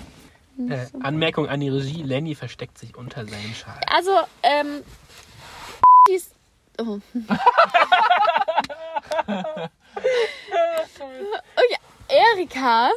Äh, 0.71 0.87
Anmerkung 1.03 1.49
an 1.49 1.61
die 1.61 1.69
Regie, 1.69 2.03
Lenny 2.03 2.35
versteckt 2.35 2.79
sich 2.79 2.97
unter 2.97 3.27
seinem 3.27 3.55
Schal. 3.55 3.79
Also, 3.87 4.11
ähm. 4.43 4.83
Ist. 6.11 6.35
Oh. 6.79 6.99
oh 9.29 9.71
ja, 11.71 11.79
Erika 12.09 12.91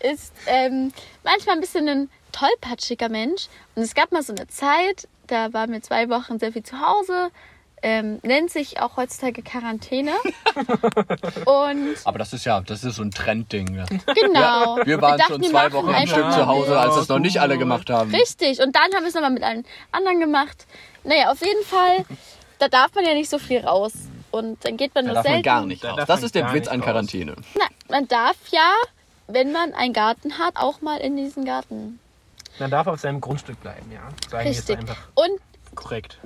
ist 0.00 0.32
ähm, 0.46 0.92
manchmal 1.24 1.56
ein 1.56 1.60
bisschen 1.60 1.88
ein 1.88 2.10
tollpatschiger 2.38 3.08
Mensch. 3.08 3.46
Und 3.74 3.82
es 3.82 3.94
gab 3.94 4.12
mal 4.12 4.22
so 4.22 4.32
eine 4.34 4.46
Zeit, 4.48 5.08
da 5.26 5.52
waren 5.52 5.72
wir 5.72 5.82
zwei 5.82 6.08
Wochen 6.08 6.38
sehr 6.38 6.52
viel 6.52 6.62
zu 6.62 6.76
Hause. 6.80 7.30
Ähm, 7.80 8.18
nennt 8.22 8.50
sich 8.50 8.80
auch 8.80 8.96
heutzutage 8.96 9.40
Quarantäne. 9.42 10.10
Und 11.44 11.96
Aber 12.04 12.18
das 12.18 12.32
ist 12.32 12.44
ja, 12.44 12.60
das 12.60 12.82
ist 12.84 12.96
so 12.96 13.02
ein 13.02 13.10
Trendding. 13.12 13.74
Ja. 13.76 13.84
genau. 14.14 14.78
Wir 14.84 15.00
waren 15.00 15.18
dachten, 15.18 15.34
schon 15.34 15.42
wir 15.42 15.50
zwei 15.50 15.72
Wochen 15.72 15.88
am 15.88 15.94
einfach 15.94 16.16
Stück 16.16 16.32
zu 16.32 16.46
Hause, 16.46 16.78
als 16.78 16.96
das 16.96 17.08
noch 17.08 17.20
nicht 17.20 17.40
alle 17.40 17.56
gemacht 17.58 17.88
haben. 17.90 18.12
Richtig, 18.14 18.60
und 18.60 18.74
dann 18.74 18.92
haben 18.94 19.02
wir 19.02 19.08
es 19.08 19.14
nochmal 19.14 19.30
mit 19.30 19.42
allen 19.44 19.64
anderen 19.92 20.18
gemacht. 20.20 20.66
Naja, 21.04 21.30
auf 21.30 21.40
jeden 21.40 21.64
Fall, 21.64 22.04
da 22.58 22.68
darf 22.68 22.94
man 22.94 23.04
ja 23.04 23.14
nicht 23.14 23.30
so 23.30 23.38
viel 23.38 23.60
raus. 23.60 23.92
Und 24.30 24.64
dann 24.64 24.76
geht 24.76 24.94
man 24.94 25.04
Da 25.04 25.08
nur 25.12 25.14
darf 25.14 25.24
selten. 25.24 25.36
man 25.36 25.42
gar 25.42 25.66
nicht 25.66 25.84
Da 25.84 25.88
raus. 25.90 25.96
darf 25.98 26.06
Das 26.08 26.22
ist 26.24 26.34
der 26.34 26.52
Witz 26.52 26.66
an. 26.68 26.80
Quarantäne. 26.80 27.36
Na, 27.56 27.64
man 27.88 28.08
darf 28.08 28.36
ja, 28.50 28.72
wenn 29.28 29.52
man 29.52 29.72
einen 29.72 29.92
Garten 29.92 30.38
hat, 30.38 30.56
auch 30.56 30.80
mal 30.80 30.96
in 30.98 31.16
diesen 31.16 31.44
Garten. 31.44 32.00
Man 32.58 32.70
darf 32.70 32.86
auf 32.86 33.00
seinem 33.00 33.20
Grundstück 33.20 33.60
bleiben, 33.60 33.90
ja. 33.92 34.00
Sagen 34.28 34.44
wir 34.44 34.52
jetzt 34.52 34.68
Richtig. 34.68 34.78
einfach 34.78 35.08
Und, 35.14 35.40
korrekt. 35.74 36.18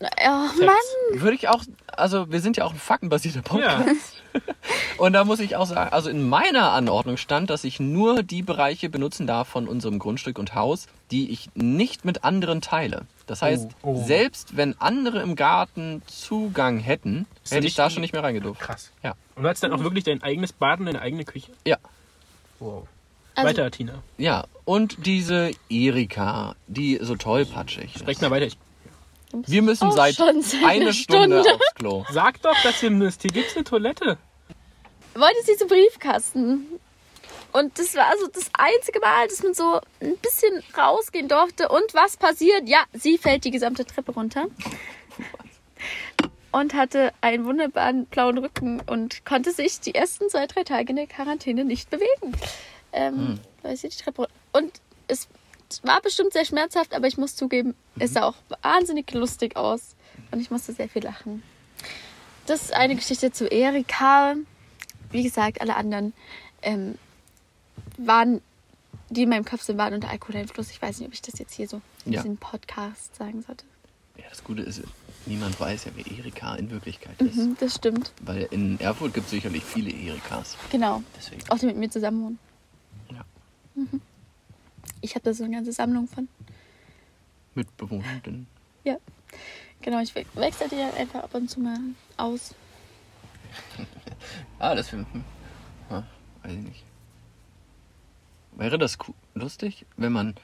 na, 0.00 0.08
oh 0.26 0.64
Mann, 0.64 1.20
Würde 1.20 1.34
ich 1.36 1.48
auch, 1.48 1.62
also 1.88 2.30
wir 2.30 2.40
sind 2.40 2.56
ja 2.56 2.64
auch 2.64 2.72
ein 2.72 2.78
faktenbasierter 2.78 3.40
Ja, 3.58 3.76
Podcast. 3.78 4.22
Und 4.98 5.12
da 5.14 5.24
muss 5.24 5.40
ich 5.40 5.56
auch 5.56 5.66
sagen, 5.66 5.92
also 5.92 6.10
in 6.10 6.28
meiner 6.28 6.72
Anordnung 6.72 7.16
stand, 7.16 7.50
dass 7.50 7.64
ich 7.64 7.80
nur 7.80 8.22
die 8.22 8.42
Bereiche 8.42 8.88
benutzen 8.90 9.26
darf 9.26 9.48
von 9.48 9.66
unserem 9.68 9.98
Grundstück 9.98 10.38
und 10.38 10.54
Haus, 10.54 10.86
die 11.10 11.30
ich 11.30 11.50
nicht 11.54 12.04
mit 12.04 12.24
anderen 12.24 12.60
teile. 12.60 13.06
Das 13.26 13.42
heißt, 13.42 13.68
Oh, 13.82 13.94
oh. 13.94 14.04
selbst 14.06 14.56
wenn 14.56 14.78
andere 14.80 15.20
im 15.22 15.34
Garten 15.36 16.02
Zugang 16.06 16.78
hätten, 16.78 17.26
Ist 17.44 17.52
hätte 17.52 17.58
ich 17.60 17.64
nicht 17.64 17.78
da 17.78 17.88
die- 17.88 17.94
schon 17.94 18.00
nicht 18.02 18.12
mehr 18.12 18.22
reingedurft. 18.22 18.60
Krass. 18.60 18.90
Ja. 19.02 19.14
Und 19.34 19.44
du 19.44 19.48
hast 19.48 19.62
dann 19.62 19.72
auch 19.72 19.82
wirklich 19.82 20.04
dein 20.04 20.22
eigenes 20.22 20.52
Bad 20.52 20.80
und 20.80 20.86
deine 20.86 21.00
eigene 21.00 21.24
Küche? 21.24 21.50
Ja. 21.66 21.78
Wow. 22.58 22.86
Also- 23.38 23.48
weiter, 23.50 23.70
Tina. 23.70 24.02
Ja, 24.18 24.44
und 24.64 25.06
diese 25.06 25.50
Erika, 25.68 26.54
die 26.66 26.98
so 27.00 27.16
tollpatschig 27.16 27.92
Sprech 27.98 28.16
ist. 28.16 28.22
mal 28.22 28.30
weiter. 28.30 28.46
Ich 28.46 28.58
Wir 29.32 29.62
müssen 29.62 29.90
seit 29.92 30.14
seit 30.14 30.30
eine 30.30 30.64
einer 30.66 30.92
Stunde, 30.92 31.40
Stunde. 31.42 31.54
aufs 31.54 31.74
Klo. 31.74 32.04
Sag 32.10 32.40
doch, 32.42 32.56
dass 32.62 32.82
ihr 32.82 32.90
müsst. 32.90 33.22
Hier 33.22 33.30
gibt's 33.30 33.54
eine 33.56 33.64
Toilette. 33.64 34.18
wollte 35.14 35.42
sie 35.44 35.56
zum 35.56 35.68
Briefkasten. 35.68 36.66
Und 37.52 37.78
das 37.78 37.94
war 37.94 38.12
so 38.20 38.26
das 38.28 38.50
einzige 38.52 39.00
Mal, 39.00 39.26
dass 39.26 39.42
man 39.42 39.54
so 39.54 39.80
ein 40.00 40.16
bisschen 40.18 40.62
rausgehen 40.76 41.28
durfte. 41.28 41.68
Und 41.68 41.92
was 41.94 42.16
passiert? 42.16 42.68
Ja, 42.68 42.84
sie 42.92 43.16
fällt 43.18 43.44
die 43.44 43.50
gesamte 43.50 43.84
Treppe 43.86 44.12
runter. 44.12 44.46
Und 46.50 46.74
hatte 46.74 47.12
einen 47.20 47.44
wunderbaren 47.44 48.06
blauen 48.06 48.38
Rücken 48.38 48.80
und 48.86 49.24
konnte 49.26 49.52
sich 49.52 49.80
die 49.80 49.94
ersten 49.94 50.28
zwei, 50.30 50.46
drei 50.46 50.64
Tage 50.64 50.90
in 50.90 50.96
der 50.96 51.06
Quarantäne 51.06 51.64
nicht 51.64 51.90
bewegen. 51.90 52.32
Ähm, 52.92 53.38
Weil 53.62 53.76
sie 53.76 53.88
die 53.88 53.96
Treppe. 53.96 54.28
Und 54.52 54.80
es 55.08 55.28
war 55.82 56.00
bestimmt 56.00 56.32
sehr 56.32 56.44
schmerzhaft, 56.44 56.94
aber 56.94 57.06
ich 57.06 57.18
muss 57.18 57.36
zugeben, 57.36 57.74
es 57.98 58.14
sah 58.14 58.24
auch 58.24 58.36
wahnsinnig 58.62 59.12
lustig 59.12 59.56
aus. 59.56 59.94
Und 60.30 60.40
ich 60.40 60.50
musste 60.50 60.72
sehr 60.72 60.88
viel 60.88 61.02
lachen. 61.04 61.42
Das 62.46 62.62
ist 62.62 62.72
eine 62.72 62.96
Geschichte 62.96 63.30
zu 63.32 63.46
Erika 63.46 64.34
wie 65.10 65.22
gesagt, 65.22 65.60
alle 65.60 65.76
anderen 65.76 66.12
ähm, 66.62 66.96
waren, 67.96 68.40
die 69.10 69.22
in 69.22 69.28
meinem 69.30 69.44
Kopf 69.44 69.62
sind, 69.62 69.78
waren 69.78 69.94
unter 69.94 70.10
Alkoholeinfluss. 70.10 70.70
Ich 70.70 70.82
weiß 70.82 70.98
nicht, 70.98 71.06
ob 71.08 71.14
ich 71.14 71.22
das 71.22 71.38
jetzt 71.38 71.54
hier 71.54 71.68
so 71.68 71.80
in 72.04 72.12
Ja. 72.12 72.22
diesem 72.22 72.36
Podcast 72.36 73.16
sagen 73.16 73.42
sollte. 73.42 73.64
Ja, 74.16 74.24
das 74.28 74.42
Gute 74.44 74.62
ist, 74.62 74.82
niemand 75.26 75.58
weiß 75.58 75.86
ja, 75.86 75.92
wer 75.94 76.06
Erika 76.06 76.56
in 76.56 76.70
Wirklichkeit 76.70 77.20
ist. 77.22 77.36
Mhm, 77.36 77.56
das 77.60 77.76
stimmt. 77.76 78.12
Weil 78.22 78.48
in 78.50 78.78
Erfurt 78.80 79.14
gibt 79.14 79.26
es 79.26 79.30
sicherlich 79.30 79.64
viele 79.64 79.90
Erikas. 79.90 80.56
Genau. 80.70 81.02
Deswegen. 81.16 81.42
Auch 81.48 81.58
die 81.58 81.66
mit 81.66 81.76
mir 81.76 81.90
zusammen 81.90 82.22
wohnen. 82.24 82.38
Ja. 83.92 83.98
Ich 85.00 85.14
habe 85.14 85.24
da 85.24 85.34
so 85.34 85.44
eine 85.44 85.54
ganze 85.56 85.72
Sammlung 85.72 86.08
von. 86.08 86.28
Mitbewohnenden. 87.54 88.46
Ja. 88.84 88.96
Genau, 89.80 90.00
ich 90.00 90.14
we 90.14 90.24
wechsle 90.34 90.68
die 90.68 90.76
dann 90.76 90.92
einfach 90.94 91.22
ab 91.24 91.34
und 91.34 91.48
zu 91.48 91.60
mal 91.60 91.78
aus. 92.16 92.54
Ah, 94.58 94.74
das 94.74 94.92
wäre. 94.92 95.06
Hm. 95.12 95.24
Ah, 95.88 96.02
weiß 96.42 96.52
ich 96.52 96.58
nicht. 96.58 96.82
Wäre 98.56 98.76
das 98.78 98.98
lustig, 99.34 99.86
wenn 99.96 100.12
man. 100.12 100.34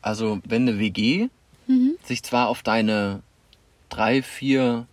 Also, 0.00 0.40
wenn 0.44 0.62
eine 0.68 0.78
WG 0.78 1.28
Mhm. 1.68 1.96
sich 2.02 2.22
zwar 2.22 2.48
auf 2.48 2.62
deine 2.62 3.22
drei, 3.90 4.22
vier 4.22 4.86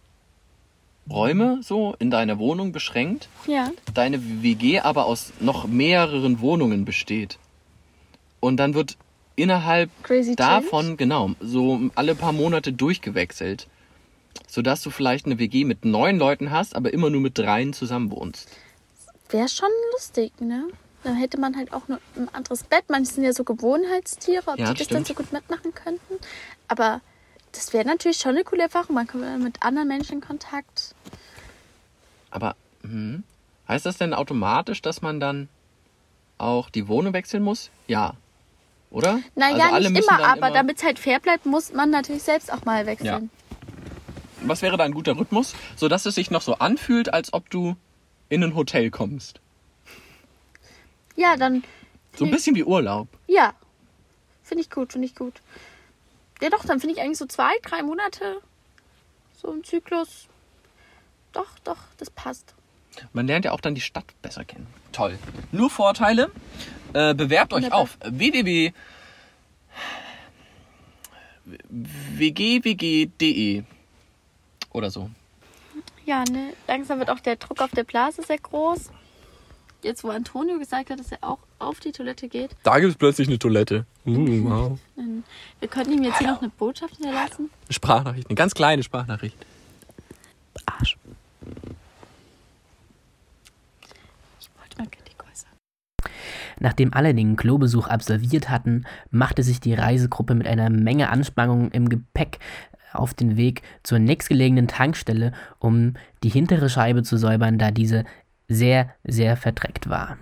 Räume 1.09 1.61
so 1.63 1.95
in 1.97 2.11
deiner 2.11 2.37
Wohnung 2.37 2.71
beschränkt, 2.73 3.27
Ja. 3.47 3.71
deine 3.93 4.43
WG 4.43 4.81
aber 4.81 5.05
aus 5.05 5.31
noch 5.39 5.65
mehreren 5.65 6.41
Wohnungen 6.41 6.85
besteht. 6.85 7.39
Und 8.39 8.57
dann 8.57 8.73
wird 8.73 8.97
innerhalb 9.35 9.89
Crazy 10.03 10.35
davon, 10.35 10.97
genau, 10.97 11.31
so 11.39 11.79
alle 11.95 12.15
paar 12.15 12.33
Monate 12.33 12.73
durchgewechselt. 12.73 13.67
Sodass 14.47 14.81
du 14.81 14.89
vielleicht 14.89 15.25
eine 15.25 15.39
WG 15.39 15.65
mit 15.65 15.85
neun 15.85 16.17
Leuten 16.17 16.51
hast, 16.51 16.75
aber 16.75 16.93
immer 16.93 17.09
nur 17.09 17.21
mit 17.21 17.37
dreien 17.37 17.73
zusammen 17.73 18.11
wohnst. 18.11 18.49
Wäre 19.29 19.47
schon 19.47 19.69
lustig, 19.93 20.33
ne? 20.39 20.67
Dann 21.03 21.15
hätte 21.15 21.39
man 21.39 21.55
halt 21.55 21.71
auch 21.71 21.87
nur 21.87 21.99
ein 22.15 22.27
anderes 22.33 22.63
Bett. 22.63 22.85
Manche 22.89 23.13
sind 23.13 23.23
ja 23.23 23.33
so 23.33 23.43
Gewohnheitstiere, 23.43 24.43
ob 24.47 24.59
Ja, 24.59 24.73
die 24.73 24.79
das 24.79 24.87
dann 24.87 25.05
so 25.05 25.13
gut 25.13 25.31
mitmachen 25.31 25.73
könnten. 25.73 26.15
Aber 26.67 27.01
das 27.51 27.73
wäre 27.73 27.85
natürlich 27.85 28.17
schon 28.17 28.31
eine 28.31 28.43
coole 28.43 28.63
Erfahrung. 28.63 28.95
Man 28.95 29.07
kommt 29.07 29.43
mit 29.43 29.63
anderen 29.63 29.87
Menschen 29.87 30.15
in 30.15 30.21
Kontakt. 30.21 30.93
Aber 32.31 32.55
hm, 32.81 33.23
heißt 33.67 33.85
das 33.85 33.97
denn 33.97 34.13
automatisch, 34.13 34.81
dass 34.81 35.01
man 35.01 35.19
dann 35.19 35.47
auch 36.37 36.69
die 36.69 36.87
Wohnung 36.87 37.13
wechseln 37.13 37.43
muss? 37.43 37.69
Ja. 37.87 38.13
Oder? 38.91 39.21
Naja, 39.35 39.71
Also 39.71 39.89
nicht 39.89 40.03
immer, 40.03 40.25
aber 40.27 40.49
damit 40.51 40.77
es 40.77 40.83
halt 40.83 40.99
fair 40.99 41.19
bleibt, 41.19 41.45
muss 41.45 41.73
man 41.73 41.89
natürlich 41.91 42.23
selbst 42.23 42.51
auch 42.51 42.65
mal 42.65 42.85
wechseln. 42.85 43.29
Was 44.41 44.61
wäre 44.61 44.77
da 44.77 44.85
ein 44.85 44.93
guter 44.93 45.17
Rhythmus, 45.17 45.53
sodass 45.75 46.05
es 46.05 46.15
sich 46.15 46.31
noch 46.31 46.41
so 46.41 46.55
anfühlt, 46.55 47.13
als 47.13 47.33
ob 47.33 47.49
du 47.49 47.75
in 48.29 48.43
ein 48.43 48.55
Hotel 48.55 48.89
kommst? 48.89 49.41
Ja, 51.15 51.35
dann. 51.35 51.63
So 52.15 52.25
ein 52.25 52.31
bisschen 52.31 52.55
wie 52.55 52.63
Urlaub. 52.63 53.07
Ja. 53.27 53.53
Finde 54.43 54.63
ich 54.63 54.69
gut, 54.69 54.93
finde 54.93 55.05
ich 55.05 55.15
gut. 55.15 55.41
Ja, 56.41 56.49
doch, 56.49 56.65
dann 56.65 56.79
finde 56.79 56.95
ich 56.95 57.01
eigentlich 57.01 57.17
so 57.17 57.25
zwei, 57.25 57.51
drei 57.63 57.83
Monate. 57.83 58.41
So 59.41 59.51
ein 59.51 59.63
Zyklus. 59.63 60.27
Doch, 61.33 61.59
doch, 61.63 61.77
das 61.97 62.09
passt. 62.09 62.55
Man 63.13 63.27
lernt 63.27 63.45
ja 63.45 63.51
auch 63.51 63.61
dann 63.61 63.75
die 63.75 63.81
Stadt 63.81 64.05
besser 64.21 64.45
kennen. 64.45 64.67
Toll. 64.91 65.17
Nur 65.51 65.69
Vorteile. 65.69 66.31
Äh, 66.93 67.13
bewerbt 67.13 67.53
euch 67.53 67.71
auf 67.71 67.97
www. 68.03 68.73
wgwg.de 72.15 73.63
oder 74.71 74.91
so. 74.91 75.09
Ja, 76.05 76.23
ne? 76.23 76.53
Langsam 76.67 76.99
wird 76.99 77.09
auch 77.09 77.19
der 77.19 77.35
Druck 77.35 77.61
auf 77.61 77.71
der 77.71 77.83
Blase 77.83 78.23
sehr 78.23 78.37
groß. 78.37 78.91
Jetzt, 79.81 80.03
wo 80.03 80.09
Antonio 80.09 80.59
gesagt 80.59 80.89
hat, 80.89 80.99
dass 80.99 81.11
er 81.11 81.19
auch 81.21 81.39
auf 81.57 81.79
die 81.79 81.91
Toilette 81.91 82.27
geht. 82.27 82.51
Da 82.63 82.79
gibt 82.79 82.91
es 82.91 82.97
plötzlich 82.97 83.27
eine 83.27 83.39
Toilette. 83.39 83.85
Uh, 84.05 84.49
wow. 84.49 84.79
Wir 85.59 85.67
könnten 85.69 85.93
ihm 85.93 86.03
jetzt 86.03 86.17
hier 86.17 86.27
noch 86.27 86.41
eine 86.41 86.49
Botschaft 86.49 86.97
hinterlassen. 86.97 87.49
Sprachnachricht, 87.69 88.27
eine 88.27 88.35
ganz 88.35 88.53
kleine 88.53 88.83
Sprachnachricht. 88.83 89.37
Arsch. 90.65 90.97
Ich 94.39 94.49
wollte 94.59 94.77
mal 94.77 94.87
Kritik 94.87 95.15
äußern. 95.23 95.51
Nachdem 96.59 96.93
alle 96.93 97.13
den 97.13 97.35
Klobesuch 97.35 97.87
absolviert 97.87 98.49
hatten, 98.49 98.85
machte 99.11 99.43
sich 99.43 99.59
die 99.59 99.73
Reisegruppe 99.73 100.35
mit 100.35 100.47
einer 100.47 100.69
Menge 100.69 101.09
Anspannung 101.09 101.71
im 101.71 101.89
Gepäck 101.89 102.39
auf 102.93 103.13
den 103.13 103.37
Weg 103.37 103.61
zur 103.83 103.99
nächstgelegenen 103.99 104.67
Tankstelle, 104.67 105.31
um 105.59 105.93
die 106.23 106.29
hintere 106.29 106.69
Scheibe 106.69 107.03
zu 107.03 107.17
säubern, 107.17 107.57
da 107.57 107.71
diese 107.71 108.03
sehr, 108.47 108.89
sehr 109.03 109.37
verdreckt 109.37 109.89
war. 109.89 110.17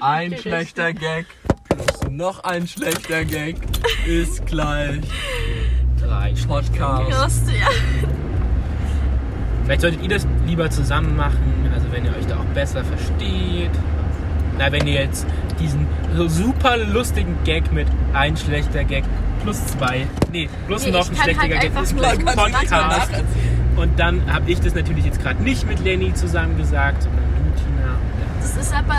Ein 0.00 0.36
schlechter 0.36 0.92
Gag 0.92 1.26
plus 1.68 2.10
noch 2.10 2.44
ein 2.44 2.66
schlechter 2.66 3.24
Gag 3.24 3.56
ist 4.06 4.46
gleich 4.46 5.00
Drei 6.00 6.34
Podcast. 6.46 7.10
Lust, 7.10 7.50
ja. 7.50 7.68
Vielleicht 9.64 9.80
solltet 9.80 10.02
ihr 10.02 10.08
das 10.08 10.26
lieber 10.46 10.70
zusammen 10.70 11.16
machen, 11.16 11.70
also 11.72 11.90
wenn 11.90 12.04
ihr 12.04 12.14
euch 12.16 12.26
da 12.26 12.36
auch 12.36 12.44
besser 12.54 12.84
versteht. 12.84 13.70
Na, 14.58 14.70
wenn 14.70 14.86
ihr 14.86 15.02
jetzt 15.02 15.26
diesen 15.58 15.86
super 16.28 16.76
lustigen 16.76 17.36
Gag 17.44 17.72
mit 17.72 17.86
ein 18.12 18.36
schlechter 18.36 18.84
Gag 18.84 19.04
plus 19.42 19.66
zwei, 19.66 20.06
nee, 20.32 20.48
plus 20.66 20.84
Nee, 20.84 20.92
noch 20.92 21.08
ein 21.08 21.16
schlechter 21.16 21.42
halt 21.42 21.60
Gag 21.60 21.82
ist 21.82 21.90
so 21.90 21.96
Podcast. 21.96 23.24
Und 23.76 23.98
dann 23.98 24.32
habe 24.32 24.50
ich 24.50 24.60
das 24.60 24.74
natürlich 24.74 25.04
jetzt 25.04 25.20
gerade 25.20 25.42
nicht 25.42 25.66
mit 25.66 25.80
Lenny 25.80 26.14
zusammen 26.14 26.56
gesagt, 26.56 27.02
sondern 27.02 27.24
du, 27.24 27.60
Tina. 27.60 27.96
Das 28.40 28.56
ist 28.56 28.72
aber. 28.72 28.94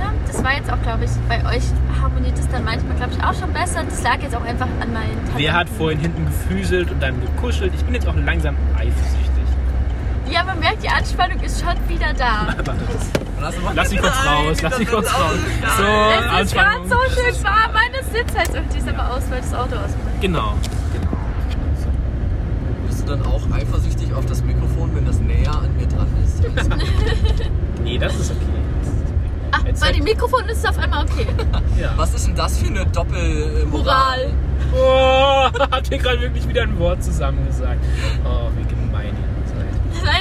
Ja, 0.00 0.12
das 0.26 0.42
war 0.42 0.56
jetzt 0.56 0.72
auch, 0.72 0.82
glaube 0.82 1.04
ich, 1.04 1.10
bei 1.28 1.38
euch 1.56 1.62
harmoniert 2.00 2.36
es 2.38 2.48
dann 2.48 2.64
manchmal, 2.64 2.96
glaube 2.96 3.12
ich, 3.16 3.22
auch 3.22 3.34
schon 3.34 3.52
besser. 3.52 3.84
Das 3.84 4.02
lag 4.02 4.20
jetzt 4.20 4.34
auch 4.34 4.44
einfach 4.44 4.66
an 4.80 4.92
meinen 4.92 5.14
Talenten. 5.14 5.36
Wer 5.36 5.52
hat 5.52 5.68
vorhin 5.68 6.00
hinten 6.00 6.26
gefüßelt 6.26 6.90
und 6.90 7.00
dann 7.00 7.20
gekuschelt? 7.20 7.72
Ich 7.74 7.84
bin 7.84 7.94
jetzt 7.94 8.08
auch 8.08 8.16
langsam 8.16 8.56
eifersüchtig. 8.76 9.39
Ja, 10.30 10.44
man 10.44 10.58
merkt, 10.60 10.82
die 10.82 10.88
Anspannung 10.88 11.40
ist 11.40 11.60
schon 11.60 11.76
wieder 11.88 12.12
da. 12.14 12.54
Lass 13.74 13.90
mich 13.90 14.00
kurz 14.00 14.14
raus, 14.26 14.58
lass 14.62 14.78
mich 14.78 14.88
kurz 14.88 15.06
raus. 15.12 15.34
So, 15.78 15.84
Es 16.38 16.46
ist 16.46 16.54
gerade 16.54 16.88
so 16.88 16.96
schön 17.14 17.44
warm, 17.44 17.72
meine 17.72 18.04
Sitz 18.12 18.36
halt 18.36 18.54
irgendwie 18.54 18.78
ist 18.78 18.88
aber 18.88 19.10
aus, 19.16 19.22
weil 19.30 19.40
das 19.40 19.54
Auto 19.54 19.74
ausmacht. 19.76 20.20
Genau. 20.20 20.54
Bist 22.86 23.02
du 23.02 23.06
dann 23.16 23.26
auch 23.26 23.40
eifersüchtig 23.52 24.12
auf 24.14 24.26
das 24.26 24.42
Mikrofon, 24.44 24.94
wenn 24.94 25.06
das 25.06 25.18
näher 25.20 25.50
an 25.52 25.74
mir 25.76 25.86
dran 25.86 26.06
ist? 26.24 26.42
Nee, 27.82 27.98
das 27.98 28.14
ist 28.14 28.30
okay. 28.30 28.40
Ach, 29.52 29.64
Jetzt 29.64 29.80
bei 29.80 29.86
halt- 29.86 29.96
dem 29.96 30.04
Mikrofon 30.04 30.44
ist 30.48 30.58
es 30.58 30.64
auf 30.66 30.78
einmal 30.78 31.04
okay. 31.04 31.26
Ja. 31.80 31.92
Was 31.96 32.14
ist 32.14 32.26
denn 32.26 32.36
das 32.36 32.58
für 32.58 32.66
eine 32.68 32.86
Doppelmoral? 32.86 33.66
Moral. 33.68 34.30
Oh, 34.72 35.48
habt 35.70 35.90
ihr 35.90 35.98
gerade 35.98 36.20
wirklich 36.20 36.46
wieder 36.46 36.62
ein 36.62 36.78
Wort 36.78 37.02
zusammengesagt. 37.02 37.80
Oh, 38.24 38.48
wie 38.56 38.64
gemein 38.68 39.16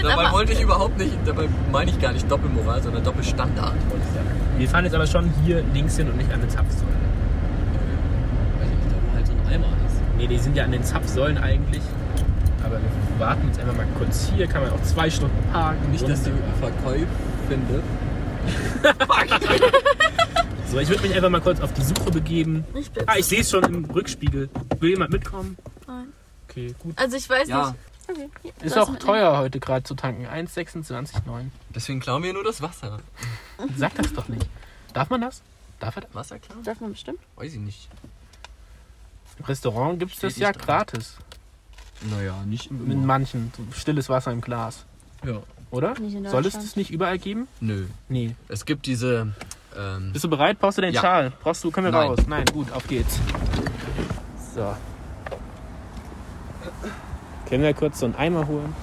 Dabei 0.03 0.13
aber, 0.27 0.31
wollte 0.33 0.53
ich 0.53 0.61
überhaupt 0.61 0.97
nicht, 0.97 1.11
dabei 1.25 1.47
meine 1.71 1.91
ich 1.91 1.99
gar 1.99 2.11
nicht 2.13 2.29
Doppelmoral, 2.29 2.81
sondern 2.81 3.03
Doppelstandard. 3.03 3.73
wollte 3.89 4.05
ich 4.07 4.13
sagen. 4.15 4.29
Wir 4.57 4.67
fahren 4.69 4.85
jetzt 4.85 4.93
aber 4.95 5.07
schon 5.07 5.31
hier 5.45 5.63
links 5.73 5.97
hin 5.97 6.09
und 6.09 6.17
nicht 6.17 6.31
an 6.31 6.41
den 6.41 6.49
Zapfsäulen. 6.49 6.95
Weiß 8.59 8.67
ich 8.67 8.75
nicht, 8.75 8.91
da 8.91 8.95
wo 9.01 9.15
halt 9.15 9.27
so 9.27 9.33
ein 9.33 9.53
Eimer 9.53 9.67
ist. 9.87 9.95
Nee, 10.17 10.27
die 10.27 10.37
sind 10.37 10.55
ja 10.55 10.63
an 10.65 10.71
den 10.71 10.83
Zapfsäulen 10.83 11.37
eigentlich. 11.37 11.81
Aber 12.63 12.75
wir 12.75 13.19
warten 13.19 13.47
jetzt 13.47 13.59
einfach 13.59 13.75
mal 13.75 13.87
kurz 13.97 14.29
hier. 14.35 14.47
Kann 14.47 14.61
man 14.63 14.71
auch 14.71 14.81
zwei 14.83 15.09
Stunden 15.09 15.37
parken. 15.51 15.91
Nicht, 15.91 16.07
dass 16.07 16.23
die 16.23 16.31
Verkäufe 16.59 17.07
findet. 17.47 17.83
So, 20.69 20.77
ich 20.79 20.87
würde 20.89 21.01
mich 21.01 21.15
einfach 21.15 21.29
mal 21.29 21.41
kurz 21.41 21.61
auf 21.61 21.73
die 21.73 21.81
Suche 21.81 22.11
begeben. 22.11 22.63
Ich. 22.75 22.91
Ah, 23.07 23.15
ich 23.17 23.25
sehe 23.25 23.41
es 23.41 23.49
schon 23.49 23.63
im 23.63 23.85
Rückspiegel. 23.85 24.49
Will 24.79 24.89
jemand 24.91 25.11
mitkommen? 25.11 25.57
Nein. 25.87 26.07
Okay, 26.47 26.75
gut. 26.79 26.93
Also 26.99 27.17
ich 27.17 27.27
weiß 27.29 27.47
Ja, 27.47 27.67
nicht. 27.69 27.75
Okay. 28.09 28.29
Ist 28.61 28.77
auch 28.77 28.95
teuer 28.97 29.37
heute 29.37 29.59
gerade 29.59 29.83
zu 29.83 29.93
tanken. 29.95 30.25
1,26,9. 30.25 31.21
deswegen 31.75 31.99
klauen 31.99 32.23
wir 32.23 32.33
nur 32.33 32.43
das 32.43 32.61
Wasser. 32.61 32.99
Sag 33.77 33.93
das 33.95 34.13
doch 34.13 34.27
nicht. 34.27 34.47
Darf 34.93 35.09
man 35.09 35.21
das? 35.21 35.41
Darf 35.79 35.95
er 35.95 36.01
das? 36.01 36.15
Wasser 36.15 36.39
klauen? 36.39 36.63
Darf 36.63 36.79
man 36.81 36.91
bestimmt? 36.91 37.19
Weiß 37.35 37.53
ich 37.53 37.59
nicht. 37.59 37.87
Im 39.37 39.45
Restaurant 39.45 39.99
gibt 39.99 40.11
es 40.11 40.17
Steht 40.17 40.31
das 40.31 40.37
ja 40.39 40.51
dran. 40.51 40.65
gratis. 40.65 41.17
Naja, 42.09 42.43
nicht 42.45 42.71
Mit 42.71 42.97
manchen. 42.97 43.51
So 43.55 43.63
stilles 43.79 44.09
Wasser 44.09 44.31
im 44.31 44.41
Glas. 44.41 44.85
Ja. 45.25 45.41
Oder? 45.71 45.97
Nicht 45.99 46.15
in 46.15 46.23
Soll 46.27 46.39
es 46.41 46.53
Deutschland. 46.53 46.65
das 46.65 46.75
nicht 46.75 46.91
überall 46.91 47.19
geben? 47.19 47.47
Nö. 47.59 47.85
Nee. 48.07 48.35
Es 48.47 48.65
gibt 48.65 48.85
diese. 48.87 49.33
Ähm, 49.77 50.11
Bist 50.13 50.23
du 50.23 50.29
bereit? 50.29 50.59
Brauchst 50.59 50.77
du 50.77 50.81
den 50.81 50.93
Ja. 50.93 51.01
Schal? 51.01 51.31
Brauchst 51.41 51.63
du? 51.63 51.69
Können 51.71 51.85
wir 51.87 51.91
Nein. 51.91 52.07
raus? 52.09 52.19
Nein, 52.27 52.45
gut, 52.51 52.71
auf 52.71 52.87
geht's. 52.87 53.19
So. 54.55 54.75
Können 57.49 57.63
wir 57.63 57.73
kurz 57.73 57.99
so 57.99 58.05
einen 58.05 58.15
Eimer 58.15 58.47
holen? 58.47 58.73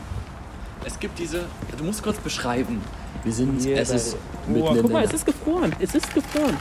es 0.87 0.99
gibt 0.99 1.19
diese. 1.19 1.45
Du 1.77 1.85
musst 1.85 2.03
kurz 2.03 2.17
beschreiben. 2.19 2.81
Wir 3.25 3.33
sind. 3.33 3.61
Hier 3.61 3.79
es 3.79 3.91
ist. 3.91 4.17
Oh, 4.55 4.75
guck 4.81 4.93
mal, 4.93 5.05
es 5.05 5.13
ist 5.13 5.27
gefroren. 5.27 5.75
Es 5.81 5.95
ist 5.95 6.15
gefroren. 6.15 6.57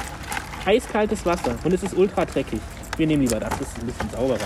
Eiskaltes 0.65 1.25
Wasser. 1.25 1.55
Und 1.63 1.73
es 1.73 1.83
ist 1.83 1.95
ultra 1.95 2.25
dreckig. 2.25 2.59
Wir 2.97 3.07
nehmen 3.07 3.21
lieber 3.21 3.39
das. 3.39 3.51
Das 3.51 3.61
ist 3.61 3.79
ein 3.79 3.85
bisschen 3.85 4.09
sauberer. 4.09 4.39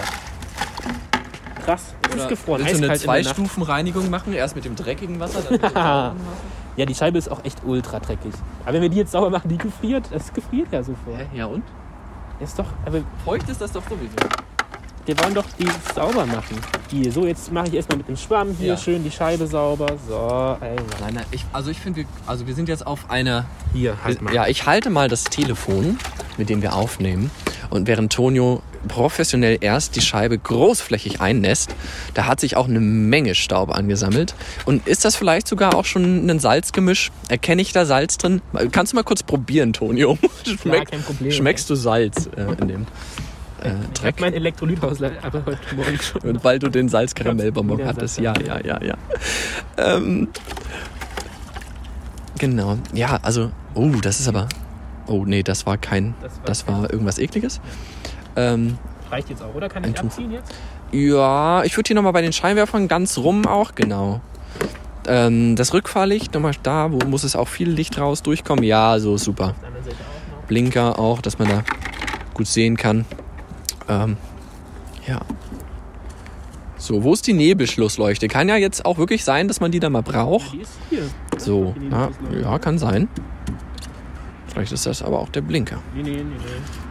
Krass. 1.63 1.93
Es 2.03 2.13
Oder 2.13 2.23
ist 2.23 2.29
gefroren. 2.29 2.61
Willst 2.65 2.81
du 2.81 2.89
eine. 2.89 2.99
Zwei-Stufen-Reinigung 2.99 4.09
machen? 4.09 4.33
Erst 4.33 4.55
mit 4.55 4.65
dem 4.65 4.75
dreckigen 4.75 5.19
Wasser, 5.19 5.41
dann 5.41 5.53
mit 5.53 5.63
dem 5.63 5.69
sauberen 5.69 6.19
Wasser? 6.19 6.35
Ja, 6.75 6.85
die 6.85 6.95
Scheibe 6.95 7.17
ist 7.17 7.29
auch 7.31 7.43
echt 7.45 7.59
ultra 7.65 7.99
dreckig. 7.99 8.33
Aber 8.63 8.73
wenn 8.73 8.81
wir 8.81 8.89
die 8.89 8.97
jetzt 8.97 9.11
sauber 9.11 9.29
machen, 9.29 9.49
die 9.49 9.57
gefriert. 9.57 10.07
Das 10.11 10.33
gefriert 10.33 10.67
ja 10.71 10.83
sofort. 10.83 11.17
Hä? 11.17 11.37
Ja 11.37 11.45
und? 11.45 11.63
Ist 12.39 12.57
doch. 12.59 12.67
Aber 12.85 13.01
Feucht 13.23 13.49
ist 13.49 13.61
das 13.61 13.71
doch 13.71 13.83
sowieso. 13.83 14.15
Wir 15.09 15.17
wollen 15.23 15.33
doch 15.33 15.45
die 15.57 15.67
sauber 15.95 16.27
machen. 16.27 16.55
Hier, 16.91 17.11
so 17.11 17.25
jetzt 17.25 17.51
mache 17.51 17.69
ich 17.69 17.73
erstmal 17.73 17.97
mit 17.97 18.07
dem 18.07 18.15
Schwamm 18.15 18.55
hier 18.59 18.67
Ja. 18.67 18.77
schön 18.77 19.03
die 19.03 19.09
Scheibe 19.09 19.47
sauber. 19.47 19.87
So, 20.07 20.15
Alter. 20.15 20.83
Nein, 21.01 21.15
nein, 21.15 21.25
ich, 21.31 21.43
also 21.51 21.71
ich 21.71 21.79
finde, 21.79 22.01
wir, 22.01 22.05
also 22.27 22.45
wir 22.45 22.53
sind 22.53 22.69
jetzt 22.69 22.85
auf 22.85 23.09
einer. 23.09 23.45
Hier, 23.73 23.97
halt 24.03 24.21
mal. 24.21 24.31
Ja, 24.35 24.45
ich 24.47 24.67
halte 24.67 24.91
mal 24.91 25.07
das 25.07 25.23
Telefon, 25.23 25.97
mit 26.37 26.49
dem 26.49 26.61
wir 26.61 26.75
aufnehmen. 26.75 27.31
Und 27.71 27.87
während 27.87 28.13
Tonio 28.13 28.61
professionell 28.87 29.57
erst 29.61 29.95
die 29.95 30.01
Scheibe 30.01 30.37
großflächig 30.37 31.21
einnässt, 31.21 31.73
da 32.13 32.27
hat 32.27 32.39
sich 32.39 32.55
auch 32.55 32.67
eine 32.67 32.79
Menge 32.79 33.33
Staub 33.33 33.75
angesammelt. 33.75 34.35
Und 34.65 34.87
ist 34.87 35.05
das 35.05 35.15
vielleicht 35.15 35.47
sogar 35.47 35.73
auch 35.75 35.85
schon 35.85 36.29
ein 36.29 36.39
Salzgemisch? 36.39 37.11
Erkenne 37.29 37.63
ich 37.63 37.71
da 37.71 37.85
Salz 37.85 38.19
drin? 38.19 38.43
Kannst 38.71 38.93
du 38.93 38.95
mal 38.95 39.03
kurz 39.03 39.23
probieren, 39.23 39.73
Tonio? 39.73 40.19
Schmeck, 40.61 40.91
kein 40.91 41.01
Problem. 41.01 41.31
schmeckst 41.31 41.67
du 41.67 41.73
Salz 41.73 42.29
äh, 42.37 42.61
in 42.61 42.67
dem 42.67 42.85
äh, 43.63 43.69
Ich 43.69 43.73
habe 43.73 43.93
Dreck? 43.93 44.19
mein 44.21 44.33
Elektrolythaushalt 44.33 45.23
aber 45.23 45.45
heute 45.45 45.75
Morgen 45.75 45.99
schon. 46.01 46.21
Und 46.21 46.43
weil 46.43 46.59
du 46.59 46.69
den 46.69 46.89
Salzkaramellbonbon 46.89 47.85
hattest. 47.85 48.19
Ja, 48.19 48.33
ja, 48.39 48.59
ja, 48.63 48.83
ja. 48.83 48.95
Ähm, 49.77 50.27
genau. 52.37 52.77
Ja, 52.93 53.19
also, 53.21 53.51
oh, 53.75 53.89
das 54.01 54.19
ist 54.19 54.27
aber. 54.27 54.47
Oh, 55.07 55.25
nee, 55.25 55.43
das 55.43 55.65
war 55.65 55.77
kein. 55.77 56.13
Das 56.21 56.37
war 56.37 56.45
Das 56.45 56.67
war 56.67 56.91
irgendwas 56.91 57.17
ekliges. 57.17 57.59
Ähm, 58.35 58.77
Reicht 59.09 59.29
jetzt 59.29 59.41
auch, 59.41 59.53
oder? 59.55 59.67
Kann 59.69 59.83
ich 59.83 59.99
abziehen 59.99 60.31
jetzt? 60.31 60.53
ja, 60.91 61.63
ich 61.63 61.75
würde 61.75 61.87
hier 61.87 61.95
nochmal 61.95 62.13
bei 62.13 62.21
den 62.21 62.33
Scheinwerfern 62.33 62.87
ganz 62.87 63.17
rum 63.17 63.45
auch, 63.47 63.73
genau. 63.75 64.21
Ähm, 65.07 65.55
das 65.55 65.73
Rückfahrlicht, 65.73 66.33
nochmal 66.35 66.53
da, 66.61 66.91
wo 66.91 66.99
muss 67.07 67.23
es 67.23 67.35
auch 67.35 67.47
viel 67.47 67.69
Licht 67.69 67.97
raus 67.99 68.21
durchkommen? 68.21 68.63
Ja, 68.63 68.99
so 68.99 69.17
super. 69.17 69.55
Blinker 70.47 70.99
auch, 70.99 71.21
dass 71.21 71.39
man 71.39 71.47
da 71.49 71.63
gut 72.35 72.47
sehen 72.47 72.77
kann. 72.77 73.05
Ähm, 73.89 74.17
ja. 75.07 75.19
So, 76.77 77.03
wo 77.03 77.13
ist 77.13 77.27
die 77.27 77.33
Nebelschlussleuchte? 77.33 78.27
Kann 78.29 78.47
ja 78.47 78.55
jetzt 78.55 78.85
auch 78.85 78.97
wirklich 78.97 79.23
sein, 79.25 79.47
dass 79.49 79.59
man 79.59 79.71
die 79.71 79.79
da 79.81 79.89
mal 79.89 80.01
braucht. 80.01 80.55
So, 81.37 81.75
Die 81.77 82.39
ja, 82.41 82.57
kann 82.59 82.77
sein. 82.77 83.09
Vielleicht 84.47 84.71
ist 84.71 84.85
das 84.85 85.03
aber 85.03 85.19
auch 85.19 85.29
der 85.29 85.41
Blinker. 85.41 85.79
Nee, 85.93 86.03
nee, 86.03 86.09
nee, 86.11 86.23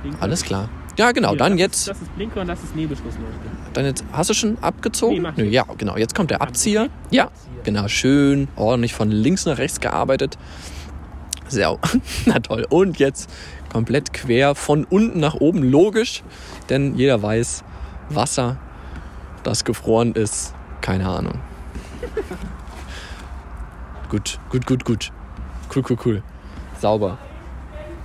nee. 0.04 0.10
Alles 0.20 0.42
klar. 0.44 0.68
Ja, 0.98 1.12
genau, 1.12 1.30
Hier, 1.30 1.38
dann 1.38 1.58
jetzt, 1.58 1.80
Ist, 1.82 1.88
das 1.88 2.02
ist 2.02 2.14
Blinker 2.16 2.40
und 2.42 2.48
das 2.48 2.62
ist 2.62 2.74
Nebelschlussleuchte. 2.76 3.38
dann 3.72 3.84
jetzt. 3.84 4.04
Hast 4.12 4.30
du 4.30 4.34
schon 4.34 4.52
Nee, 4.52 4.58
abgezogen? 4.60 5.26
Nö, 5.36 5.44
ich. 5.44 5.52
ja, 5.52 5.64
genau. 5.78 5.96
Jetzt 5.96 6.14
kommt 6.14 6.30
der 6.30 6.42
Abzieher. 6.42 6.88
Ja, 7.10 7.24
Abzieher. 7.26 7.62
genau. 7.64 7.88
Schön 7.88 8.48
ordentlich 8.56 8.94
von 8.94 9.10
links 9.10 9.46
nach 9.46 9.58
rechts 9.58 9.80
gearbeitet. 9.80 10.36
Sehr, 11.48 11.78
na 12.26 12.40
toll. 12.40 12.66
Und 12.68 12.98
jetzt 12.98 13.30
komplett 13.72 14.12
quer 14.12 14.54
von 14.54 14.84
unten 14.84 15.20
nach 15.20 15.34
oben. 15.34 15.62
Logisch, 15.62 16.22
denn 16.68 16.94
jeder 16.94 17.22
weiß, 17.22 17.64
Wasser, 18.08 18.56
das 19.42 19.64
gefroren 19.64 20.14
ist, 20.14 20.54
keine 20.80 21.08
Ahnung. 21.08 21.40
gut, 24.08 24.38
gut, 24.50 24.66
gut, 24.66 24.84
gut. 24.84 25.12
Cool, 25.74 25.82
cool, 25.90 25.98
cool. 26.04 26.22
Sauber. 26.80 27.18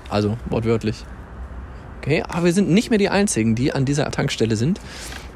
Also, 0.09 0.37
wortwörtlich. 0.49 1.05
Okay, 1.99 2.23
aber 2.27 2.45
wir 2.45 2.53
sind 2.53 2.69
nicht 2.69 2.89
mehr 2.89 2.99
die 2.99 3.09
Einzigen, 3.09 3.55
die 3.55 3.73
an 3.73 3.85
dieser 3.85 4.11
Tankstelle 4.11 4.57
sind. 4.57 4.81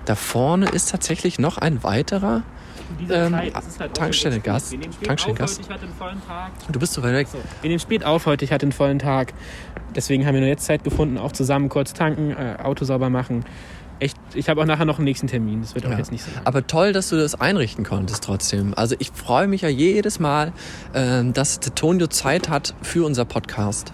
Da 0.06 0.16
vorne 0.16 0.68
ist 0.68 0.92
tatsächlich 0.92 1.40
noch 1.40 1.58
ein 1.58 1.84
weiterer. 1.84 2.44
Ähm, 3.10 3.36
halt 3.36 3.56
auch 3.56 3.94
Tankstelle 3.94 4.36
jetzt 4.36 4.46
Gas. 4.46 4.72
Wir 4.72 4.80
nehmen 4.80 4.94
spät 4.94 5.08
Tankstelle 5.08 5.34
auf 5.34 5.40
Gas. 5.40 5.58
Heute, 5.58 5.62
ich 5.62 5.70
hatte 5.70 5.84
einen 5.84 5.94
vollen 5.94 6.28
Tag. 6.28 6.52
Du 6.70 6.80
bist 6.80 6.94
so 6.94 7.04
weit 7.04 7.14
weg. 7.14 7.28
So, 7.32 7.38
wir 7.62 7.70
nehmen 7.70 7.80
spät 7.80 8.04
auf 8.04 8.26
heute, 8.26 8.46
ich 8.46 8.52
hatte 8.52 8.66
einen 8.66 8.72
vollen 8.72 9.00
Tag. 9.00 9.34
Deswegen 9.98 10.26
haben 10.26 10.36
wir 10.36 10.42
nur 10.42 10.50
jetzt 10.50 10.66
Zeit 10.66 10.84
gefunden, 10.86 11.18
auch 11.18 11.32
zusammen 11.34 11.68
kurz 11.70 11.92
tanken, 11.94 12.32
äh, 12.32 12.58
Auto 12.64 12.86
sauber 12.86 13.10
machen. 13.10 13.44
Echt, 14.00 14.16
ich 14.36 14.48
habe 14.48 14.62
auch 14.62 14.66
nachher 14.66 14.86
noch 14.86 15.00
einen 15.00 15.06
nächsten 15.06 15.26
Termin. 15.26 15.62
Das 15.62 15.74
wird 15.74 15.88
auch 15.88 15.90
Ja. 15.92 15.98
jetzt 15.98 16.12
nicht 16.12 16.24
so 16.24 16.30
lang. 16.32 16.42
Aber 16.46 16.68
toll, 16.68 16.94
dass 16.94 17.10
du 17.10 17.18
das 17.18 17.34
einrichten 17.42 17.84
konntest 17.84 18.24
trotzdem. 18.24 18.76
Also 18.76 18.96
ich 19.00 19.10
freue 19.12 19.48
mich 19.48 19.62
ja 19.64 19.70
jedes 19.70 20.20
Mal, 20.20 20.54
ähm, 20.94 21.34
dass 21.34 21.60
Tonio 21.60 22.06
Zeit 22.06 22.48
hat 22.48 22.76
für 22.84 23.04
unser 23.06 23.26
Podcast. 23.26 23.92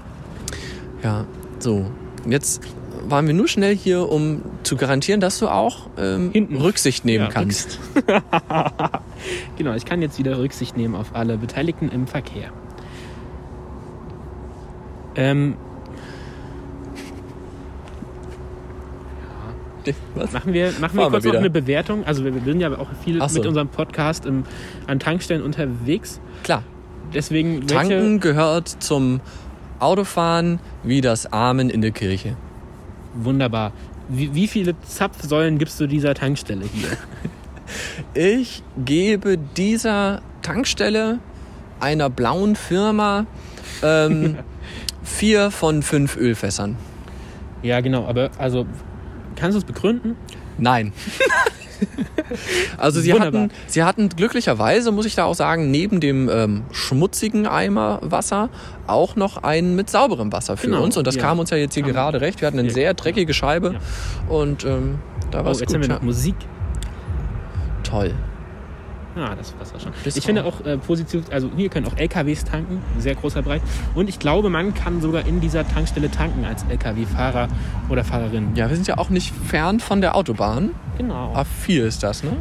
Ja, 1.01 1.23
so. 1.59 1.89
Jetzt 2.27 2.61
waren 3.07 3.27
wir 3.27 3.33
nur 3.33 3.47
schnell 3.47 3.75
hier, 3.75 4.09
um 4.09 4.41
zu 4.63 4.75
garantieren, 4.75 5.21
dass 5.21 5.39
du 5.39 5.47
auch 5.47 5.87
ähm, 5.97 6.31
Hinten. 6.31 6.57
Rücksicht 6.57 7.05
nehmen 7.05 7.25
Ja, 7.25 7.31
kannst. 7.31 7.79
Genau, 9.57 9.73
ich 9.73 9.85
kann 9.85 10.01
jetzt 10.01 10.19
wieder 10.19 10.37
Rücksicht 10.37 10.75
nehmen 10.75 10.95
auf 10.95 11.15
alle 11.15 11.37
Beteiligten 11.37 11.87
im 11.89 12.07
Verkehr. 12.07 12.49
Ähm, 15.15 15.55
Was? 20.15 20.32
machen 20.32 20.54
wir, 20.54 20.67
machen 20.67 20.82
wir 20.82 20.88
Fahren 20.88 20.98
wir 20.98 21.10
kurz 21.10 21.26
noch 21.26 21.34
eine 21.36 21.50
Bewertung. 21.50 22.06
Also 22.06 22.24
wir, 22.24 22.34
wir 22.34 22.41
sind 22.41 22.62
ja 22.62 22.78
auch 22.78 22.89
viel 23.04 23.19
so. 23.28 23.39
mit 23.39 23.48
unserem 23.48 23.69
Podcast 23.69 24.26
im, 24.26 24.43
an 24.88 25.00
Tankstellen 25.00 25.43
unterwegs. 25.43 26.19
Klar, 26.43 26.63
Deswegen, 27.13 27.67
Tanken 27.67 28.19
gehört 28.19 28.67
zum 28.67 29.22
Autofahren 29.80 30.60
wie 30.84 31.02
das 31.02 31.32
Amen 31.32 31.69
in 31.69 31.82
der 31.82 31.91
Kirche. 31.91 32.36
wunderbar. 33.13 33.74
Wie, 34.10 34.34
wie 34.34 34.48
viele 34.48 34.76
Zapfsäulen 34.82 35.58
gibst 35.58 35.80
du 35.80 35.88
dieser 35.88 36.13
Tankstelle 36.13 36.65
hier? 36.72 36.89
Ich 38.13 38.62
gebe 38.78 39.38
dieser 39.38 40.22
Tankstelle 40.41 41.19
einer 41.80 42.10
blauen 42.10 42.56
Firma 42.56 43.26
ähm, 43.82 44.38
vier 45.04 45.50
von 45.50 45.82
fünf 45.82 46.17
Ölfässern. 46.17 46.76
ja, 47.63 47.80
genau, 47.80 48.06
aber 48.06 48.30
also 48.38 48.67
kannst 49.43 49.56
du 49.56 49.60
es 49.60 49.65
begründen? 49.65 50.15
Nein. 50.58 50.93
also 52.77 53.01
sie 53.01 53.12
Wunderbar. 53.12 53.41
hatten, 53.43 53.51
sie 53.67 53.84
hatten 53.84 54.08
glücklicherweise, 54.08 54.91
muss 54.93 55.06
ich 55.06 55.15
da 55.15 55.25
auch 55.25 55.36
sagen, 55.36 55.69
neben 55.69 55.99
dem 55.99 56.29
ähm, 56.32 56.63
schmutzigen 56.71 57.45
Eimer 57.45 57.99
Wasser 58.01 58.49
auch 58.88 59.17
noch 59.17 59.43
einen 59.43 59.75
mit 59.75 59.89
sauberem 59.89 60.32
Wasser 60.32 60.56
für 60.56 60.67
Genau, 60.67 60.82
uns. 60.82 60.95
Und 60.95 61.06
das 61.08 61.15
ja. 61.15 61.21
kam 61.23 61.39
uns 61.39 61.49
ja 61.49 61.58
jetzt 61.58 61.73
hier 61.73 61.84
Kam- 61.84 61.91
gerade 61.91 62.21
recht. 62.21 62.39
Wir 62.39 62.47
hatten 62.47 62.58
eine 62.60 62.69
Ja, 62.69 62.73
sehr 62.73 62.93
dreckige 62.93 63.34
Scheibe 63.34 63.73
Ja. 63.73 64.34
und 64.34 64.63
ähm, 64.63 64.99
da 65.32 65.39
war 65.39 65.47
Oh, 65.47 65.51
es 65.51 65.60
jetzt 65.60 65.73
gut. 65.73 65.75
haben 65.75 65.89
wir 65.89 65.95
noch 65.95 66.01
Musik. 66.01 66.36
Toll. 67.84 68.13
Ja, 69.15 69.36
das 69.36 69.54
war's 69.60 69.73
auch 69.76 69.80
schon. 69.80 69.91
Bis 70.04 70.15
ich 70.17 70.26
finde 70.26 70.43
auch 70.43 70.65
äh, 70.65 70.78
positiv, 70.78 71.26
also 71.32 71.49
hier 71.56 71.69
können 71.69 71.86
auch 71.86 71.95
LKWs 71.95 72.45
tanken, 72.45 72.82
sehr 72.97 73.13
großer 73.15 73.41
Bereich. 73.43 73.62
Und 73.93 74.10
ich 74.10 74.17
glaube, 74.19 74.49
man 74.49 74.73
kann 74.73 75.02
sogar 75.02 75.26
in 75.28 75.39
dieser 75.39 75.67
Tankstelle 75.67 76.10
tanken 76.10 76.45
als 76.45 76.63
LKW-Fahrer 76.69 77.47
oder 77.89 78.04
Fahrerin. 78.04 78.56
Ja, 78.56 78.69
wir 78.69 78.76
sind 78.76 78.88
ja 78.88 78.97
auch 78.97 79.10
nicht 79.10 79.34
fern 79.45 79.80
von 79.80 80.02
der 80.02 80.15
Autobahn. 80.15 80.71
Genau. 80.97 81.34
A4 81.36 81.84
ist 81.84 82.02
das, 82.04 82.23
ne? 82.23 82.32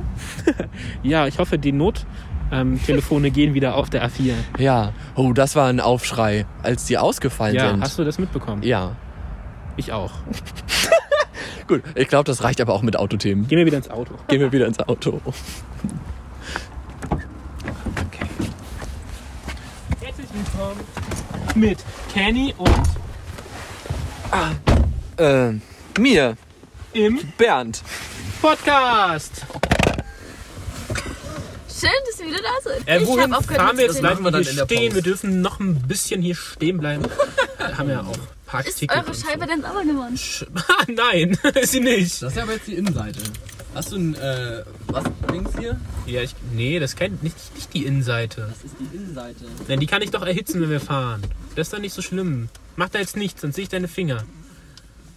Ja, 1.03 1.27
ich 1.27 1.39
hoffe, 1.39 1.59
die 1.59 1.73
Nottelefone 1.73 3.31
gehen 3.31 3.55
wieder 3.55 3.75
auf 3.77 3.91
der 3.91 4.07
A4. 4.09 4.33
Ja. 4.59 4.93
Oh, 5.15 5.33
das 5.35 5.55
war 5.57 5.69
ein 5.69 5.81
Aufschrei, 5.81 6.47
als 6.63 6.87
die 6.87 6.97
ausgefallen 6.97 7.55
Ja, 7.55 7.71
sind. 7.71 7.83
hast 7.83 7.99
du 7.99 8.05
das 8.05 8.19
mitbekommen? 8.19 8.63
ja. 8.63 8.93
Ich 9.79 9.91
auch. 9.91 10.13
Gut, 11.67 11.83
ich 11.95 12.07
glaube, 12.09 12.25
das 12.25 12.43
reicht 12.45 12.61
aber 12.61 12.75
auch 12.75 12.83
mit 12.83 12.95
Autothemen. 12.99 13.49
Gehen 13.49 13.57
wir 13.57 13.65
wieder 13.65 13.79
ins 13.79 13.89
Auto. 13.91 14.13
Gehen 14.29 14.41
wir 14.41 14.53
wieder 14.53 14.67
ins 14.67 14.79
Auto. 14.81 15.19
Kofferraum 20.53 20.77
mit 21.55 21.79
Kenny 22.13 22.55
und 22.59 22.71
Äh, 25.19 25.53
mir, 26.01 26.37
im 26.95 27.21
Bernd. 27.37 27.83
Podcast. 28.41 29.33
Schön, 31.69 31.91
dass 32.11 32.21
ihr 32.21 32.27
wieder 32.27 32.39
da 32.39 32.49
seid. 32.71 32.89
Äh, 32.89 33.03
ich 33.03 33.07
wohin 33.09 33.31
fahren 33.33 33.77
wir 33.77 33.85
jetzt? 33.85 34.01
Bleiben 34.01 34.25
wir 34.25 34.31
dann 34.31 34.43
hier 34.43 34.53
stehen. 34.65 34.89
Pause. 34.89 34.95
Wir 34.95 35.03
dürfen 35.03 35.41
noch 35.43 35.61
ein 35.61 35.83
bisschen 35.87 36.23
hier 36.23 36.35
stehen 36.37 36.79
bleiben. 36.79 37.05
Wir 37.59 37.79
haben 37.79 37.91
ja 37.91 38.01
auch 38.01 38.13
Ist 38.13 38.47
Parkticket. 38.47 38.91
eure 38.97 39.07
und 39.07 39.15
so. 39.17 39.27
Scheibe 39.29 39.47
denn 39.47 39.63
sauber 39.63 39.83
geworden? 39.85 40.17
Sch- 40.17 40.47
Nein, 40.89 41.39
ist 41.61 41.73
sie 41.73 41.81
nicht. 41.81 42.23
Das 42.23 42.31
ist 42.33 42.37
ja 42.37 42.43
aber 42.45 42.53
jetzt 42.55 42.67
die 42.69 42.75
Innenseite. 42.75 43.21
Hast 43.75 43.93
du 43.93 43.97
ein, 43.97 44.15
äh, 44.17 44.65
was 44.89 45.05
links 45.31 45.59
hier? 45.59 45.81
Ja, 46.07 46.21
ich, 46.21 46.35
nee, 46.53 46.79
das 46.79 46.95
kennt 46.95 47.23
nicht, 47.23 47.37
nicht 47.55 47.73
die 47.73 47.87
Innenseite. 47.87 48.49
Das 48.49 48.65
ist 48.65 48.77
die 48.79 48.97
Innenseite. 48.97 49.45
Denn 49.69 49.81
die 49.81 49.87
kann 49.87 50.03
ich 50.03 50.11
doch 50.11 50.25
erhitzen, 50.25 50.61
wenn 50.61 50.71
wir 50.71 50.81
fahren. 50.81 51.23
Das 51.57 51.69
ist 51.69 51.73
doch 51.73 51.79
nicht 51.79 51.95
so 51.95 52.03
schlimm. 52.03 52.49
Mach 52.77 52.91
da 52.91 52.99
jetzt 52.99 53.17
nichts, 53.17 53.41
sonst 53.41 53.57
sehe 53.57 53.65
ich 53.65 53.71
deine 53.71 53.89
Finger. 53.89 54.25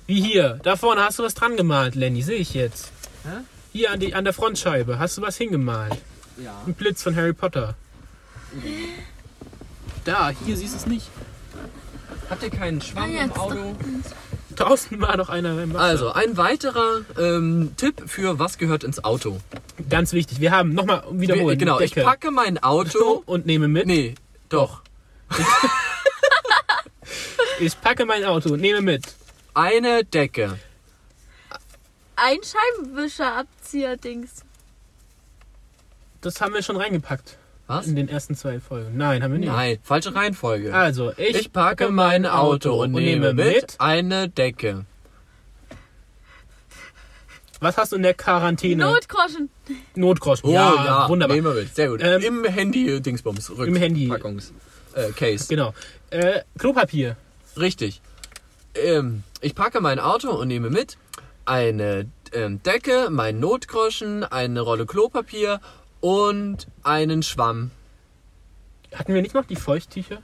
Wie 0.07 0.21
hier. 0.21 0.59
Da 0.63 0.77
vorne 0.77 1.03
hast 1.03 1.19
du 1.19 1.23
was 1.23 1.33
dran 1.33 1.57
gemalt, 1.57 1.95
Lenny. 1.95 2.21
Sehe 2.21 2.37
ich 2.37 2.53
jetzt. 2.53 2.91
Hä? 3.23 3.41
Hier 3.73 3.91
an, 3.91 3.99
die, 3.99 4.13
an 4.13 4.23
der 4.23 4.33
Frontscheibe 4.33 4.99
hast 4.99 5.17
du 5.17 5.21
was 5.21 5.35
hingemalt. 5.37 5.97
Ja. 6.41 6.61
Ein 6.65 6.73
Blitz 6.75 7.03
von 7.03 7.15
Harry 7.15 7.33
Potter. 7.33 7.75
Da, 10.05 10.29
hier 10.45 10.55
siehst 10.55 10.75
du 10.75 10.77
es 10.77 10.85
nicht. 10.85 11.09
Habt 12.29 12.43
ihr 12.43 12.49
keinen 12.49 12.81
Schwamm 12.81 13.15
im 13.15 13.31
Auto? 13.33 13.75
Draußen 14.65 14.99
war 15.01 15.17
doch 15.17 15.29
einer 15.29 15.57
Wasser. 15.73 15.79
Also, 15.79 16.11
ein 16.11 16.37
weiterer 16.37 17.01
ähm, 17.17 17.73
Tipp 17.77 18.03
für 18.07 18.39
was 18.39 18.57
gehört 18.57 18.83
ins 18.83 19.03
Auto. 19.03 19.39
Ganz 19.89 20.13
wichtig. 20.13 20.39
Wir 20.39 20.51
haben 20.51 20.73
nochmal 20.73 21.03
wiederholen. 21.11 21.57
genau, 21.57 21.79
ich 21.79 21.91
Decke. 21.91 22.05
packe 22.05 22.31
mein 22.31 22.61
Auto. 22.61 23.23
und 23.27 23.45
nehme 23.45 23.67
mit. 23.67 23.87
Nee, 23.87 24.15
doch. 24.49 24.81
Ich 27.59 27.79
packe 27.79 28.05
mein 28.05 28.25
Auto 28.25 28.53
und 28.53 28.61
nehme 28.61 28.81
mit. 28.81 29.03
Eine 29.53 30.03
Decke. 30.03 30.59
Ein 32.17 32.37
Scheibenwischer-Abzieher-Dings. 32.43 34.43
Das 36.21 36.41
haben 36.41 36.53
wir 36.53 36.63
schon 36.63 36.77
reingepackt. 36.77 37.37
Was? 37.67 37.87
In 37.87 37.95
den 37.95 38.07
ersten 38.09 38.35
zwei 38.35 38.59
Folgen. 38.59 38.95
Nein, 38.97 39.23
haben 39.23 39.31
wir 39.31 39.39
nicht. 39.39 39.49
Nein, 39.49 39.77
falsche 39.81 40.13
Reihenfolge. 40.13 40.73
Also, 40.73 41.13
ich, 41.17 41.35
Ich 41.35 41.51
packe 41.53 41.89
mein 41.89 42.25
Auto 42.27 42.73
und 42.83 42.91
nehme 42.91 43.33
mit 43.33 43.75
eine 43.79 44.29
Decke. 44.29 44.85
Was 47.59 47.77
hast 47.77 47.93
du 47.93 47.95
in 47.95 48.03
der 48.03 48.13
Quarantäne? 48.13 48.83
Notgroschen. 48.85 49.49
Notgroschen. 49.95 50.49
Oh 50.49 50.53
ja, 50.53 51.07
wunderbar. 51.09 51.35
Nehmen 51.35 51.47
wir 51.55 51.61
mit. 51.63 51.73
Sehr 51.75 51.89
gut. 51.89 52.01
Ähm, 52.03 52.21
Im 52.21 52.43
Handy-Dingsbums. 52.45 53.49
Rück- 53.51 53.65
Im 53.67 53.75
Handy. 53.75 54.07
Packungs. 54.07 54.53
Äh, 54.93 55.11
Case. 55.11 55.45
Genau. 55.49 55.73
Äh, 56.09 56.41
Klopapier. 56.59 57.15
Richtig. 57.57 58.01
Ähm, 58.75 59.23
ich 59.41 59.55
packe 59.55 59.79
mein 59.81 59.99
Auto 59.99 60.29
und 60.31 60.49
nehme 60.49 60.69
mit 60.69 60.97
eine 61.45 62.07
ähm, 62.33 62.61
Decke, 62.63 63.07
mein 63.09 63.39
Notgroschen, 63.39 64.23
eine 64.25 64.59
Rolle 64.61 64.85
Klopapier 64.85 65.61
und 66.05 66.67
einen 66.83 67.23
Schwamm. 67.23 67.71
Hatten 68.93 69.15
wir 69.15 69.23
nicht 69.23 69.33
noch 69.33 69.45
die 69.45 69.55
Feuchttücher? 69.55 70.21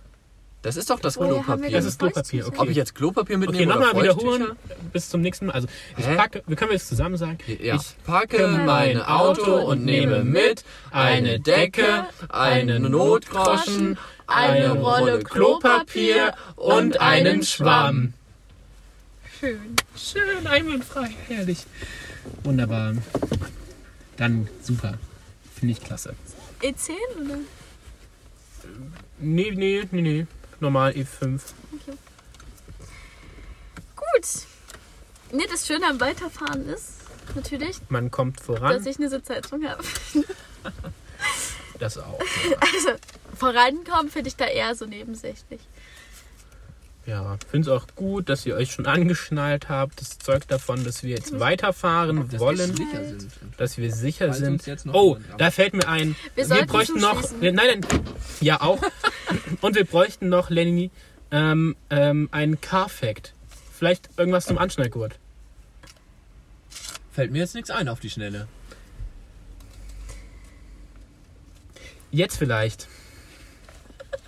Das 0.62 0.78
ist 0.78 0.92
doch 0.92 1.00
das 1.00 1.20
wir 1.20 1.26
Klopapier. 1.26 1.72
Das 1.72 1.86
ist 1.86 1.98
Klopapier, 1.98 2.46
okay. 2.46 2.58
Ob 2.60 2.70
ich 2.70 2.78
jetzt 2.78 2.94
Klopapier 2.94 3.38
Okay, 3.38 3.48
mitnehme 3.48 3.74
nochmal 3.74 3.94
oder 3.94 4.04
wiederholen. 4.04 4.52
Bis 4.94 5.10
zum 5.10 5.22
nächsten 5.22 5.48
Mal. 5.48 5.54
Also, 5.54 5.68
ich 5.98 6.06
Hä? 6.06 6.16
packe, 6.18 6.44
wir 6.46 6.56
können 6.56 6.70
wir 6.70 6.76
jetzt 6.76 6.88
zusammen 6.88 7.18
sagen? 7.18 7.40
Ja. 7.48 7.78
Ich 7.78 7.82
Ich 7.82 8.04
packe 8.06 8.48
mein 8.48 9.02
Auto 9.02 9.56
und 9.56 9.84
nehme 9.84 10.24
mit 10.24 10.64
eine 10.92 11.40
Decke, 11.40 12.06
einen 12.30 12.92
Notgroschen, 12.92 13.98
eine 14.28 14.74
Rolle 14.74 15.24
Klopapier 15.24 16.36
und 16.58 17.02
einen 17.02 17.42
Schwamm. 17.42 18.14
Schön. 19.40 19.76
Schön, 19.98 20.46
einwandfrei, 20.46 21.10
herrlich. 21.28 21.66
Wunderbar. 22.44 22.94
Dann 24.18 24.48
super. 24.62 25.00
Finde 25.62 25.74
ich 25.74 25.80
klasse. 25.80 26.16
E10 26.64 26.90
oder? 27.24 27.38
Nee, 29.20 29.52
nee, 29.52 29.88
nee, 29.92 30.02
nee. 30.02 30.28
Normal 30.60 30.98
E 30.98 31.04
E5. 31.04 31.40
Gut. 33.96 34.28
Nee, 35.32 35.46
das 35.48 35.68
Schöne 35.68 35.86
am 35.88 36.00
Weiterfahren 36.00 36.68
ist 36.68 36.94
natürlich, 37.36 37.78
Man 37.90 38.10
kommt 38.10 38.40
dass 38.40 38.46
voran. 38.48 38.88
ich 38.88 38.98
eine 38.98 39.10
Sitzheizung 39.10 39.64
habe. 39.68 39.84
Das 41.78 41.98
auch. 41.98 42.20
Also, 42.60 42.90
vorankommen 43.36 44.12
finde 44.12 44.30
ich 44.30 44.36
da 44.36 44.46
eher 44.46 44.74
so 44.76 44.86
nebensächlich. 44.88 45.62
Ja, 47.12 47.38
finde 47.50 47.70
es 47.70 47.76
auch 47.76 47.88
gut, 47.98 48.30
dass 48.30 48.46
ihr 48.46 48.56
euch 48.56 48.72
schon 48.72 48.86
angeschnallt 48.86 49.68
habt. 49.68 50.00
Das 50.00 50.18
zeugt 50.18 50.50
davon, 50.50 50.86
dass 50.86 51.04
wir 51.04 51.10
jetzt 51.10 51.38
weiterfahren 51.42 52.40
wollen, 52.40 52.74
sicher 52.74 53.04
sind. 53.04 53.28
dass 53.58 53.78
wir 53.78 53.92
sicher 53.92 54.34
Falls 54.34 54.64
sind. 54.64 54.94
Oh, 54.94 55.18
da 55.38 55.52
fällt 55.52 55.74
mir 55.74 55.90
ein. 55.90 56.16
Wir 56.36 56.50
Wir, 56.50 56.66
bräuchten 56.66 57.02
noch. 57.02 57.22
Nein, 57.42 57.56
nein. 57.56 57.82
Ja, 58.40 58.62
auch. 58.62 58.82
Und 59.62 59.76
wir 59.76 59.84
bräuchten 59.84 60.30
noch, 60.30 60.50
Lenny, 60.50 60.90
ähm, 61.32 61.76
ähm, 61.90 62.30
einen 62.32 62.62
Car-Fact. 62.62 63.34
Vielleicht 63.74 64.10
irgendwas 64.16 64.46
zum 64.46 64.58
Anschnallgurt. 64.58 65.20
Fällt 67.12 67.34
mir 67.34 67.40
jetzt 67.40 67.56
nichts 67.56 67.72
ein 67.72 67.90
auf 67.90 68.00
die 68.00 68.10
Schnelle. 68.10 68.48
Jetzt 72.10 72.38
vielleicht. 72.38 72.88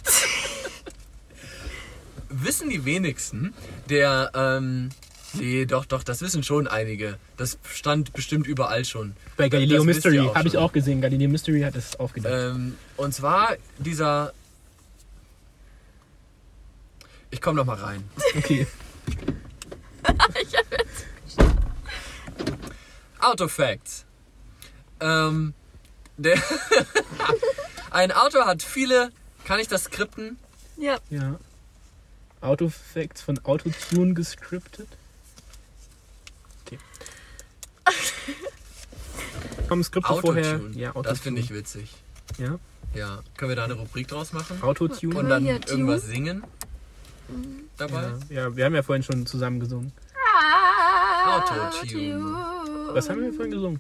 Wissen 2.36 2.70
die 2.70 2.84
wenigsten, 2.84 3.54
der, 3.90 4.32
ähm, 4.34 4.90
nee, 5.34 5.66
doch, 5.66 5.86
doch, 5.86 6.04
das 6.04 6.22
wissen 6.22 6.42
schon 6.42 6.68
einige. 6.68 7.20
Das 7.38 7.60
stand 7.72 8.12
bestimmt 8.14 8.48
überall 8.48 8.86
schon. 8.86 9.16
Bei 9.38 9.50
Galileo 9.50 9.78
Das 9.78 9.86
Mystery 9.86 10.18
habe 10.34 10.48
ich 10.48 10.58
auch 10.58 10.74
gesehen. 10.74 11.00
Galileo 11.00 11.30
Mystery 11.30 11.62
hat 11.62 11.76
es 11.76 11.96
aufgedeckt. 12.00 12.34
Ähm, 12.34 12.76
und 12.98 13.14
zwar 13.14 13.56
dieser. 13.78 14.34
Ich 17.30 17.40
komme 17.40 17.58
noch 17.58 17.66
mal 17.66 17.78
rein. 17.78 18.04
Okay. 18.36 18.66
Autofacts. 23.20 24.06
Ähm, 25.00 25.54
der 26.18 26.42
ein 27.92 28.12
Auto 28.12 28.40
hat 28.46 28.64
viele. 28.64 29.12
Kann 29.46 29.60
ich 29.60 29.68
das 29.68 29.84
skripten? 29.86 30.38
Ja. 30.78 30.98
Ja. 31.10 31.40
Autofacts 32.44 33.22
von 33.22 33.40
Autotune 33.46 34.14
gescriptet. 34.14 34.88
Okay. 36.66 36.78
Komm, 39.70 39.84
Skripte 39.84 40.14
vorher. 40.16 40.56
Autotune. 40.56 40.78
Ja, 40.78 40.90
Autotune. 40.90 41.10
das 41.10 41.20
finde 41.20 41.42
ich 41.42 41.54
witzig. 41.54 41.94
Ja. 42.38 42.60
Ja. 42.94 43.24
Können 43.38 43.50
wir 43.50 43.56
da 43.56 43.64
eine 43.64 43.74
Rubrik 43.74 44.08
draus 44.08 44.34
machen? 44.34 44.62
Autotune. 44.62 45.16
Und 45.18 45.30
dann 45.30 45.46
irgendwas 45.46 46.04
singen? 46.04 46.44
Dabei? 47.78 48.14
Ja. 48.30 48.42
ja, 48.42 48.56
wir 48.56 48.66
haben 48.66 48.76
ja 48.76 48.84
vorhin 48.84 49.04
schon 49.04 49.26
zusammen 49.26 49.60
gesungen. 49.60 49.92
Autotune. 51.26 52.20
Was 52.94 53.10
haben 53.10 53.22
wir 53.22 53.34
vorhin 53.34 53.52
gesungen? 53.52 53.80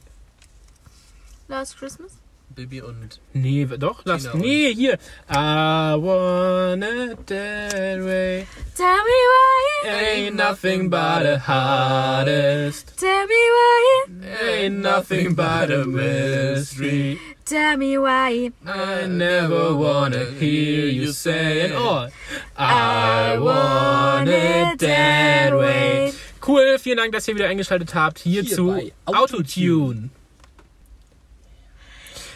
Last 1.47 1.77
Christmas? 1.77 2.13
Bibi 2.49 2.81
und. 2.81 3.19
Nee, 3.33 3.65
doch, 3.79 4.01
lass. 4.05 4.21
Tina 4.23 4.33
und- 4.33 4.41
Nee, 4.41 4.73
hier. 4.75 4.97
I 5.29 5.95
want 5.97 6.83
it 6.83 7.25
that 7.27 7.99
way. 8.05 8.45
Tell 8.77 8.85
me 8.87 9.19
why. 9.31 9.89
Ain't 9.89 10.35
nothing 10.35 10.89
but 10.89 11.23
the 11.23 11.39
hardest. 11.39 12.93
Tell 12.99 13.25
me 13.25 13.33
why. 13.33 14.05
Ain't 14.47 14.81
nothing 14.81 15.35
but 15.35 15.71
a 15.71 15.83
mystery. 15.85 17.17
Tell 17.45 17.75
me 17.77 17.97
why. 17.97 18.51
I 18.65 19.07
never 19.07 19.75
wanna 19.75 20.23
hear 20.39 20.87
you 20.87 21.11
say 21.11 21.65
it 21.65 21.71
all. 21.75 22.09
I 22.57 23.37
want 23.39 24.29
it 24.29 24.79
that 24.79 25.53
way. 25.53 26.13
Cool, 26.45 26.77
vielen 26.77 26.97
Dank, 26.97 27.13
dass 27.13 27.27
ihr 27.27 27.35
wieder 27.35 27.47
eingeschaltet 27.47 27.95
habt 27.95 28.19
hier, 28.19 28.43
Hier 28.43 28.55
zu 28.55 28.67
bei 28.67 28.93
Autotune. 29.05 30.09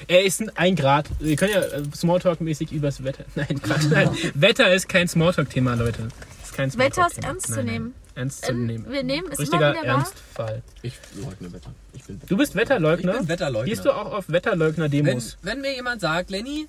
Er 0.07 0.23
ist 0.23 0.41
ein- 0.57 0.75
Grad. 0.75 1.07
Wir 1.19 1.35
können 1.35 1.51
ja 1.53 1.61
äh, 1.61 1.81
Smalltalk-mäßig 1.95 2.71
übers 2.71 3.03
Wetter. 3.03 3.25
Nein, 3.35 3.61
Quatsch. 3.61 3.85
Nein. 3.89 4.09
Wetter 4.35 4.73
ist 4.73 4.87
kein 4.87 5.07
Smalltalk-Thema, 5.07 5.73
Leute. 5.75 6.07
Ist 6.43 6.53
kein 6.53 6.75
Wetter 6.77 7.07
ist 7.07 7.23
ernst 7.23 7.47
zu 7.47 7.55
Nein, 7.57 7.65
nein. 7.65 7.73
nehmen. 7.73 7.93
Ernst 8.15 8.45
zu 8.45 8.51
Ähm, 8.51 8.65
nehmen. 8.65 8.91
wir 8.91 9.03
nehmen 9.03 9.27
es 9.31 9.39
immer 9.39 9.39
Richtiger 9.59 9.71
wieder. 9.73 9.83
Ernstfall. 9.83 10.63
Ich 10.81 10.93
leugne 11.15 11.53
Wetter. 11.53 11.71
Ich 11.93 12.03
bin 12.05 12.19
Du 12.27 12.37
bist 12.37 12.55
Wetterleugner? 12.55 13.13
Ich 13.13 13.19
bin 13.19 13.27
Wetterleugner. 13.27 13.69
Gehst 13.69 13.85
du 13.85 13.91
auch 13.91 14.11
auf 14.13 14.27
Wenn, 14.27 14.35
Wetterleugner-Demos? 14.35 15.37
wenn 15.43 15.61
mir 15.61 15.75
jemand 15.75 16.01
sagt, 16.01 16.29
Lenny, 16.31 16.67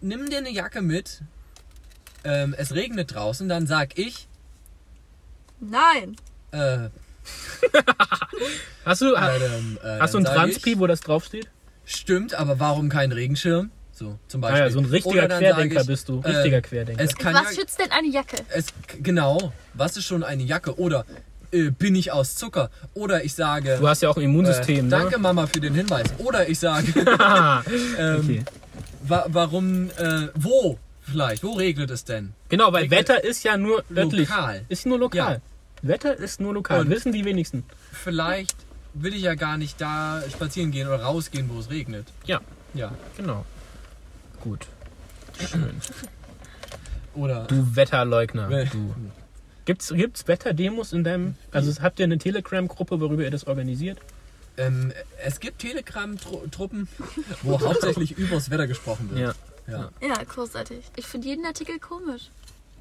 nimm 0.00 0.28
dir 0.30 0.38
eine 0.38 0.50
Jacke 0.50 0.80
mit, 0.82 1.22
ähm, 2.24 2.54
es 2.56 2.72
regnet 2.74 3.14
draußen, 3.14 3.48
dann 3.48 3.66
sag 3.66 3.98
ich, 3.98 4.28
Nein. 5.60 6.16
äh, 6.52 6.88
Hast 8.84 9.00
du, 9.00 9.14
ähm, 9.14 9.78
äh, 9.82 9.98
hast 9.98 10.12
du 10.14 10.18
ein 10.18 10.24
Transpi, 10.24 10.78
wo 10.78 10.86
das 10.86 11.00
draufsteht? 11.00 11.48
Stimmt, 11.84 12.34
aber 12.34 12.58
warum 12.60 12.88
kein 12.88 13.12
Regenschirm? 13.12 13.70
So, 13.92 14.18
zum 14.26 14.42
Ah 14.42 14.48
Beispiel. 14.48 14.64
ja, 14.66 14.70
so 14.70 14.78
ein 14.80 14.84
richtiger 14.86 15.28
Querdenker 15.28 15.80
ich, 15.82 15.86
bist 15.86 16.08
du. 16.08 16.20
äh, 16.24 16.28
Richtiger 16.30 16.60
Querdenker. 16.62 17.02
Es 17.04 17.14
kann 17.14 17.34
Was 17.34 17.54
ja, 17.54 17.60
schützt 17.60 17.78
denn 17.78 17.90
eine 17.92 18.08
Jacke? 18.08 18.36
es, 18.50 18.66
genau, 19.02 19.52
was 19.74 19.96
ist 19.96 20.04
schon 20.06 20.24
eine 20.24 20.42
Jacke? 20.42 20.76
Oder 20.80 21.04
äh, 21.52 21.70
bin 21.70 21.94
ich 21.94 22.10
aus 22.10 22.34
Zucker? 22.34 22.70
Oder 22.94 23.22
ich 23.24 23.34
sage, 23.34 23.76
du 23.80 23.86
hast 23.88 24.02
ja 24.02 24.08
auch 24.08 24.16
ein 24.16 24.24
Immunsystem, 24.24 24.78
äh, 24.78 24.82
ne? 24.82 24.88
danke 24.88 25.18
Mama 25.18 25.46
für 25.46 25.60
den 25.60 25.74
Hinweis. 25.74 26.06
Oder 26.18 26.48
ich 26.48 26.58
sage, 26.58 26.86
ähm, 27.98 28.20
Okay. 28.20 28.42
wa 29.06 29.26
warum, 29.28 29.90
äh, 29.96 30.28
wo 30.34 30.78
vielleicht, 31.02 31.44
wo 31.44 31.52
regnet 31.52 31.90
es 31.90 32.04
denn? 32.04 32.32
Genau, 32.48 32.72
weil 32.72 32.82
Regnet 32.84 33.08
Wetter 33.10 33.22
ist 33.24 33.44
ja 33.44 33.56
nur 33.56 33.84
örtlich. 33.94 34.28
lokal. 34.28 34.64
Ist 34.68 34.86
nur 34.86 34.98
lokal. 34.98 35.40
Wetter 35.82 36.16
ist 36.16 36.40
nur 36.40 36.54
lokal. 36.54 36.80
Und- 36.80 36.90
Wissen 36.90 37.12
die 37.12 37.24
wenigsten. 37.24 37.62
Vielleicht 37.92 38.56
will 38.94 39.14
ich 39.14 39.22
ja 39.22 39.34
gar 39.34 39.56
nicht 39.58 39.80
da 39.80 40.22
spazieren 40.30 40.70
gehen 40.70 40.86
oder 40.88 41.02
rausgehen, 41.02 41.48
wo 41.52 41.58
es 41.58 41.70
regnet. 41.70 42.06
Ja, 42.26 42.40
Ja. 42.74 42.92
genau. 43.16 43.44
Gut. 44.40 44.66
Oder 47.14 47.44
Du 47.46 47.76
Wetterleugner. 47.76 48.48
Du. 48.66 48.94
Gibt's, 49.64 49.88
gibt's 49.94 50.26
Wetterdemos 50.28 50.92
in 50.92 51.04
deinem. 51.04 51.36
Also 51.52 51.80
habt 51.82 51.98
ihr 51.98 52.04
eine 52.04 52.18
Telegram-Gruppe, 52.18 53.00
worüber 53.00 53.22
ihr 53.24 53.30
das 53.30 53.46
organisiert? 53.46 53.98
ähm, 54.56 54.92
es 55.24 55.40
gibt 55.40 55.60
Telegram-Truppen, 55.60 56.86
wo 57.42 57.60
hauptsächlich 57.60 58.12
übers 58.18 58.50
Wetter 58.50 58.66
gesprochen 58.68 59.10
wird. 59.10 59.34
Ja. 59.66 59.90
Ja, 60.00 60.22
großartig. 60.22 60.84
Ich 60.96 61.06
finde 61.06 61.28
jeden 61.28 61.46
Artikel 61.46 61.78
komisch. 61.80 62.30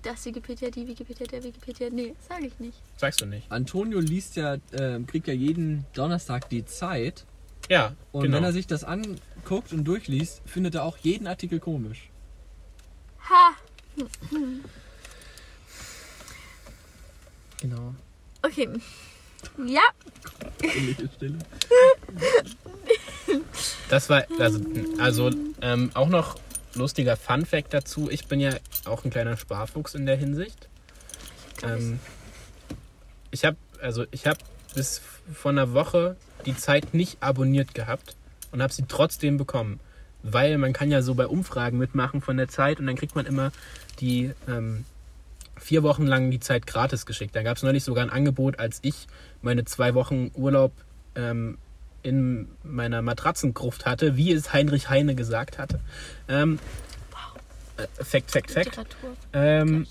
Das 0.04 0.26
Wikipedia, 0.26 0.70
die 0.70 0.86
Wikipedia, 0.86 1.26
der 1.26 1.44
Wikipedia. 1.44 1.90
Nee, 1.90 2.14
sage 2.28 2.48
ich 2.48 2.60
nicht. 2.60 2.78
Sagst 2.98 3.22
du 3.22 3.26
nicht. 3.26 3.50
Antonio 3.50 4.00
liest 4.00 4.36
ja, 4.36 4.56
äh, 4.72 5.00
kriegt 5.08 5.28
ja 5.28 5.34
jeden 5.34 5.86
Donnerstag 5.94 6.50
die 6.50 6.66
Zeit. 6.66 7.26
Ja, 7.70 7.96
Und 8.12 8.24
genau. 8.24 8.38
wenn 8.38 8.44
er 8.44 8.52
sich 8.52 8.68
das 8.68 8.84
anguckt 8.84 9.72
und 9.72 9.86
durchliest, 9.86 10.42
findet 10.46 10.76
er 10.76 10.84
auch 10.84 10.98
jeden 10.98 11.26
Artikel 11.26 11.60
komisch. 11.60 12.10
Ha! 13.30 13.52
genau. 17.62 17.96
Okay. 18.42 18.68
Ja, 19.66 19.82
Das 23.90 24.10
war, 24.10 24.24
also, 24.40 24.60
also 25.00 25.30
ähm, 25.62 25.92
auch 25.94 26.10
noch 26.10 26.40
lustiger 26.76 27.18
Fun 27.18 27.46
Fact 27.46 27.74
dazu. 27.74 28.10
Ich 28.10 28.28
bin 28.28 28.40
ja 28.40 28.52
auch 28.86 29.04
ein 29.06 29.12
kleiner 29.12 29.38
Sparfuchs 29.38 29.96
in 29.96 30.06
der 30.06 30.16
Hinsicht. 30.16 30.70
Ähm, 31.64 32.00
ich 33.32 33.46
habe 33.46 33.58
also 33.82 34.06
ich 34.12 34.26
habe 34.28 34.40
bis 34.76 35.02
vor 35.34 35.52
einer 35.52 35.74
Woche 35.74 36.16
die 36.46 36.56
Zeit 36.56 36.94
nicht 36.94 37.22
abonniert 37.22 37.74
gehabt 37.74 38.16
und 38.52 38.62
habe 38.62 38.74
sie 38.74 38.86
trotzdem 38.88 39.38
bekommen, 39.38 39.80
weil 40.24 40.58
man 40.58 40.74
kann 40.74 40.92
ja 40.92 41.02
so 41.02 41.16
bei 41.16 41.28
Umfragen 41.28 41.78
mitmachen 41.78 42.22
von 42.22 42.38
der 42.38 42.48
Zeit 42.48 42.80
und 42.80 42.88
dann 42.88 42.96
kriegt 42.96 43.16
man 43.16 43.26
immer 43.26 43.52
die 44.00 44.32
ähm, 44.48 44.86
vier 45.58 45.84
Wochen 45.84 46.06
lang 46.06 46.32
die 46.32 46.40
Zeit 46.40 46.68
gratis 46.68 47.06
geschickt. 47.06 47.36
Da 47.36 47.44
gab 47.44 47.58
es 47.58 47.64
neulich 47.64 47.84
sogar 47.84 48.04
ein 48.04 48.10
Angebot, 48.10 48.60
als 48.60 48.80
ich 48.82 49.08
meine 49.42 49.66
zwei 49.66 49.94
Wochen 49.94 50.32
Urlaub 50.34 50.74
ähm, 51.16 51.58
in 52.04 52.50
meiner 52.64 53.02
Matratzengruft 53.02 53.86
hatte, 53.86 54.16
wie 54.18 54.32
es 54.32 54.54
Heinrich 54.54 54.90
Heine 54.90 55.16
gesagt 55.16 55.58
hatte. 55.58 55.80
Ähm, 56.28 56.60
äh, 57.78 58.04
Fact, 58.04 58.32
Fact, 58.32 58.52
Fact. 58.52 58.80
Ähm, 59.34 59.88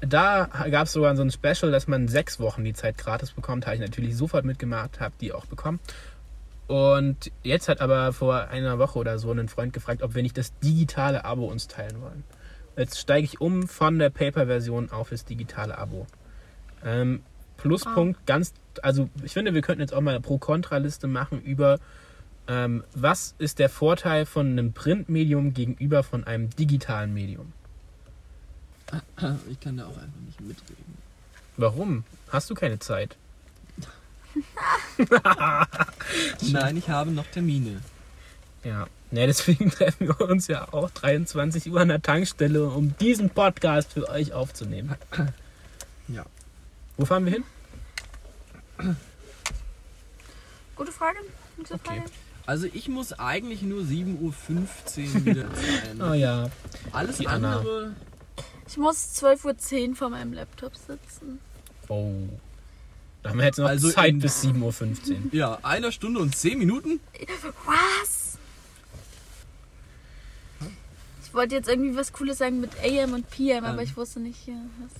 da 0.00 0.48
gab 0.70 0.86
es 0.86 0.92
sogar 0.92 1.16
so 1.16 1.22
ein 1.22 1.30
Special, 1.30 1.70
dass 1.70 1.86
man 1.86 2.08
sechs 2.08 2.40
Wochen 2.40 2.64
die 2.64 2.74
Zeit 2.74 2.98
gratis 2.98 3.32
bekommt. 3.32 3.66
Habe 3.66 3.76
ich 3.76 3.82
natürlich 3.82 4.16
sofort 4.16 4.44
mitgemacht, 4.44 5.00
habe 5.00 5.14
die 5.20 5.32
auch 5.32 5.46
bekommen. 5.46 5.80
Und 6.66 7.30
jetzt 7.42 7.68
hat 7.68 7.80
aber 7.80 8.12
vor 8.12 8.48
einer 8.48 8.78
Woche 8.78 8.98
oder 8.98 9.18
so 9.18 9.30
ein 9.30 9.48
Freund 9.48 9.72
gefragt, 9.72 10.02
ob 10.02 10.14
wir 10.14 10.22
nicht 10.22 10.38
das 10.38 10.58
digitale 10.60 11.24
Abo 11.24 11.46
uns 11.46 11.68
teilen 11.68 12.00
wollen. 12.00 12.24
Jetzt 12.76 12.98
steige 12.98 13.24
ich 13.24 13.40
um 13.40 13.68
von 13.68 13.98
der 13.98 14.10
Paper-Version 14.10 14.90
auf 14.90 15.10
das 15.10 15.24
digitale 15.24 15.76
Abo. 15.78 16.06
Ähm, 16.84 17.22
Pluspunkt, 17.56 18.26
ganz, 18.26 18.52
also 18.82 19.08
ich 19.22 19.32
finde, 19.32 19.54
wir 19.54 19.62
könnten 19.62 19.80
jetzt 19.80 19.94
auch 19.94 20.00
mal 20.00 20.10
eine 20.12 20.20
Pro-Kontra-Liste 20.20 21.06
machen 21.06 21.40
über 21.42 21.78
ähm, 22.46 22.84
was 22.94 23.34
ist 23.38 23.58
der 23.58 23.70
Vorteil 23.70 24.26
von 24.26 24.46
einem 24.46 24.72
Printmedium 24.72 25.54
gegenüber 25.54 26.02
von 26.02 26.24
einem 26.24 26.50
digitalen 26.50 27.14
Medium. 27.14 27.52
Ich 29.50 29.60
kann 29.60 29.78
da 29.78 29.86
auch 29.86 29.96
einfach 29.96 30.20
nicht 30.26 30.40
mitreden. 30.40 30.98
Warum? 31.56 32.04
Hast 32.28 32.50
du 32.50 32.54
keine 32.54 32.78
Zeit? 32.78 33.16
Nein, 36.42 36.76
ich 36.76 36.88
habe 36.88 37.10
noch 37.10 37.26
Termine. 37.26 37.80
Ja. 38.62 38.86
Ja, 39.10 39.26
deswegen 39.26 39.70
treffen 39.70 40.08
wir 40.08 40.20
uns 40.22 40.48
ja 40.48 40.72
auch 40.72 40.90
23 40.90 41.70
Uhr 41.70 41.80
an 41.80 41.88
der 41.88 42.02
Tankstelle, 42.02 42.66
um 42.66 42.96
diesen 42.98 43.30
Podcast 43.30 43.92
für 43.92 44.08
euch 44.08 44.32
aufzunehmen. 44.32 44.96
Ja. 46.08 46.26
Wo 46.96 47.04
fahren 47.04 47.24
wir 47.24 47.32
hin? 47.32 47.44
Gute 50.76 50.92
Frage. 50.92 51.18
Gute 51.56 51.74
Okay. 51.74 51.84
Frage. 51.98 52.10
Also 52.46 52.66
ich 52.72 52.88
muss 52.88 53.12
eigentlich 53.14 53.62
nur 53.62 53.82
7.15 53.82 54.18
Uhr 55.14 55.24
wieder 55.24 55.48
sein. 55.54 56.02
Oh 56.02 56.12
ja. 56.12 56.50
Alles 56.92 57.18
die 57.18 57.26
Anna. 57.28 57.58
andere. 57.58 57.94
Ich 58.68 58.76
muss 58.76 58.96
12.10 59.22 59.90
Uhr 59.90 59.96
vor 59.96 60.10
meinem 60.10 60.32
Laptop 60.32 60.74
sitzen. 60.76 61.38
Oh. 61.88 62.12
Da 63.22 63.30
haben 63.30 63.38
wir 63.38 63.46
jetzt 63.46 63.58
noch 63.58 63.68
Also 63.68 63.90
Zeit 63.90 64.18
bis 64.18 64.44
7.15 64.44 64.60
Uhr. 64.62 65.16
Ja, 65.32 65.58
einer 65.62 65.90
Stunde 65.92 66.20
und 66.20 66.36
10 66.36 66.58
Minuten. 66.58 67.00
Was? 67.64 68.36
Ich 71.24 71.32
wollte 71.34 71.54
jetzt 71.56 71.68
irgendwie 71.68 71.96
was 71.96 72.12
Cooles 72.12 72.38
sagen 72.38 72.60
mit 72.60 72.70
AM 72.82 73.14
und 73.14 73.28
PM, 73.30 73.64
aber 73.64 73.78
Ähm. 73.80 73.84
ich 73.88 73.96
wusste 73.96 74.20
nicht, 74.20 74.46
ja, 74.46 74.54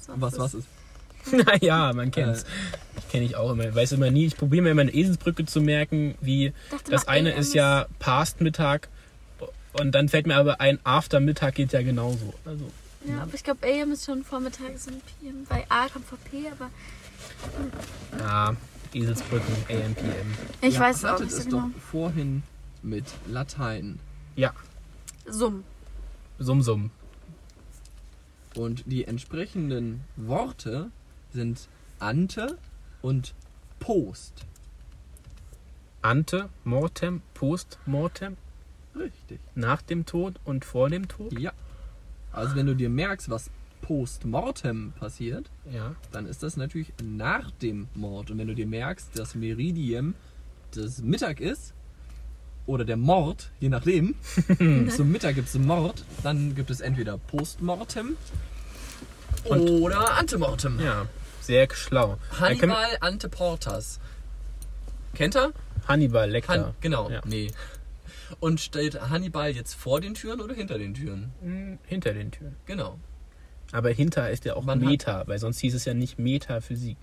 was, 0.06 0.08
Was, 0.20 0.32
ist. 0.32 0.38
was 0.40 0.54
ist? 0.54 0.68
naja, 1.32 1.92
man 1.92 2.10
kennt's. 2.10 2.44
Ich 2.98 3.08
kenne 3.08 3.24
ich 3.24 3.36
auch 3.36 3.50
immer. 3.52 3.68
Ich 3.68 3.74
weiß 3.74 3.92
immer 3.92 4.10
nie. 4.10 4.26
Ich 4.26 4.36
probiere 4.36 4.62
mir 4.62 4.70
immer 4.70 4.82
eine 4.82 4.94
Eselsbrücke 4.94 5.46
zu 5.46 5.60
merken, 5.60 6.14
wie 6.20 6.52
dachte 6.70 6.90
das 6.90 7.06
mal, 7.06 7.12
eine 7.12 7.34
AM 7.34 7.40
ist 7.40 7.54
ja 7.54 7.86
Past 7.98 8.40
Mittag 8.40 8.88
und 9.80 9.92
dann 9.92 10.08
fällt 10.08 10.26
mir 10.26 10.36
aber 10.36 10.60
ein 10.60 10.78
After 10.84 11.20
Mittag 11.20 11.56
geht 11.56 11.72
ja 11.72 11.82
genauso. 11.82 12.34
Also 12.44 12.70
Ja, 13.08 13.22
aber 13.22 13.34
ich 13.34 13.42
glaube, 13.42 13.66
AM 13.66 13.92
ist 13.92 14.04
schon 14.04 14.24
vormittags 14.24 14.86
und 14.86 15.02
PM. 15.20 15.46
Weil 15.48 15.64
A 15.68 15.88
kommt 15.88 16.06
vor 16.06 16.18
P, 16.30 16.48
aber 16.50 16.70
ja, 18.18 18.56
Eselsbrücken, 18.92 19.54
AM, 19.68 19.94
PM. 19.94 20.34
ich 20.62 20.74
Ihr 20.74 20.80
weiß 20.80 20.98
es 20.98 21.04
auch 21.04 21.20
nicht 21.20 21.32
so 21.32 21.38
es 21.38 21.44
genau. 21.46 21.70
doch 21.74 21.80
vorhin 21.90 22.42
mit 22.82 23.04
Latein. 23.26 23.98
Ja, 24.36 24.52
Summ. 25.26 25.64
Summ 26.38 26.62
Summ. 26.62 26.90
Und 28.54 28.84
die 28.86 29.04
entsprechenden 29.04 30.02
Worte 30.16 30.90
sind 31.34 31.68
ante 31.98 32.56
und 33.02 33.34
post. 33.80 34.46
Ante, 36.02 36.48
Mortem, 36.64 37.22
Post, 37.34 37.78
Mortem, 37.86 38.36
Richtig. 38.94 39.40
nach 39.54 39.82
dem 39.82 40.04
Tod 40.06 40.34
und 40.44 40.64
vor 40.64 40.90
dem 40.90 41.08
Tod. 41.08 41.38
Ja. 41.38 41.52
Also 42.32 42.56
wenn 42.56 42.66
du 42.66 42.74
dir 42.74 42.90
merkst, 42.90 43.30
was 43.30 43.50
postmortem 43.80 44.92
passiert, 44.98 45.50
Ja. 45.72 45.94
dann 46.12 46.26
ist 46.26 46.42
das 46.42 46.56
natürlich 46.56 46.92
nach 47.02 47.50
dem 47.50 47.88
Mord. 47.94 48.30
Und 48.30 48.38
wenn 48.38 48.48
du 48.48 48.54
dir 48.54 48.66
merkst, 48.66 49.18
dass 49.18 49.34
Meridium 49.34 50.14
das 50.72 50.98
Mittag 51.02 51.40
ist, 51.40 51.72
oder 52.66 52.84
der 52.86 52.96
Mord, 52.96 53.50
je 53.60 53.68
nachdem, 53.68 54.14
zum 54.96 55.10
Mittag 55.12 55.34
gibt 55.34 55.48
es 55.48 55.58
Mord, 55.58 56.02
dann 56.22 56.54
gibt 56.54 56.70
es 56.70 56.80
entweder 56.80 57.18
Postmortem 57.18 58.16
Und- 59.44 59.68
oder 59.70 60.14
Antemortem. 60.16 60.80
Ja, 60.80 61.06
sehr 61.46 61.68
schlau. 61.74 62.18
Dann 62.40 62.58
können 62.58 62.72
Hannibal 62.72 62.96
Anteportas. 63.00 64.00
Kennt 65.14 65.36
er? 65.36 65.52
Hannibal 65.86 66.30
Lecter. 66.30 66.52
Han 66.66 66.74
genau. 66.80 67.10
Ja. 67.10 67.20
Nee. 67.26 67.50
Und 68.40 68.60
steht 68.60 69.00
Hannibal 69.00 69.50
jetzt 69.50 69.74
vor 69.74 70.00
den 70.00 70.14
Türen 70.14 70.40
oder 70.40 70.54
hinter 70.54 70.78
den 70.78 70.94
Türen? 70.94 71.32
Hm, 71.40 71.78
Hinter 71.86 72.14
den 72.14 72.30
Türen. 72.30 72.56
Genau. 72.66 72.98
Aber 73.72 73.90
hinter 73.90 74.30
ist 74.30 74.44
ja 74.44 74.54
auch 74.56 74.64
Man 74.64 74.80
hat- 74.80 74.86
Meta, 74.88 75.22
weil 75.26 75.38
sonst 75.38 75.58
hieß 75.60 75.74
es 75.74 75.84
ja 75.84 75.94
nicht 75.94 76.18
Metaphysik. 76.18 76.96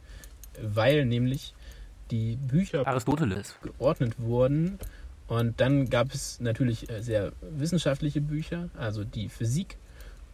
Weil 0.61 1.05
nämlich 1.05 1.53
die 2.11 2.35
Bücher 2.35 2.85
Aristoteles. 2.85 3.55
geordnet 3.61 4.15
wurden 4.19 4.77
und 5.27 5.61
dann 5.61 5.89
gab 5.89 6.13
es 6.13 6.41
natürlich 6.41 6.89
äh, 6.89 7.01
sehr 7.01 7.31
wissenschaftliche 7.41 8.19
Bücher, 8.19 8.69
also 8.77 9.05
die 9.05 9.29
Physik. 9.29 9.77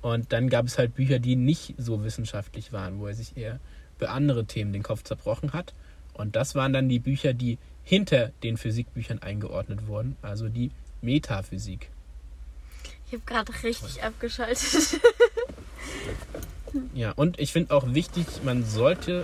Und 0.01 0.31
dann 0.33 0.49
gab 0.49 0.65
es 0.65 0.77
halt 0.79 0.95
Bücher, 0.95 1.19
die 1.19 1.35
nicht 1.35 1.75
so 1.77 2.03
wissenschaftlich 2.03 2.71
waren, 2.73 2.99
wo 2.99 3.05
er 3.07 3.13
sich 3.13 3.37
eher 3.37 3.59
für 3.97 4.09
andere 4.09 4.45
Themen 4.45 4.73
den 4.73 4.83
Kopf 4.83 5.03
zerbrochen 5.03 5.53
hat. 5.53 5.73
Und 6.13 6.35
das 6.35 6.55
waren 6.55 6.73
dann 6.73 6.89
die 6.89 6.99
Bücher, 6.99 7.33
die 7.33 7.57
hinter 7.83 8.31
den 8.43 8.57
Physikbüchern 8.57 9.21
eingeordnet 9.21 9.87
wurden, 9.87 10.17
also 10.21 10.49
die 10.49 10.71
Metaphysik. 11.01 11.89
Ich 13.07 13.13
habe 13.13 13.23
gerade 13.25 13.53
richtig 13.63 14.03
abgeschaltet. 14.03 14.99
Ja, 16.93 17.11
und 17.11 17.39
ich 17.39 17.53
finde 17.53 17.73
auch 17.73 17.93
wichtig, 17.93 18.25
man 18.43 18.65
sollte, 18.65 19.23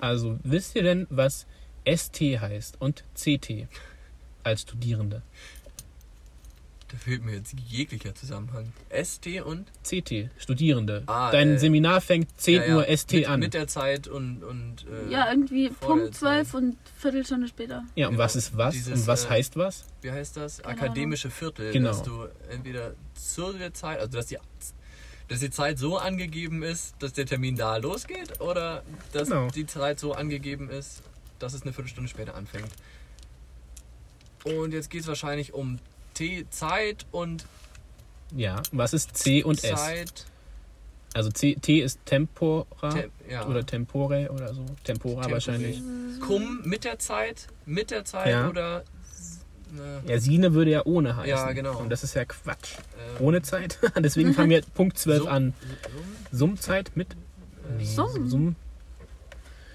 also 0.00 0.38
wisst 0.44 0.76
ihr 0.76 0.82
denn, 0.82 1.06
was 1.10 1.46
ST 1.84 2.20
heißt 2.20 2.80
und 2.80 3.04
CT 3.14 3.66
als 4.44 4.62
Studierende? 4.62 5.22
Da 6.92 6.96
fehlt 6.98 7.24
mir 7.24 7.34
jetzt 7.36 7.54
jeglicher 7.68 8.14
Zusammenhang. 8.16 8.72
ST 8.90 9.26
und? 9.42 9.68
CT, 9.84 10.28
Studierende. 10.38 11.04
Ah, 11.06 11.30
Dein 11.30 11.50
äh, 11.54 11.58
Seminar 11.58 12.00
fängt 12.00 12.28
10 12.40 12.54
Ja, 12.54 12.64
ja, 12.66 12.76
Uhr 12.78 12.96
ST 12.96 13.12
mit, 13.12 13.28
an. 13.28 13.40
Mit 13.40 13.54
der 13.54 13.68
Zeit 13.68 14.08
und. 14.08 14.42
und 14.42 14.86
äh, 14.90 15.10
Ja, 15.12 15.30
irgendwie 15.30 15.68
Punkt 15.68 16.14
12 16.16 16.50
Zeit. 16.50 16.60
und 16.60 16.76
Viertelstunde 16.98 17.46
später. 17.46 17.84
ja, 17.94 18.08
und 18.08 18.14
genau. 18.14 18.24
was 18.24 18.34
ist 18.34 18.56
was? 18.56 18.74
Dieses, 18.74 19.02
und 19.02 19.06
was 19.06 19.26
äh, 19.26 19.28
heißt 19.30 19.56
was? 19.56 19.84
Wie 20.02 20.10
heißt 20.10 20.36
das? 20.36 20.58
Keine 20.62 20.80
Akademische 20.80 21.30
Viertel. 21.30 21.72
Genau. 21.72 21.88
Dass 21.90 22.02
du 22.02 22.26
entweder 22.50 22.94
zur 23.14 23.52
der 23.56 23.72
Zeit, 23.72 24.00
also 24.00 24.10
dass 24.18 24.26
die, 24.26 24.38
dass 25.28 25.38
die 25.38 25.50
Zeit 25.50 25.78
so 25.78 25.96
angegeben 25.96 26.64
ist, 26.64 26.96
dass 26.98 27.12
der 27.12 27.26
Termin 27.26 27.54
da 27.54 27.76
losgeht, 27.76 28.40
oder 28.40 28.82
dass 29.12 29.28
Genau. 29.28 29.48
die 29.50 29.66
Zeit 29.66 30.00
so 30.00 30.12
angegeben 30.14 30.68
ist, 30.68 31.02
dass 31.38 31.54
es 31.54 31.62
eine 31.62 31.72
Viertelstunde 31.72 32.08
später 32.10 32.34
anfängt. 32.34 32.72
Und 34.44 34.72
jetzt 34.72 34.90
geht 34.90 35.02
es 35.02 35.06
wahrscheinlich 35.06 35.52
um 35.52 35.78
T, 36.20 36.46
Zeit 36.50 37.06
und 37.12 37.46
Ja, 38.36 38.60
was 38.72 38.92
ist 38.92 39.16
C 39.16 39.42
und 39.42 39.64
S? 39.64 39.70
Zeit. 39.80 40.26
Also 41.14 41.30
C, 41.30 41.54
T 41.54 41.80
ist 41.80 41.98
Tempora 42.04 42.66
Tem, 42.90 43.10
ja. 43.28 43.46
oder 43.46 43.64
Tempore 43.64 44.30
oder 44.30 44.52
so. 44.54 44.64
Tempora 44.84 45.14
Tempore. 45.22 45.32
wahrscheinlich. 45.32 45.80
Cum 46.20 46.60
mit 46.64 46.84
der 46.84 46.98
Zeit, 46.98 47.46
mit 47.64 47.90
der 47.90 48.04
Zeit 48.04 48.28
Ja. 48.28 48.48
oder. 48.48 48.84
Ne, 49.72 50.02
Ja, 50.06 50.18
Sine 50.20 50.52
würde 50.52 50.70
ja 50.72 50.84
ohne 50.84 51.16
heißen. 51.16 51.28
Ja, 51.30 51.52
genau. 51.52 51.78
Und 51.78 51.88
das 51.90 52.04
ist 52.04 52.14
ja 52.14 52.24
Quatsch. 52.26 52.74
ähm, 53.18 53.24
Ohne 53.24 53.40
Zeit. 53.42 53.78
Deswegen 53.98 54.34
fangen 54.34 54.50
wir 54.50 54.60
Punkt 54.74 54.98
12 54.98 55.20
Summ- 55.22 55.28
an. 55.28 55.54
Summ- 56.30 56.38
Summzeit 56.38 56.90
mit? 56.96 57.08
Nee, 57.78 57.84
Summ. 57.84 58.28
Summ? 58.28 58.56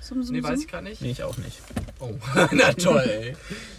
Sum, 0.05 0.21
sum, 0.21 0.35
Nee, 0.35 0.43
weiß 0.43 0.59
ich 0.61 0.67
gerade 0.67 0.83
nicht. 0.83 1.01
Nee, 1.01 1.09
ich 1.09 1.23
auch 1.23 1.35
nicht. 1.37 1.59
Oh, 1.99 2.13
na 2.51 2.73
toll, 2.73 2.99
ey. 2.99 3.35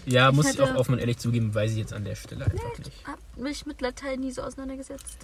Ja, 0.06 0.30
Ich 0.30 0.34
muss 0.34 0.52
ich 0.52 0.60
auch 0.60 0.74
offen 0.74 0.94
und 0.94 0.98
ehrlich 0.98 1.18
zugeben, 1.18 1.54
weiß 1.54 1.70
ich 1.70 1.78
jetzt 1.78 1.92
an 1.92 2.04
der 2.04 2.16
Stelle 2.16 2.46
einfach 2.46 2.78
nicht. 2.78 2.90
Hab 3.06 3.18
mich 3.36 3.64
mit 3.64 3.80
Latein 3.80 4.18
nie 4.18 4.32
so 4.32 4.42
auseinandergesetzt. 4.42 5.18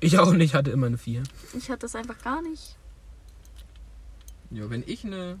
Ich 0.00 0.18
auch 0.18 0.32
nicht, 0.34 0.52
hatte 0.54 0.70
immer 0.70 0.88
eine 0.88 0.98
4. 0.98 1.22
Ich 1.56 1.70
hatte 1.70 1.80
das 1.80 1.96
einfach 1.96 2.22
gar 2.22 2.42
nicht. 2.42 2.76
Ja, 4.50 4.68
wenn 4.68 4.84
ich 4.86 5.02
eine 5.04 5.38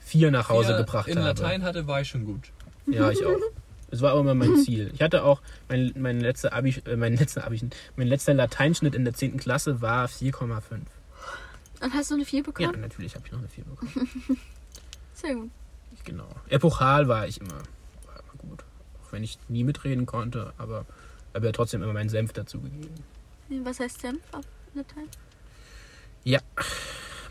4 0.00 0.32
nach 0.32 0.48
Hause 0.48 0.70
vier 0.70 0.76
gebracht 0.78 1.06
in 1.06 1.18
habe. 1.18 1.28
Latein 1.28 1.62
hatte, 1.62 1.86
war 1.86 2.00
ich 2.00 2.08
schon 2.08 2.24
gut. 2.24 2.50
Ja, 2.86 3.12
ich 3.12 3.24
auch. 3.24 3.38
Es 3.92 4.02
war 4.02 4.14
auch 4.14 4.20
immer 4.20 4.34
mein 4.34 4.56
Ziel. 4.56 4.90
Ich 4.92 5.02
hatte 5.02 5.22
auch, 5.22 5.40
mein, 5.68 5.92
mein 5.96 6.18
letzter 6.18 6.52
Abi, 6.52 6.82
äh, 6.84 6.96
mein 6.96 7.16
letzter 7.16 7.44
Abi, 7.46 7.60
mein 7.94 8.08
letzter 8.08 8.34
Lateinschnitt 8.34 8.96
in 8.96 9.04
der 9.04 9.14
10. 9.14 9.36
Klasse 9.36 9.80
war 9.80 10.06
4,5. 10.08 10.80
Dann 11.80 11.92
hast 11.94 12.10
du 12.10 12.14
eine 12.14 12.24
4 12.24 12.40
Ja, 12.40 12.44
bekommen? 12.44 12.80
natürlich 12.80 13.14
habe 13.14 13.26
ich 13.26 13.32
noch 13.32 13.38
eine 13.38 13.48
4 13.48 13.64
bekommen. 13.64 13.92
Sehr 15.14 15.34
gut. 15.34 15.50
genau. 16.04 16.28
Epochal 16.48 17.08
war 17.08 17.26
ich 17.26 17.40
immer, 17.40 17.54
war 18.06 18.20
immer 18.20 18.50
gut. 18.50 18.64
Auch 19.02 19.12
wenn 19.12 19.22
ich 19.24 19.38
nie 19.48 19.64
mitreden 19.64 20.06
konnte, 20.06 20.52
aber 20.58 20.86
habe 21.34 21.46
ja 21.46 21.52
trotzdem 21.52 21.82
immer 21.82 21.92
meinen 21.92 22.08
Senf 22.08 22.32
dazugegeben. 22.32 22.90
Was 23.64 23.80
heißt 23.80 24.00
Senf 24.00 24.20
auf 24.32 24.44
Latein? 24.74 25.08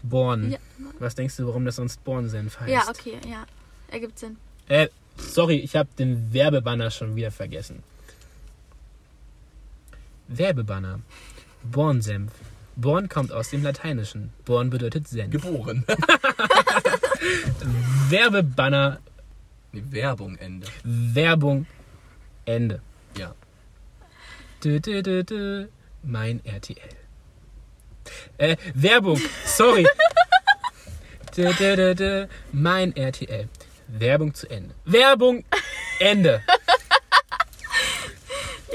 Born. 0.03 0.51
Ja. 0.51 0.57
Was 0.99 1.15
denkst 1.15 1.35
du, 1.37 1.47
warum 1.47 1.65
das 1.65 1.75
sonst 1.77 2.03
Born-Senf 2.03 2.59
heißt? 2.59 2.69
Ja, 2.71 2.87
okay, 2.89 3.17
ja. 3.27 3.45
Ergibt 3.89 4.17
Sinn. 4.19 4.37
Äh, 4.67 4.87
sorry, 5.17 5.55
ich 5.57 5.75
habe 5.75 5.89
den 5.97 6.31
Werbebanner 6.33 6.91
schon 6.91 7.15
wieder 7.15 7.31
vergessen. 7.31 7.83
Werbebanner. 10.27 10.99
Bornsenf. 11.63 12.31
Born 12.77 13.09
kommt 13.09 13.31
aus 13.31 13.49
dem 13.49 13.63
Lateinischen. 13.63 14.31
Born 14.45 14.69
bedeutet 14.69 15.07
Senf. 15.07 15.31
Geboren. 15.31 15.83
Werbebanner, 18.09 18.99
Die 19.73 19.91
Werbung 19.91 20.37
Ende. 20.37 20.67
Werbung, 20.83 21.65
Ende. 22.45 22.79
Ja. 23.17 23.33
Dö, 24.63 24.79
dö, 24.79 25.01
dö, 25.01 25.23
dö. 25.23 25.65
Mein 26.03 26.39
RTL. 26.45 26.77
Äh, 28.37 28.55
Werbung, 28.75 29.19
sorry. 29.43 29.87
dö, 31.35 31.51
dö, 31.53 31.75
dö, 31.75 31.95
dö. 31.95 32.27
Mein 32.51 32.95
RTL. 32.95 33.49
Werbung 33.87 34.35
zu 34.35 34.47
Ende. 34.51 34.75
Werbung, 34.85 35.43
Ende. 35.99 36.43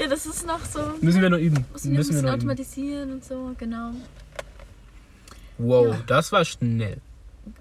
Ja, 0.03 0.09
das 0.09 0.25
ist 0.25 0.45
noch 0.45 0.59
so. 0.65 0.79
Müssen 1.01 1.21
wir 1.21 1.29
noch 1.29 1.37
üben. 1.37 1.65
Müssen 1.71 1.91
wir 1.91 1.97
Müssen 1.99 2.15
wir 2.15 2.21
noch 2.23 2.29
üben. 2.33 2.39
automatisieren 2.41 3.13
und 3.13 3.23
so, 3.23 3.55
genau. 3.57 3.91
Wow, 5.57 5.87
Ja. 5.95 5.99
das 6.07 6.31
war 6.31 6.43
schnell. 6.43 6.97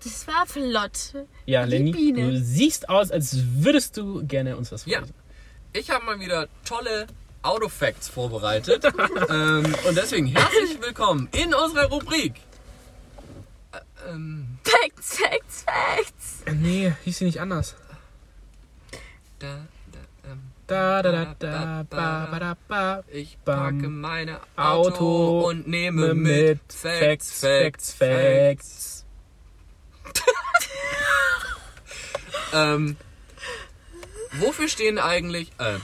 Das 0.03 0.27
war 0.27 0.45
flott. 0.47 1.15
Ja, 1.47 1.65
Die 1.65 1.71
Lenny, 1.71 1.93
Biene. 1.93 2.33
du 2.33 2.41
siehst 2.41 2.89
aus, 2.89 3.11
als 3.13 3.37
würdest 3.59 3.97
du 3.97 4.27
gerne 4.27 4.57
uns 4.57 4.73
was 4.73 4.85
Ja. 4.87 4.99
vorlesen. 4.99 5.15
Ich 5.73 5.91
habe 5.91 6.05
mal 6.05 6.19
wieder 6.21 6.49
tolle 6.65 7.07
Autofacts 7.43 8.09
vorbereitet. 8.09 8.85
ähm, 9.31 9.75
und 9.87 9.97
deswegen 9.97 10.27
herzlich 10.27 10.81
willkommen 10.81 11.29
in 11.33 11.55
unserer 11.55 11.87
Rubrik. 11.91 12.35
Äh, 13.73 14.11
ähm, 14.11 14.59
Facts, 14.65 15.17
Facts, 15.19 15.65
Facts. 15.65 16.43
Nee, 16.61 16.93
hieß 17.05 17.19
sie 17.19 17.25
nicht 17.25 17.41
anders. 17.41 17.75
da, 19.39 19.59
da, 20.67 21.03
Da, 21.03 21.13
da, 21.13 21.35
da, 21.39 21.87
ba, 21.89 22.29
ba, 22.31 22.39
da, 22.39 22.57
ba. 22.69 23.05
ich 23.09 23.37
packe 23.45 23.89
meine 23.89 24.41
Auto, 24.57 25.49
und 25.49 25.67
nehme 25.67 26.15
mit 26.15 26.61
Facts, 26.73 27.41
Facts, 27.41 27.93
Facts. 27.93 29.05
Ähm, 32.55 32.97
wofür 34.33 34.69
stehen 34.69 34.99
eigentlich... 34.99 35.51
Äh, 35.59 35.79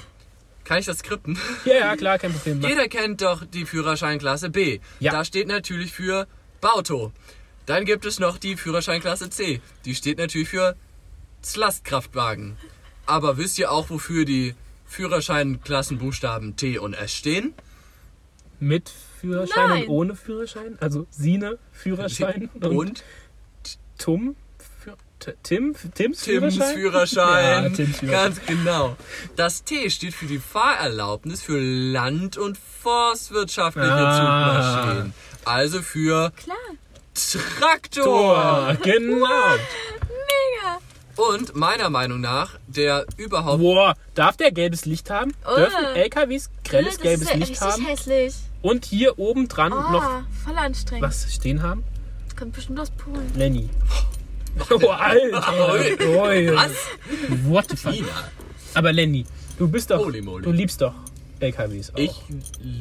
kann 0.65 0.79
ich 0.79 0.87
das 0.87 0.99
skripten? 0.99 1.39
Ja, 1.65 1.75
ja, 1.75 1.97
klar, 1.97 2.19
kein 2.19 2.33
Problem. 2.33 2.61
Jeder 2.69 2.89
kennt 2.89 3.23
doch 3.23 3.43
die 3.47 3.65
Führerscheinklasse 3.65 4.51
B. 4.51 4.81
Ja. 5.01 5.13
Da 5.13 5.25
steht 5.25 5.49
natürlich 5.49 5.93
für 5.93 6.27
Bauto. 6.61 7.11
Dann 7.65 7.87
gibt 7.87 8.05
es 8.05 8.19
noch 8.19 8.37
die 8.37 8.57
Führerscheinklasse 8.57 9.31
C. 9.31 9.63
Die 9.87 9.95
steht 9.95 10.19
natürlich 10.19 10.51
für 10.51 10.77
Lastkraftwagen. 11.55 12.59
Aber 13.07 13.39
wisst 13.39 13.59
ihr 13.59 13.73
auch, 13.73 13.89
wofür 13.89 14.27
die 14.27 14.55
Führerscheinklassenbuchstaben 14.89 16.57
T 16.57 16.79
und 16.79 16.95
S 16.95 17.13
stehen? 17.15 17.55
Mit 18.61 18.91
Führerschein 19.21 19.69
Nein. 19.71 19.83
und 19.85 19.89
ohne 19.89 20.17
Führerschein? 20.17 20.77
Also 20.81 21.07
Sine, 21.11 21.59
Führerschein 21.73 22.51
und, 22.55 22.65
Und 22.67 23.05
Tum, 23.99 24.37
für, 24.81 24.97
T- 25.21 25.35
Tim, 25.43 25.75
Tims, 25.75 25.95
Tims 25.95 26.25
Führerschein? 26.25 26.75
Führerschein. 26.75 27.63
Ja, 27.65 27.69
Tims 27.71 27.99
Führerschein. 27.99 28.35
Ganz 28.35 28.47
genau. 28.47 28.97
Das 29.37 29.65
T 29.65 29.91
steht 29.91 30.15
für 30.15 30.27
die 30.27 30.39
Fahrerlaubnis 30.39 31.43
für 31.43 31.59
Land- 31.61 32.37
und 32.37 32.57
forstwirtschaftliche 32.59 33.89
Ah. 33.93 34.73
Zugmaschinen. 34.83 35.15
Also 35.45 35.83
für 35.83 36.31
Klar. 36.37 36.57
Traktor. 37.59 38.05
Tor, 38.05 38.77
genau. 38.83 39.27
Und 41.19 41.57
meiner 41.57 41.91
Meinung 41.91 42.21
nach, 42.21 42.53
der 42.69 43.05
überhaupt 43.17 43.61
Boah, 43.61 43.95
darf 44.15 44.37
der 44.37 44.53
gelbes 44.53 44.85
Licht 44.87 45.11
haben? 45.11 45.33
Oh. 45.51 45.57
Dürfen 45.57 45.85
LKWs 45.97 46.49
grelles 46.65 46.95
das 46.95 47.03
gelbes 47.03 47.23
ist 47.23 47.31
ja 47.31 47.37
Licht 47.37 47.51
richtig 47.51 47.61
haben? 47.69 47.85
hässlich. 47.85 48.35
Und 48.63 48.85
hier 48.85 49.19
oben 49.19 49.49
dran 49.49 49.73
Oh, 49.73 49.77
noch 49.93 50.23
voll 50.45 50.57
anstrengend. 50.57 51.05
was 51.05 51.33
stehen 51.35 51.63
haben? 51.63 51.83
Kommt 52.39 52.53
bestimmt 52.53 52.79
aus 52.81 52.91
Polen. 52.91 53.31
Lenny. 53.35 53.69
Oh, 54.71 54.89
Alter. 54.89 55.73
Ui. 55.75 56.51
Was? 56.57 56.73
What 57.45 57.67
the 57.71 57.77
fuck? 57.77 57.95
Aber 58.75 58.93
Lenny, 58.93 59.25
du 59.57 59.69
bist 59.69 59.89
doch, 59.91 59.99
Holy 59.99 60.21
moly. 60.21 60.43
du 60.43 60.51
liebst 60.51 60.81
doch 60.81 60.95
LKWs 61.41 61.91
auch. 61.95 61.99
Ich 61.99 62.13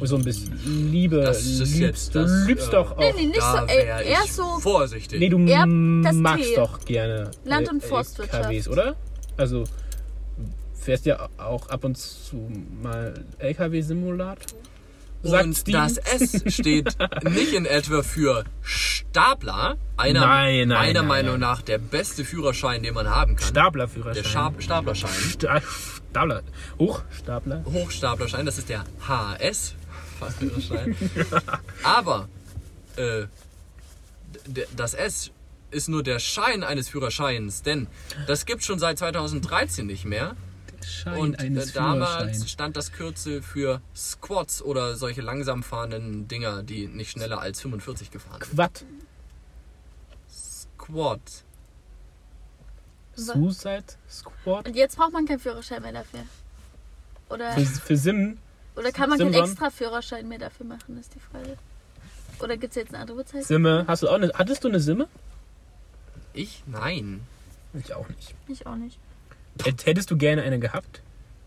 so 0.04 0.16
ein 0.16 0.24
bisschen 0.24 0.92
Liebe, 0.92 1.22
Das 1.22 1.46
ist 1.46 1.60
liebst, 1.60 1.80
jetzt 1.80 2.16
du 2.16 2.20
das, 2.22 2.48
liebst 2.48 2.68
äh, 2.70 2.72
doch 2.72 2.92
auch. 2.94 3.00
Nee, 3.00 3.14
nee, 3.16 3.26
nicht 3.28 3.38
da 3.40 3.62
so. 3.62 3.68
Ey, 3.68 4.08
eher 4.10 4.24
so. 4.30 4.44
vorsichtig. 4.60 5.20
Nee, 5.20 5.30
du 5.30 5.40
Eher 5.46 5.66
das 6.04 6.16
magst 6.16 6.50
T. 6.50 6.56
doch 6.56 6.80
gerne 6.86 7.32
Land- 7.46 7.70
und 7.70 7.84
Forstwirtschaft. 7.84 8.46
LKWs, 8.46 8.68
oder? 8.68 8.96
Also 9.38 9.64
fährst 10.74 11.06
ja 11.06 11.28
auch 11.38 11.70
ab 11.70 11.84
und 11.84 11.98
zu 11.98 12.50
mal 12.82 13.14
LKW-Simulator. 13.40 14.38
Sagt 15.24 15.46
und 15.46 15.58
Steven. 15.58 15.74
das 15.82 15.98
S 15.98 16.44
steht 16.54 16.96
nicht 17.24 17.52
in 17.54 17.66
etwa 17.66 18.04
für 18.04 18.44
Stapler. 18.62 19.76
Einer, 19.98 20.20
Nein, 20.22 20.68
nein, 20.68 20.68
meiner 20.68 21.00
nein, 21.00 21.08
Meinung 21.08 21.32
nein. 21.32 21.40
nach 21.42 21.62
der 21.64 21.80
beste 21.80 22.24
Führerschein, 22.24 22.84
den 22.84 22.94
man 22.94 23.10
haben 23.10 23.36
kann. 23.36 23.48
Staplerführerschein. 23.48 24.24
der 24.24 24.30
Stab 24.30 24.62
Staplerschein. 24.62 25.10
Sta 25.12 25.62
Stapler. 26.12 26.44
Hochstapler. 26.80 27.64
Hochstaplerschein, 27.66 28.46
das 28.46 28.58
ist 28.58 28.70
der 28.70 28.86
HS. 29.08 29.76
Aber 31.84 32.28
äh, 32.96 33.28
das 34.76 34.94
S 34.94 35.32
ist 35.70 35.90
nur 35.90 36.04
der 36.04 36.20
Schein 36.20 36.64
eines 36.64 36.90
Führerscheins, 36.90 37.62
denn 37.62 37.88
das 38.26 38.46
gibt 38.46 38.64
schon 38.64 38.80
seit 38.80 38.98
2013 38.98 39.86
nicht 39.86 40.06
mehr. 40.06 40.36
Schein 40.84 41.18
Und 41.18 41.36
äh, 41.36 41.46
eines 41.46 41.74
damals 41.74 42.50
stand 42.50 42.78
das 42.78 42.92
Kürzel 42.92 43.42
für 43.42 43.82
Squats 43.96 44.62
oder 44.62 44.96
solche 44.96 45.22
langsam 45.22 45.64
fahrenden 45.64 46.28
Dinger, 46.28 46.64
die 46.64 46.88
nicht 46.88 47.12
schneller 47.12 47.42
als 47.42 47.62
45 47.62 48.12
gefahren 48.12 48.42
sind. 48.42 48.56
Quad. 48.56 48.86
Squat. 50.32 51.44
Suicide 53.16 53.84
Squad. 54.10 54.37
Und 54.56 54.76
jetzt 54.76 54.98
braucht 54.98 55.14
man 55.14 55.26
keinen 55.26 55.40
Führerschein 55.40 55.82
mehr 55.82 55.92
dafür. 55.94 56.22
Oder? 57.30 57.52
Für, 57.54 57.66
für 57.66 57.98
Sim 57.98 58.38
Oder 58.76 58.92
kann 58.92 59.10
man 59.10 59.20
keinen 59.20 59.34
Simson? 59.34 59.52
extra 59.52 59.70
Führerschein 59.70 60.28
mehr 60.28 60.40
dafür 60.40 60.66
machen, 60.66 60.98
ist 61.00 61.14
die 61.16 61.20
Frage. 61.20 61.58
Oder 62.40 62.56
gibt 62.58 62.72
es 62.72 62.76
jetzt 62.76 62.90
eine 62.94 63.00
andere 63.00 63.18
Bezeichnung? 63.18 63.44
Simme, 63.44 63.86
hast 63.88 64.04
du 64.04 64.10
auch 64.10 64.14
eine, 64.14 64.32
hattest 64.34 64.64
du 64.64 64.68
eine 64.70 64.80
Simme? 64.80 65.08
Ich? 66.34 66.64
Nein. 66.68 67.22
Ich 67.74 67.94
auch 67.94 68.08
nicht. 68.10 68.36
Ich 68.48 68.66
auch 68.68 68.76
nicht. 68.76 68.98
Hätt- 69.64 69.86
Hättest 69.86 70.12
du 70.12 70.18
gerne 70.18 70.44
eine 70.44 70.60
gehabt? 70.60 71.02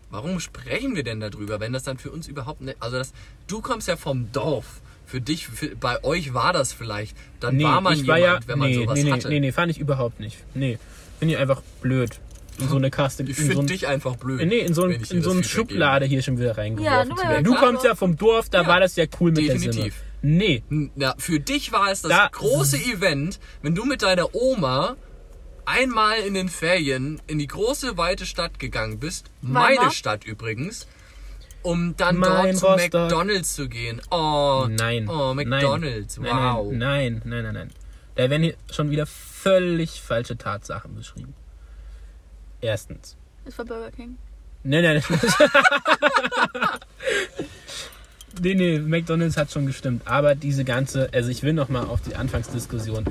Warum 0.09 0.39
sprechen 0.41 0.95
wir 0.95 1.03
denn 1.03 1.21
darüber, 1.21 1.59
wenn 1.61 1.71
das 1.71 1.83
dann 1.83 1.97
für 1.97 2.11
uns 2.11 2.27
überhaupt 2.27 2.59
nicht. 2.61 2.75
Also, 2.81 2.97
das, 2.97 3.13
du 3.47 3.61
kommst 3.61 3.87
ja 3.87 3.95
vom 3.95 4.31
Dorf. 4.33 4.81
Für 5.07 5.21
dich, 5.21 5.47
für, 5.47 5.75
bei 5.75 6.03
euch 6.03 6.33
war 6.33 6.53
das 6.53 6.71
vielleicht. 6.73 7.15
Dann 7.39 7.55
Nee, 7.57 7.63
war 7.63 7.81
man 7.81 7.93
ich 7.93 8.05
war 8.07 8.17
jemand, 8.17 8.43
ja. 8.43 8.47
wenn 8.49 8.59
man 8.59 8.69
nee, 8.69 8.75
sowas 8.75 8.95
nee, 8.97 9.03
nee, 9.05 9.11
hatte. 9.11 9.29
nee, 9.29 9.39
nee, 9.39 9.51
fand 9.51 9.71
ich 9.71 9.79
überhaupt 9.79 10.19
nicht. 10.19 10.37
Nee. 10.53 10.77
Finde 11.19 11.33
ich 11.35 11.39
einfach 11.39 11.61
blöd. 11.81 12.19
In 12.61 12.67
so 12.69 12.75
eine 12.77 12.89
Kaste. 12.91 13.23
Ich 13.23 13.29
in 13.29 13.35
finde 13.35 13.55
so 13.55 13.61
dich 13.63 13.87
einfach 13.87 14.15
blöd. 14.15 14.45
Nee, 14.47 14.59
in 14.59 14.73
so, 14.73 14.83
ein, 14.83 14.91
in 14.91 15.21
so 15.21 15.31
eine 15.31 15.43
Schublade 15.43 16.05
hier 16.05 16.21
schon 16.21 16.37
wieder 16.39 16.57
reingeworfen 16.57 17.15
Ja, 17.17 17.29
wir 17.37 17.41
Du 17.43 17.55
kommst 17.55 17.83
ja 17.83 17.95
vom 17.95 18.15
Dorf, 18.17 18.49
da 18.49 18.61
Ja, 18.61 18.67
war 18.67 18.79
das 18.79 18.95
ja 18.95 19.05
cool 19.19 19.31
mit 19.31 19.47
der 19.47 19.57
Simme. 19.59 19.73
definitiv. 19.73 20.03
Nee. 20.21 20.63
Ja, 20.95 21.15
für 21.17 21.39
dich 21.39 21.71
war 21.71 21.91
es 21.91 22.01
das 22.03 22.11
Da- 22.11 22.29
große 22.31 22.77
Event, 22.77 23.39
wenn 23.63 23.73
du 23.75 23.85
mit 23.85 24.01
deiner 24.03 24.35
Oma 24.35 24.95
einmal 25.65 26.19
in 26.19 26.33
den 26.33 26.49
Ferien 26.49 27.19
in 27.27 27.39
die 27.39 27.47
große 27.47 27.97
weite 27.97 28.25
Stadt 28.25 28.59
gegangen 28.59 28.99
bist, 28.99 29.31
meine 29.41 29.77
Weimar? 29.77 29.91
Stadt 29.91 30.23
übrigens, 30.25 30.87
um 31.63 31.95
dann 31.97 32.17
Mein 32.17 32.29
dort 32.29 32.57
zu 32.57 32.65
Rostock. 32.67 33.01
McDonalds 33.01 33.55
zu 33.55 33.69
gehen. 33.69 34.01
Oh, 34.11 34.67
Nein. 34.69 35.07
Oh. 35.09 35.33
McDonalds, 35.33 36.17
Nein, 36.17 36.31
wow. 36.35 36.71
Nein, 36.71 37.21
nein, 37.25 37.43
nein, 37.43 37.43
nein, 37.43 37.53
nein. 37.53 37.69
Da 38.15 38.29
werden 38.29 38.43
hier 38.43 38.55
schon 38.71 38.91
wieder 38.91 39.05
völlig 39.05 40.01
falsche 40.01 40.37
Tatsachen 40.37 40.93
beschrieben. 40.95 41.33
Erstens. 42.61 43.17
Ist 43.45 43.55
für 43.55 43.65
Burger 43.65 43.91
King. 43.91 44.17
Nein, 44.63 44.83
nein. 44.83 45.03
nee, 48.41 48.53
nee, 48.53 48.79
McDonalds 48.79 49.37
hat 49.37 49.51
schon 49.51 49.65
gestimmt. 49.65 50.03
Aber 50.05 50.35
diese 50.35 50.63
ganze, 50.63 51.09
also 51.13 51.29
ich 51.29 51.41
will 51.43 51.53
noch 51.53 51.69
mal 51.69 51.85
auf 51.85 52.01
die 52.01 52.15
Anfangsdiskussion. 52.15 53.05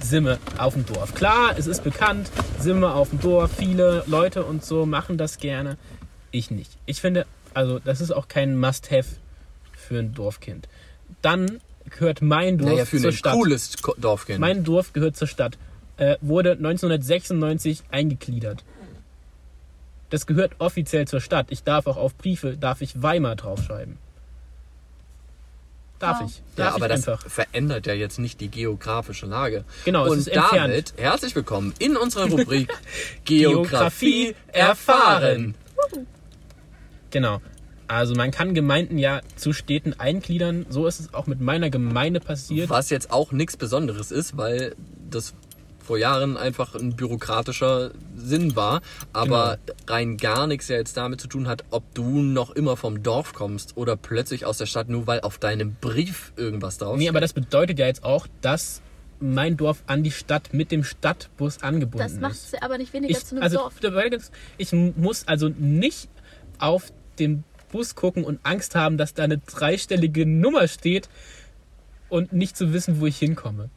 Simme 0.00 0.38
auf 0.58 0.74
dem 0.74 0.86
Dorf. 0.86 1.14
Klar, 1.14 1.54
es 1.58 1.66
ist 1.66 1.82
bekannt, 1.82 2.30
Simme 2.60 2.92
auf 2.92 3.10
dem 3.10 3.20
Dorf, 3.20 3.50
viele 3.56 4.04
Leute 4.06 4.44
und 4.44 4.64
so 4.64 4.86
machen 4.86 5.18
das 5.18 5.38
gerne. 5.38 5.76
Ich 6.30 6.50
nicht. 6.50 6.70
Ich 6.86 7.00
finde, 7.00 7.26
also 7.54 7.78
das 7.78 8.00
ist 8.00 8.12
auch 8.12 8.28
kein 8.28 8.58
Must-Have 8.58 9.08
für 9.72 9.98
ein 9.98 10.14
Dorfkind. 10.14 10.68
Dann 11.22 11.60
gehört 11.90 12.20
mein 12.22 12.58
Dorf 12.58 12.70
Naja, 12.70 12.84
für 12.84 12.98
zur 12.98 13.10
ein 13.10 13.16
Stadt. 13.16 13.32
cooles 13.32 13.72
Dorfkind. 13.96 14.38
Mein 14.38 14.62
Dorf 14.62 14.92
gehört 14.92 15.16
zur 15.16 15.26
Stadt. 15.26 15.56
Äh, 15.98 16.16
wurde 16.20 16.52
1996 16.52 17.82
eingegliedert. 17.90 18.64
Das 20.10 20.26
gehört 20.26 20.52
offiziell 20.58 21.06
zur 21.06 21.20
Stadt. 21.20 21.48
Ich 21.50 21.64
darf 21.64 21.86
auch 21.86 21.96
auf 21.96 22.16
Briefe, 22.16 22.56
darf 22.56 22.80
ich 22.80 23.02
Weimar 23.02 23.36
draufschreiben. 23.36 23.98
Darf 25.98 26.20
ich. 26.24 26.36
ja, 26.36 26.42
Darf 26.64 26.74
aber 26.76 26.86
ich 26.86 26.92
das 26.92 27.08
einfach. 27.08 27.28
verändert 27.28 27.86
ja 27.88 27.94
jetzt 27.94 28.18
nicht 28.20 28.40
die 28.40 28.48
geografische 28.48 29.26
Lage. 29.26 29.64
Genau, 29.84 30.04
es 30.06 30.12
Und 30.12 30.18
ist 30.20 30.28
entfernt. 30.28 30.54
damit 30.72 30.94
herzlich 30.96 31.34
willkommen 31.34 31.74
in 31.80 31.96
unserer 31.96 32.26
Rubrik 32.30 32.68
Geografie 33.24 34.26
Geografie 34.34 34.34
erfahren. 34.52 35.54
Genau. 37.10 37.40
Also 37.88 38.14
man 38.14 38.30
kann 38.30 38.54
Gemeinden 38.54 38.98
ja 38.98 39.22
zu 39.34 39.52
Städten 39.52 39.94
eingliedern. 39.94 40.66
So 40.68 40.86
ist 40.86 41.00
es 41.00 41.14
auch 41.14 41.26
mit 41.26 41.40
meiner 41.40 41.70
Gemeinde 41.70 42.20
passiert. 42.20 42.68
Was 42.70 42.90
jetzt 42.90 43.10
auch 43.10 43.32
nichts 43.32 43.56
Besonderes 43.56 44.12
ist, 44.12 44.36
weil 44.36 44.76
das 45.10 45.34
vor 45.88 45.96
Jahren 45.96 46.36
einfach 46.36 46.74
ein 46.74 46.96
bürokratischer 46.96 47.92
Sinn 48.14 48.56
war, 48.56 48.82
aber 49.14 49.56
Genau. 49.64 49.78
rein 49.88 50.16
gar 50.18 50.46
nichts 50.46 50.68
ja 50.68 50.76
jetzt 50.76 50.98
damit 50.98 51.18
zu 51.18 51.28
tun 51.28 51.48
hat, 51.48 51.64
ob 51.70 51.94
du 51.94 52.20
noch 52.20 52.50
immer 52.50 52.76
vom 52.76 53.02
Dorf 53.02 53.32
kommst 53.32 53.74
oder 53.78 53.96
plötzlich 53.96 54.44
aus 54.44 54.58
der 54.58 54.66
Stadt, 54.66 54.90
nur 54.90 55.06
weil 55.06 55.22
auf 55.22 55.38
deinem 55.38 55.76
Brief 55.80 56.34
irgendwas 56.36 56.76
drauf 56.76 56.98
Nee, 56.98 57.08
aber 57.08 57.22
das 57.22 57.32
bedeutet 57.32 57.78
ja 57.78 57.86
jetzt 57.86 58.04
auch, 58.04 58.26
dass 58.42 58.82
mein 59.18 59.56
Dorf 59.56 59.82
an 59.86 60.02
die 60.02 60.10
Stadt 60.10 60.52
mit 60.52 60.70
dem 60.72 60.84
Stadtbus 60.84 61.62
angebunden 61.62 62.06
Das 62.06 62.20
macht 62.20 62.34
ist. 62.34 62.52
es 62.52 62.62
aber 62.62 62.76
nicht 62.76 62.92
weniger 62.92 63.10
ich, 63.10 63.24
zu 63.24 63.36
einem 63.36 63.42
also, 63.42 63.56
Dorf. 63.56 63.74
ich 64.58 64.72
muss 64.74 65.26
also 65.26 65.48
nicht 65.48 66.10
auf 66.58 66.92
den 67.18 67.44
Bus 67.72 67.94
gucken 67.94 68.24
und 68.24 68.40
Angst 68.42 68.74
haben, 68.74 68.98
dass 68.98 69.14
da 69.14 69.22
eine 69.24 69.38
dreistellige 69.38 70.26
Nummer 70.26 70.68
steht 70.68 71.08
und 72.10 72.34
nicht 72.34 72.58
zu 72.58 72.74
wissen, 72.74 73.00
wo 73.00 73.06
ich 73.06 73.16
hinkomme. 73.16 73.70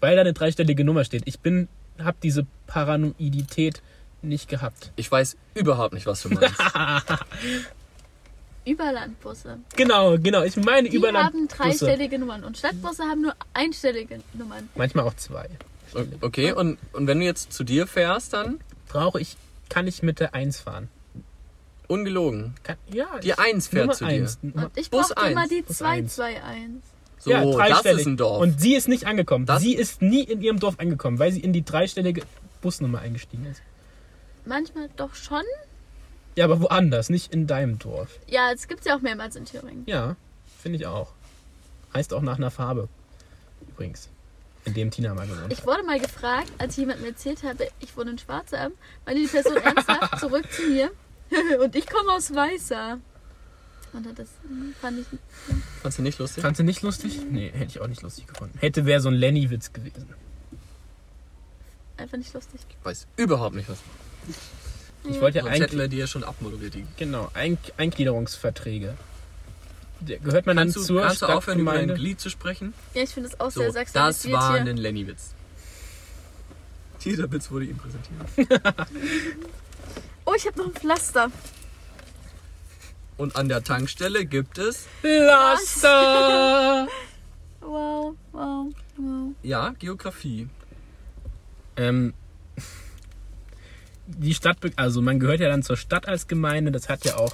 Weil 0.00 0.16
da 0.16 0.20
eine 0.22 0.32
dreistellige 0.32 0.84
Nummer 0.84 1.04
steht. 1.04 1.22
Ich 1.26 1.40
bin, 1.40 1.68
habe 1.98 2.16
diese 2.22 2.46
Paranoidität 2.66 3.82
nicht 4.22 4.48
gehabt. 4.48 4.92
Ich 4.96 5.10
weiß 5.10 5.36
überhaupt 5.54 5.94
nicht, 5.94 6.06
was 6.06 6.22
du 6.22 6.30
meinst. 6.30 6.54
Überlandbusse. 8.64 9.58
Genau, 9.76 10.18
genau. 10.18 10.42
Ich 10.42 10.56
meine 10.56 10.88
Die 10.88 10.98
haben 11.00 11.46
dreistellige 11.48 12.18
Nummern 12.18 12.42
und 12.42 12.58
Stadtbusse 12.58 13.04
haben 13.04 13.22
nur 13.22 13.34
einstellige 13.54 14.20
Nummern. 14.34 14.68
Manchmal 14.74 15.04
auch 15.04 15.14
zwei. 15.14 15.48
Okay, 16.20 16.52
und, 16.52 16.78
und 16.92 17.06
wenn 17.06 17.20
du 17.20 17.24
jetzt 17.24 17.52
zu 17.52 17.62
dir 17.64 17.86
fährst, 17.86 18.32
dann 18.32 18.58
Brauche 18.88 19.20
ich, 19.20 19.36
kann 19.68 19.86
ich 19.86 20.02
mit 20.02 20.20
der 20.20 20.34
1 20.34 20.60
fahren? 20.60 20.88
ungelogen. 21.88 22.54
Kann, 22.64 22.76
ja. 22.92 23.06
Die 23.22 23.28
ich- 23.28 23.38
1 23.38 23.68
fährt 23.68 23.84
Nummer 23.86 23.94
zu 23.94 24.04
dir. 24.06 24.10
eins. 24.10 24.38
Und 24.42 24.70
ich 24.74 24.90
Bus 24.90 25.08
brauchte 25.14 25.30
immer 25.30 25.42
eins, 25.42 25.50
die 25.50 25.62
Bus 25.62 25.82
eins. 25.82 26.14
221. 26.16 26.82
So, 27.18 27.30
ja, 27.30 27.44
das 27.44 27.54
dreistellig. 27.56 28.00
ist 28.00 28.06
ein 28.06 28.16
Dorf. 28.16 28.40
Und 28.40 28.60
sie 28.60 28.74
ist 28.74 28.88
nicht 28.88 29.06
angekommen. 29.06 29.46
Das- 29.46 29.62
sie 29.62 29.74
ist 29.74 30.02
nie 30.02 30.22
in 30.22 30.40
ihrem 30.42 30.58
Dorf 30.60 30.78
angekommen, 30.78 31.18
weil 31.18 31.32
sie 31.32 31.40
in 31.40 31.52
die 31.52 31.64
dreistellige 31.64 32.22
Busnummer 32.60 33.00
eingestiegen 33.00 33.46
ist. 33.46 33.62
Manchmal 34.44 34.88
doch 34.96 35.14
schon. 35.14 35.42
Ja, 36.36 36.44
aber 36.44 36.60
woanders, 36.60 37.08
nicht 37.08 37.32
in 37.32 37.46
deinem 37.46 37.78
Dorf. 37.78 38.18
Ja, 38.26 38.52
es 38.52 38.68
gibt 38.68 38.84
ja 38.84 38.96
auch 38.96 39.00
mehrmals 39.00 39.34
in 39.36 39.44
Thüringen. 39.46 39.84
Ja, 39.86 40.16
finde 40.60 40.78
ich 40.78 40.86
auch. 40.86 41.12
Heißt 41.94 42.12
auch 42.12 42.20
nach 42.20 42.36
einer 42.36 42.50
Farbe. 42.50 42.88
Übrigens. 43.68 44.08
In 44.66 44.74
dem 44.74 44.90
Tina 44.90 45.14
mal 45.14 45.26
gewohnt 45.26 45.50
Ich 45.52 45.58
hat. 45.60 45.66
wurde 45.66 45.84
mal 45.84 45.98
gefragt, 46.00 46.50
als 46.58 46.72
ich 46.72 46.78
jemandem 46.78 47.06
erzählt 47.06 47.42
habe, 47.44 47.68
ich 47.80 47.96
wohne 47.96 48.10
in 48.10 48.18
Schwarzheim, 48.18 48.72
meinte 49.06 49.22
die 49.22 49.28
Person 49.28 49.56
ernsthaft 49.56 50.18
zurück 50.20 50.44
zu 50.52 50.62
mir. 50.62 50.90
und 51.62 51.74
ich 51.76 51.86
komme 51.86 52.12
aus 52.12 52.34
Weißer. 52.34 52.98
Und 53.96 54.18
das 54.18 54.28
hm, 54.46 54.74
fand 54.80 54.98
ich. 55.00 55.06
Fandst 55.82 55.98
du 55.98 56.02
nicht 56.02 56.18
lustig? 56.18 56.42
Fandst 56.42 56.60
du 56.60 56.64
nicht 56.64 56.82
lustig? 56.82 57.18
Nee, 57.30 57.50
hätte 57.50 57.64
ich 57.70 57.80
auch 57.80 57.86
nicht 57.86 58.02
lustig 58.02 58.26
gefunden. 58.26 58.58
Hätte 58.58 58.84
wäre 58.84 59.00
so 59.00 59.08
ein 59.08 59.14
Lenny-Witz 59.14 59.72
gewesen. 59.72 60.06
Einfach 61.96 62.18
nicht 62.18 62.34
lustig. 62.34 62.60
Ich 62.68 62.76
weiß 62.84 63.06
überhaupt 63.16 63.56
nicht, 63.56 63.68
was. 63.70 63.78
Ich 65.08 65.20
wollte 65.20 65.38
ja 65.38 65.44
Sonst 65.44 65.54
hätten 65.54 65.62
eigentlich. 65.62 65.80
wir 65.80 65.88
die 65.88 65.96
ja 65.96 66.06
schon 66.06 66.24
abmoderiert. 66.24 66.74
Die. 66.74 66.84
Genau, 66.98 67.30
Ein 67.32 67.56
Eingliederungsverträge. 67.78 68.94
Der- 70.00 70.18
Gehört 70.18 70.44
man 70.44 70.56
dann 70.58 70.66
Kannst 70.66 70.76
du, 70.76 70.82
zur 70.84 71.02
kannst 71.02 71.22
du 71.22 71.26
aufhören, 71.26 71.60
über 71.60 71.70
Stadtgemeinde? 71.70 71.94
Glied 71.94 72.20
zu 72.20 72.28
sprechen? 72.28 72.74
Ja, 72.92 73.02
ich 73.02 73.10
finde 73.10 73.30
es 73.30 73.40
auch 73.40 73.50
So, 73.50 73.60
sehr 73.60 73.72
das 73.72 73.92
sachsenisiert 73.92 74.34
war 74.34 74.52
hier. 74.62 74.70
ein 74.70 74.76
Lenny-Witz. 74.76 75.30
Dieser 77.02 77.30
Witz 77.32 77.50
wurde 77.50 77.64
ihm 77.64 77.78
präsentiert. 77.78 78.60
Oh, 80.28 80.32
ich 80.36 80.44
habe 80.44 80.58
noch 80.58 80.66
ein 80.66 80.72
Pflaster. 80.74 81.30
Und 83.16 83.36
an 83.36 83.48
der 83.48 83.64
Tankstelle 83.64 84.26
gibt 84.26 84.58
es, 84.58 84.86
Laster! 85.02 86.86
Wow, 87.68 88.14
wow, 88.32 88.66
wow. 88.96 89.32
ja, 89.42 89.70
Geografie. 89.78 90.48
ähm, 91.76 92.14
die 94.06 94.34
Stadt, 94.34 94.58
also 94.76 95.02
man 95.02 95.18
gehört 95.18 95.40
ja 95.40 95.48
dann 95.48 95.64
zur 95.64 95.76
Stadt 95.76 96.06
als 96.06 96.28
Gemeinde, 96.28 96.70
das 96.70 96.88
hat 96.88 97.04
ja 97.04 97.16
auch 97.16 97.32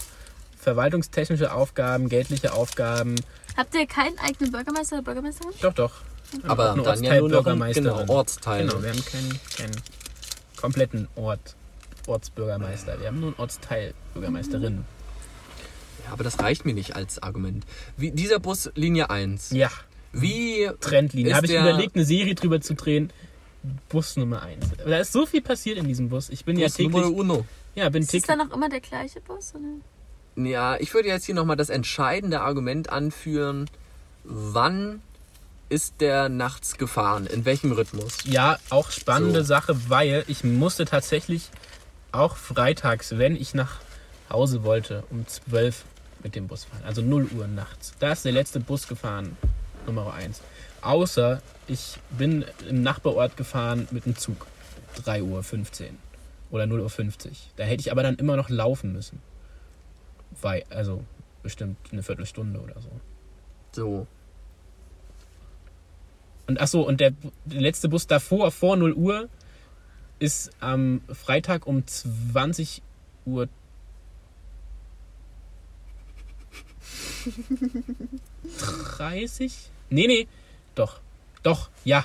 verwaltungstechnische 0.56 1.52
Aufgaben, 1.52 2.08
geldliche 2.08 2.54
Aufgaben. 2.54 3.16
Habt 3.58 3.74
ihr 3.74 3.86
keinen 3.86 4.18
eigenen 4.20 4.52
Bürgermeister 4.52 4.96
oder 4.96 5.02
Bürgermeisterin? 5.04 5.52
Doch, 5.60 5.74
doch. 5.74 5.92
Wir 6.30 6.42
haben 6.44 6.50
Aber 6.50 6.82
dann 6.82 7.04
ja 7.04 7.20
nur 7.20 7.28
noch 7.28 7.44
ein- 7.46 7.60
Ortsteilbürgermeisterin. 7.60 7.84
genau, 8.06 8.12
Ortsteile. 8.14 8.68
Genau, 8.70 8.82
wir 8.82 8.90
haben 8.90 9.04
keinen, 9.04 9.40
keinen 9.58 9.82
kompletten 10.56 11.08
Ort, 11.16 11.56
Ortsbürgermeister. 12.06 12.98
Wir 13.00 13.08
haben 13.08 13.20
nur 13.20 13.28
einen 13.30 13.38
Ortsteilbürgermeisterin. 13.38 14.76
Ja, 14.78 14.82
aber 16.12 16.24
das 16.24 16.38
reicht 16.40 16.64
mir 16.64 16.74
nicht 16.74 16.94
als 16.96 17.22
Argument. 17.22 17.64
Wie, 17.96 18.10
dieser 18.10 18.38
Bus 18.38 18.70
Linie 18.74 19.10
1. 19.10 19.50
Ja, 19.50 19.70
Wie 20.12 20.68
Trendlinie. 20.80 21.30
Ist 21.32 21.36
Habe 21.36 21.46
ich 21.46 21.52
überlegt, 21.52 21.94
eine 21.96 22.04
Serie 22.04 22.34
drüber 22.34 22.60
zu 22.60 22.74
drehen. 22.74 23.10
Bus 23.88 24.16
Nummer 24.16 24.42
1. 24.42 24.64
Da 24.84 24.98
ist 24.98 25.12
so 25.12 25.24
viel 25.26 25.40
passiert 25.40 25.78
in 25.78 25.86
diesem 25.86 26.08
Bus. 26.08 26.28
Ich 26.30 26.44
bin 26.44 26.58
ja 26.58 26.66
Bus 26.66 26.78
Numero 26.78 27.02
täglich. 27.04 27.18
Uno. 27.20 27.46
Ja, 27.74 27.88
bin 27.88 28.02
Ist 28.02 28.10
täglich. 28.10 28.26
dann 28.26 28.40
auch 28.40 28.54
immer 28.54 28.68
der 28.68 28.80
gleiche 28.80 29.20
Bus? 29.20 29.54
Oder? 29.54 30.44
Ja, 30.44 30.76
ich 30.78 30.92
würde 30.94 31.08
jetzt 31.08 31.24
hier 31.26 31.34
nochmal 31.34 31.56
das 31.56 31.68
entscheidende 31.70 32.40
Argument 32.40 32.90
anführen. 32.90 33.70
Wann 34.24 35.00
ist 35.68 36.00
der 36.00 36.28
nachts 36.28 36.76
gefahren? 36.76 37.26
In 37.26 37.44
welchem 37.44 37.72
Rhythmus? 37.72 38.18
Ja, 38.24 38.58
auch 38.70 38.90
spannende 38.90 39.40
So. 39.40 39.46
Sache, 39.48 39.76
weil 39.88 40.24
ich 40.26 40.44
musste 40.44 40.84
tatsächlich 40.84 41.50
auch 42.10 42.36
freitags, 42.36 43.16
wenn 43.16 43.36
ich 43.36 43.54
nach 43.54 43.80
Hause 44.28 44.64
wollte, 44.64 45.04
um 45.10 45.26
12 45.26 45.84
mit 46.22 46.34
dem 46.34 46.46
Bus 46.46 46.64
fahren. 46.64 46.82
Also 46.84 47.02
0 47.02 47.28
Uhr 47.36 47.46
nachts. 47.46 47.94
Da 47.98 48.12
ist 48.12 48.24
der 48.24 48.32
letzte 48.32 48.60
Bus 48.60 48.88
gefahren, 48.88 49.36
Nummer 49.86 50.12
1. 50.14 50.40
Außer 50.80 51.42
ich 51.66 51.98
bin 52.10 52.44
im 52.68 52.82
Nachbarort 52.82 53.36
gefahren 53.36 53.88
mit 53.90 54.06
dem 54.06 54.16
Zug. 54.16 54.46
3.15 55.04 55.22
Uhr 55.22 55.44
oder 56.50 56.64
0.50 56.64 57.26
Uhr. 57.26 57.32
Da 57.56 57.64
hätte 57.64 57.80
ich 57.80 57.90
aber 57.90 58.02
dann 58.02 58.16
immer 58.16 58.36
noch 58.36 58.50
laufen 58.50 58.92
müssen. 58.92 59.20
weit, 60.40 60.70
also 60.70 61.04
bestimmt 61.42 61.76
eine 61.92 62.02
Viertelstunde 62.02 62.60
oder 62.60 62.80
so. 62.80 62.90
So. 63.72 64.06
Und 66.46 66.60
ach 66.60 66.68
so, 66.68 66.86
und 66.86 67.00
der, 67.00 67.12
der 67.44 67.60
letzte 67.60 67.88
Bus 67.88 68.06
davor, 68.06 68.50
vor 68.50 68.76
0 68.76 68.92
Uhr, 68.92 69.28
ist 70.18 70.50
am 70.60 71.00
Freitag 71.12 71.66
um 71.66 71.86
20 71.86 72.82
Uhr. 73.24 73.48
30? 78.96 79.52
Nee, 79.90 80.06
nee, 80.06 80.26
doch. 80.74 81.00
Doch, 81.42 81.70
ja. 81.84 82.04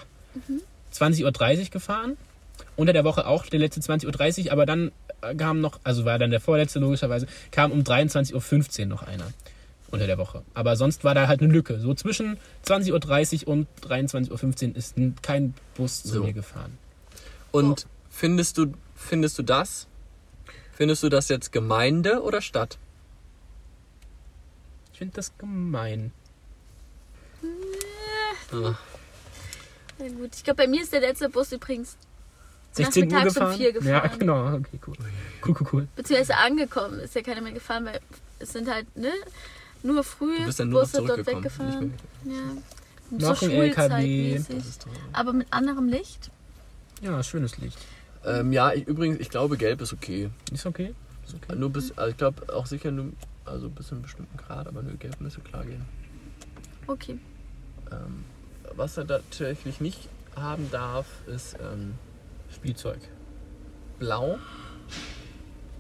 20.30 0.93 1.59
Uhr 1.59 1.65
gefahren. 1.70 2.18
Unter 2.76 2.93
der 2.93 3.03
Woche 3.03 3.26
auch 3.28 3.45
der 3.45 3.59
letzte 3.59 3.82
20.30 3.82 4.45
Uhr, 4.45 4.51
aber 4.51 4.65
dann 4.65 4.91
äh, 5.22 5.36
kam 5.36 5.61
noch, 5.61 5.80
also 5.84 6.05
war 6.05 6.20
dann 6.20 6.32
der 6.32 6.41
vorletzte 6.41 6.80
logischerweise, 6.80 7.28
kam 7.51 7.72
um 7.72 7.82
23.15 7.82 8.82
Uhr 8.82 8.86
noch 8.88 9.03
einer 9.03 9.32
unter 9.89 10.05
der 10.07 10.18
Woche. 10.18 10.43
Aber 10.53 10.76
sonst 10.76 11.03
war 11.03 11.15
da 11.15 11.28
halt 11.28 11.41
eine 11.41 11.51
Lücke. 11.51 11.80
So 11.80 11.93
zwischen 11.93 12.38
20.30 12.65 13.45
Uhr 13.45 13.53
und 13.53 13.68
23.15 13.82 14.70
Uhr 14.72 14.76
ist 14.76 14.95
kein 15.22 15.53
Bus 15.76 16.03
zu 16.03 16.09
So. 16.09 16.24
mir 16.24 16.34
gefahren. 16.34 16.78
Und 17.51 17.88
findest 18.09 18.57
du, 18.57 18.74
findest 18.95 19.38
du 19.39 19.43
das? 19.43 19.88
Findest 20.74 21.03
du 21.03 21.09
das 21.09 21.30
jetzt 21.30 21.51
Gemeinde 21.51 22.22
oder 22.22 22.41
Stadt? 22.41 22.78
Ich 24.97 24.99
finde 24.99 25.13
das 25.13 25.31
gemein. 25.37 26.11
Ah, 28.51 28.73
Ja 29.99 30.07
gut, 30.07 30.31
ich 30.35 30.43
glaube, 30.43 30.63
bei 30.63 30.67
mir 30.67 30.81
ist 30.81 30.91
der 30.91 31.01
letzte 31.01 31.29
Bus 31.29 31.51
übrigens 31.51 31.95
16 32.71 33.03
Uhr 33.03 33.09
Nachmittags 33.11 33.37
um 33.37 33.41
gefahren? 33.43 33.57
vier 33.57 33.73
gefahren. 33.73 33.91
Ja, 33.91 34.07
genau. 34.17 34.55
Okay, 34.55 34.79
cool. 34.87 34.95
Cool, 35.45 35.55
cool, 35.59 35.67
cool. 35.71 35.87
beziehungsweise 35.95 36.37
angekommen. 36.37 36.99
Ist 37.01 37.13
ja 37.13 37.21
keiner 37.21 37.41
mehr 37.41 37.51
gefahren, 37.51 37.85
weil 37.85 37.99
es 38.39 38.53
sind 38.53 38.67
halt, 38.67 38.87
ne? 38.97 39.11
Nur 39.83 40.03
früh 40.03 40.35
du 40.39 40.45
bist 40.45 40.61
dann 40.61 40.69
nur 40.69 40.81
Busse 40.81 41.03
dort 41.05 41.27
weggefahren. 41.27 41.93
Ja. 42.23 42.31
Noch 43.11 43.39
ein 43.43 43.51
LKW. 43.51 44.41
Aber 45.13 45.31
mit 45.31 45.45
anderem 45.53 45.89
Licht. 45.89 46.31
Ja, 47.03 47.21
schönes 47.21 47.59
Licht. 47.59 47.77
Ähm, 48.25 48.51
ja, 48.51 48.73
ich, 48.73 48.87
übrigens, 48.87 49.19
ich 49.19 49.29
glaube, 49.29 49.57
gelb 49.57 49.79
ist 49.79 49.93
okay. 49.93 50.31
Ist 50.51 50.65
okay? 50.65 50.95
Ist 51.23 51.35
okay. 51.35 51.55
Nur 51.55 51.69
bis, 51.69 51.95
also 51.95 52.09
ich 52.09 52.17
glaube 52.17 52.51
auch 52.51 52.65
sicher 52.65 52.89
nur, 52.89 53.11
also 53.47 53.69
bis 53.69 53.87
zu 53.87 53.95
einem 53.95 54.01
bestimmten 54.03 54.37
Grad, 54.37 54.67
aber 54.67 54.81
nur 54.83 54.93
gelb 54.93 55.19
müsste 55.21 55.41
klar 55.41 55.65
gehen. 55.65 55.85
Okay. 56.87 57.17
Ähm, 57.91 58.23
was 58.75 58.97
er 58.97 59.07
tatsächlich 59.07 59.81
nicht 59.81 60.09
haben 60.35 60.69
darf, 60.71 61.05
ist 61.27 61.55
ähm, 61.61 61.95
Spielzeug. 62.53 62.99
blau 63.99 64.37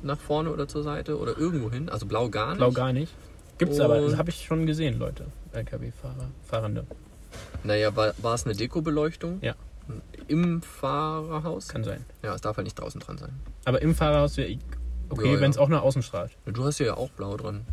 nach 0.03 0.19
vorne 0.19 0.51
oder 0.51 0.67
zur 0.67 0.83
Seite 0.83 1.17
oder 1.19 1.37
irgendwo 1.37 1.71
hin. 1.71 1.89
Also 1.89 2.05
blau 2.05 2.29
gar 2.29 2.49
nicht. 2.49 2.57
Blau 2.57 2.71
gar 2.71 2.93
nicht. 2.93 3.13
Gibt's 3.57 3.79
aber. 3.79 3.97
Und- 3.97 4.11
Das 4.11 4.17
habe 4.17 4.29
ich 4.29 4.45
schon 4.45 4.65
gesehen, 4.65 4.99
Leute. 4.99 5.25
LKW-Fahrer, 5.53 6.29
Fahrende. 6.43 6.85
Naja, 7.63 7.95
war, 7.95 8.13
war 8.19 8.35
es 8.35 8.45
eine 8.45 8.55
Dekobeleuchtung? 8.55 9.39
Ja. 9.41 9.55
Im 10.27 10.61
Fahrerhaus? 10.61 11.67
Kann 11.69 11.83
sein. 11.83 12.05
Ja, 12.21 12.35
es 12.35 12.41
darf 12.41 12.57
halt 12.57 12.65
nicht 12.65 12.77
draußen 12.77 12.99
dran 13.01 13.17
sein. 13.17 13.31
Aber 13.65 13.81
im 13.81 13.95
Fahrerhaus 13.95 14.37
wäre 14.37 14.49
ich 14.49 14.59
okay, 15.09 15.27
Ja, 15.27 15.33
ja. 15.35 15.41
wenn 15.41 15.51
es 15.51 15.57
auch 15.57 15.69
nach 15.69 15.81
außen 15.81 16.01
strahlt. 16.03 16.31
Du 16.45 16.63
hast 16.65 16.79
ja 16.79 16.95
auch 16.95 17.09
blau 17.11 17.37
dran. 17.37 17.65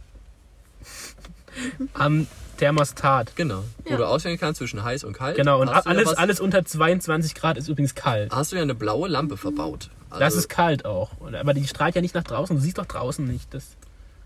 Am 1.94 2.26
Thermostat. 2.58 3.34
Genau. 3.36 3.64
Ja. 3.84 3.92
Wo 3.92 3.96
du 3.98 4.06
auswählen 4.08 4.38
kannst 4.38 4.58
zwischen 4.58 4.82
heiß 4.82 5.04
und 5.04 5.12
kalt. 5.12 5.36
Genau, 5.36 5.60
und 5.60 5.72
hast 5.72 5.86
du 5.86 5.90
ja 5.90 5.96
alles, 5.96 6.14
alles 6.14 6.40
unter 6.40 6.64
22 6.64 7.34
Grad 7.34 7.56
ist 7.58 7.68
übrigens 7.68 7.94
kalt. 7.94 8.32
Hast 8.32 8.52
du 8.52 8.56
ja 8.56 8.62
eine 8.62 8.74
blaue 8.74 9.08
Lampe 9.08 9.36
verbaut. 9.36 9.90
Also, 10.10 10.20
Das 10.20 10.34
ist 10.36 10.48
kalt 10.48 10.84
auch. 10.84 11.10
Aber 11.20 11.54
die 11.54 11.66
strahlt 11.66 11.94
ja 11.94 12.00
nicht 12.00 12.14
nach 12.14 12.22
draußen. 12.24 12.56
Du 12.56 12.62
siehst 12.62 12.78
doch 12.78 12.86
draußen 12.86 13.24
nicht, 13.24 13.52
dass 13.52 13.64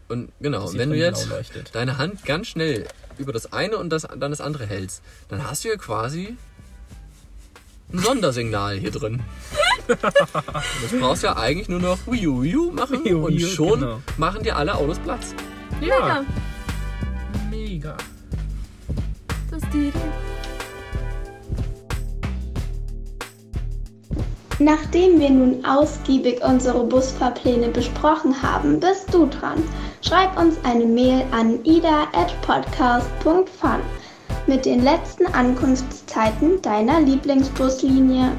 Und 0.08 0.30
genau, 0.40 0.66
sie 0.66 0.78
wenn 0.78 0.90
du 0.90 0.96
jetzt 0.96 1.28
deine 1.72 1.98
Hand 1.98 2.24
ganz 2.24 2.48
schnell 2.48 2.86
über 3.18 3.32
das 3.32 3.52
eine 3.52 3.76
und 3.78 3.90
das, 3.90 4.02
dann 4.02 4.30
das 4.30 4.40
andere 4.40 4.66
hältst, 4.66 5.02
dann 5.28 5.48
hast 5.48 5.64
du 5.64 5.68
ja 5.68 5.76
quasi 5.76 6.36
ein 7.92 7.98
Sondersignal 7.98 8.76
hier 8.76 8.90
drin. 8.90 9.22
das 10.02 10.92
brauchst 11.00 11.22
ja 11.22 11.36
eigentlich 11.36 11.68
nur 11.68 11.80
noch 11.80 11.98
Wiu 12.06 12.42
Wiu 12.42 12.70
machen 12.70 13.04
Wiu, 13.04 13.26
und 13.26 13.38
Wiu, 13.38 13.46
schon 13.46 13.80
genau. 13.80 14.00
machen 14.18 14.42
dir 14.42 14.56
alle 14.56 14.74
Autos 14.74 14.98
Platz. 14.98 15.34
Ja, 15.80 16.24
mega. 17.50 17.96
Das 19.50 19.62
ist 19.62 19.72
die 19.72 19.88
Idee. 19.88 19.98
Nachdem 24.60 25.20
wir 25.20 25.30
nun 25.30 25.64
ausgiebig 25.64 26.42
unsere 26.42 26.82
Busfahrpläne 26.84 27.68
besprochen 27.68 28.42
haben, 28.42 28.80
bist 28.80 29.14
du 29.14 29.26
dran. 29.26 29.62
Schreib 30.02 30.36
uns 30.36 30.56
eine 30.64 30.84
Mail 30.84 31.24
an 31.30 31.64
ida@podcast.fun 31.64 33.80
mit 34.48 34.64
den 34.64 34.82
letzten 34.82 35.26
Ankunftszeiten 35.26 36.60
deiner 36.62 37.00
Lieblingsbuslinie. 37.00 38.32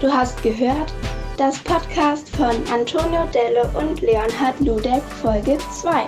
Du 0.00 0.12
hast 0.12 0.42
gehört, 0.44 0.92
das 1.38 1.58
Podcast 1.58 2.28
von 2.36 2.54
Antonio 2.72 3.26
Delle 3.34 3.68
und 3.76 4.00
Leonhard 4.00 4.60
Ludek 4.60 5.02
Folge 5.20 5.58
2. 5.82 6.06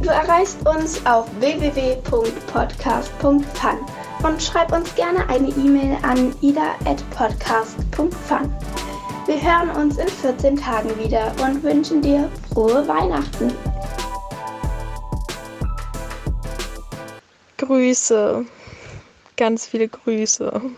Du 0.00 0.08
erreichst 0.08 0.66
uns 0.66 1.04
auf 1.04 1.28
www.podcast.fun 1.38 3.44
und 4.22 4.42
schreib 4.42 4.72
uns 4.72 4.94
gerne 4.94 5.28
eine 5.28 5.50
E-Mail 5.50 5.98
an 6.00 6.34
ida.podcast.fun. 6.40 8.56
Wir 9.26 9.42
hören 9.42 9.68
uns 9.76 9.98
in 9.98 10.08
14 10.08 10.56
Tagen 10.56 10.98
wieder 10.98 11.30
und 11.44 11.62
wünschen 11.62 12.00
dir 12.00 12.30
frohe 12.54 12.88
Weihnachten. 12.88 13.52
Grüße. 17.58 18.46
Ganz 19.36 19.66
viele 19.66 19.88
Grüße. 19.88 20.72